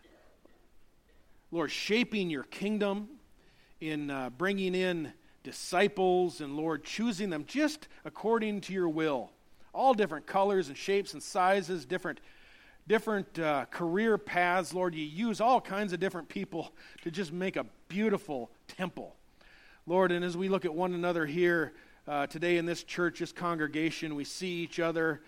Lord, 1.51 1.71
shaping 1.71 2.29
your 2.29 2.43
kingdom, 2.43 3.09
in 3.81 4.11
uh, 4.11 4.29
bringing 4.29 4.75
in 4.75 5.15
disciples, 5.43 6.43
and, 6.43 6.57
Lord, 6.57 6.85
choosing 6.85 7.31
them 7.31 7.47
just 7.47 7.89
according 8.05 8.61
to 8.63 8.75
your 8.75 8.91
will. 8.91 9.31
All 9.73 9.95
different 9.95 10.27
colors 10.27 10.69
and 10.69 10.77
shapes 10.77 11.15
and 11.15 11.23
sizes, 11.23 11.87
different 11.87 12.21
different 12.87 13.39
uh, 13.39 13.67
career 13.67 14.19
paths. 14.19 14.75
Lord, 14.75 14.95
you 14.95 15.05
use 15.05 15.41
all 15.41 15.61
kinds 15.61 15.93
of 15.93 16.01
different 16.01 16.29
people 16.29 16.73
to 17.03 17.11
just 17.11 17.33
make 17.33 17.57
a 17.57 17.67
beautiful 17.89 18.51
temple. 18.69 19.15
Lord, 19.87 20.13
and 20.13 20.25
as 20.25 20.37
we 20.37 20.49
look 20.49 20.65
at 20.65 20.75
one 20.75 20.95
another 20.95 21.27
here 21.27 21.73
uh, 22.07 22.27
today 22.27 22.57
in 22.57 22.67
this 22.67 22.83
church, 22.83 23.21
this 23.21 23.33
congregation, 23.33 24.15
we 24.15 24.25
see 24.25 24.63
each 24.63 24.81
other 24.81 25.21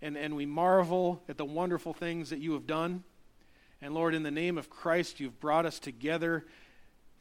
and, 0.00 0.16
and 0.16 0.36
we 0.36 0.46
marvel 0.46 1.22
at 1.28 1.36
the 1.36 1.44
wonderful 1.44 1.92
things 1.92 2.30
that 2.30 2.38
you 2.38 2.52
have 2.52 2.66
done. 2.66 3.02
And 3.80 3.94
Lord, 3.94 4.14
in 4.14 4.22
the 4.22 4.30
name 4.30 4.58
of 4.58 4.70
Christ, 4.70 5.20
you've 5.20 5.40
brought 5.40 5.66
us 5.66 5.78
together 5.78 6.44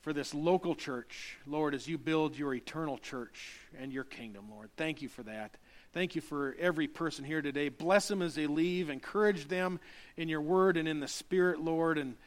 for 0.01 0.13
this 0.13 0.33
local 0.33 0.73
church, 0.73 1.37
Lord, 1.45 1.75
as 1.75 1.87
you 1.87 1.97
build 1.97 2.37
your 2.37 2.53
eternal 2.53 2.97
church 2.97 3.59
and 3.79 3.91
your 3.91 4.03
kingdom, 4.03 4.45
Lord. 4.49 4.69
Thank 4.77 5.01
you 5.01 5.09
for 5.09 5.23
that. 5.23 5.57
Thank 5.97 6.13
you 6.13 6.21
for 6.21 6.55
every 6.59 6.87
person 6.87 7.25
here 7.25 7.41
today. 7.41 7.69
Bless 7.69 8.07
them 8.07 8.21
as 8.21 8.35
they 8.35 8.45
leave. 8.45 8.91
Encourage 8.91 9.47
them 9.47 9.79
in 10.15 10.29
your 10.29 10.41
word 10.41 10.77
and 10.77 10.87
in 10.87 10.99
the 10.99 11.07
Spirit, 11.07 11.59
Lord. 11.59 11.97
And 11.97 12.17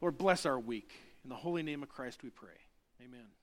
Lord, 0.00 0.18
bless 0.18 0.44
our 0.44 0.58
week. 0.58 0.90
In 1.22 1.30
the 1.30 1.36
holy 1.36 1.62
name 1.62 1.84
of 1.84 1.88
Christ 1.88 2.24
we 2.24 2.30
pray. 2.30 2.48
Amen. 3.00 3.37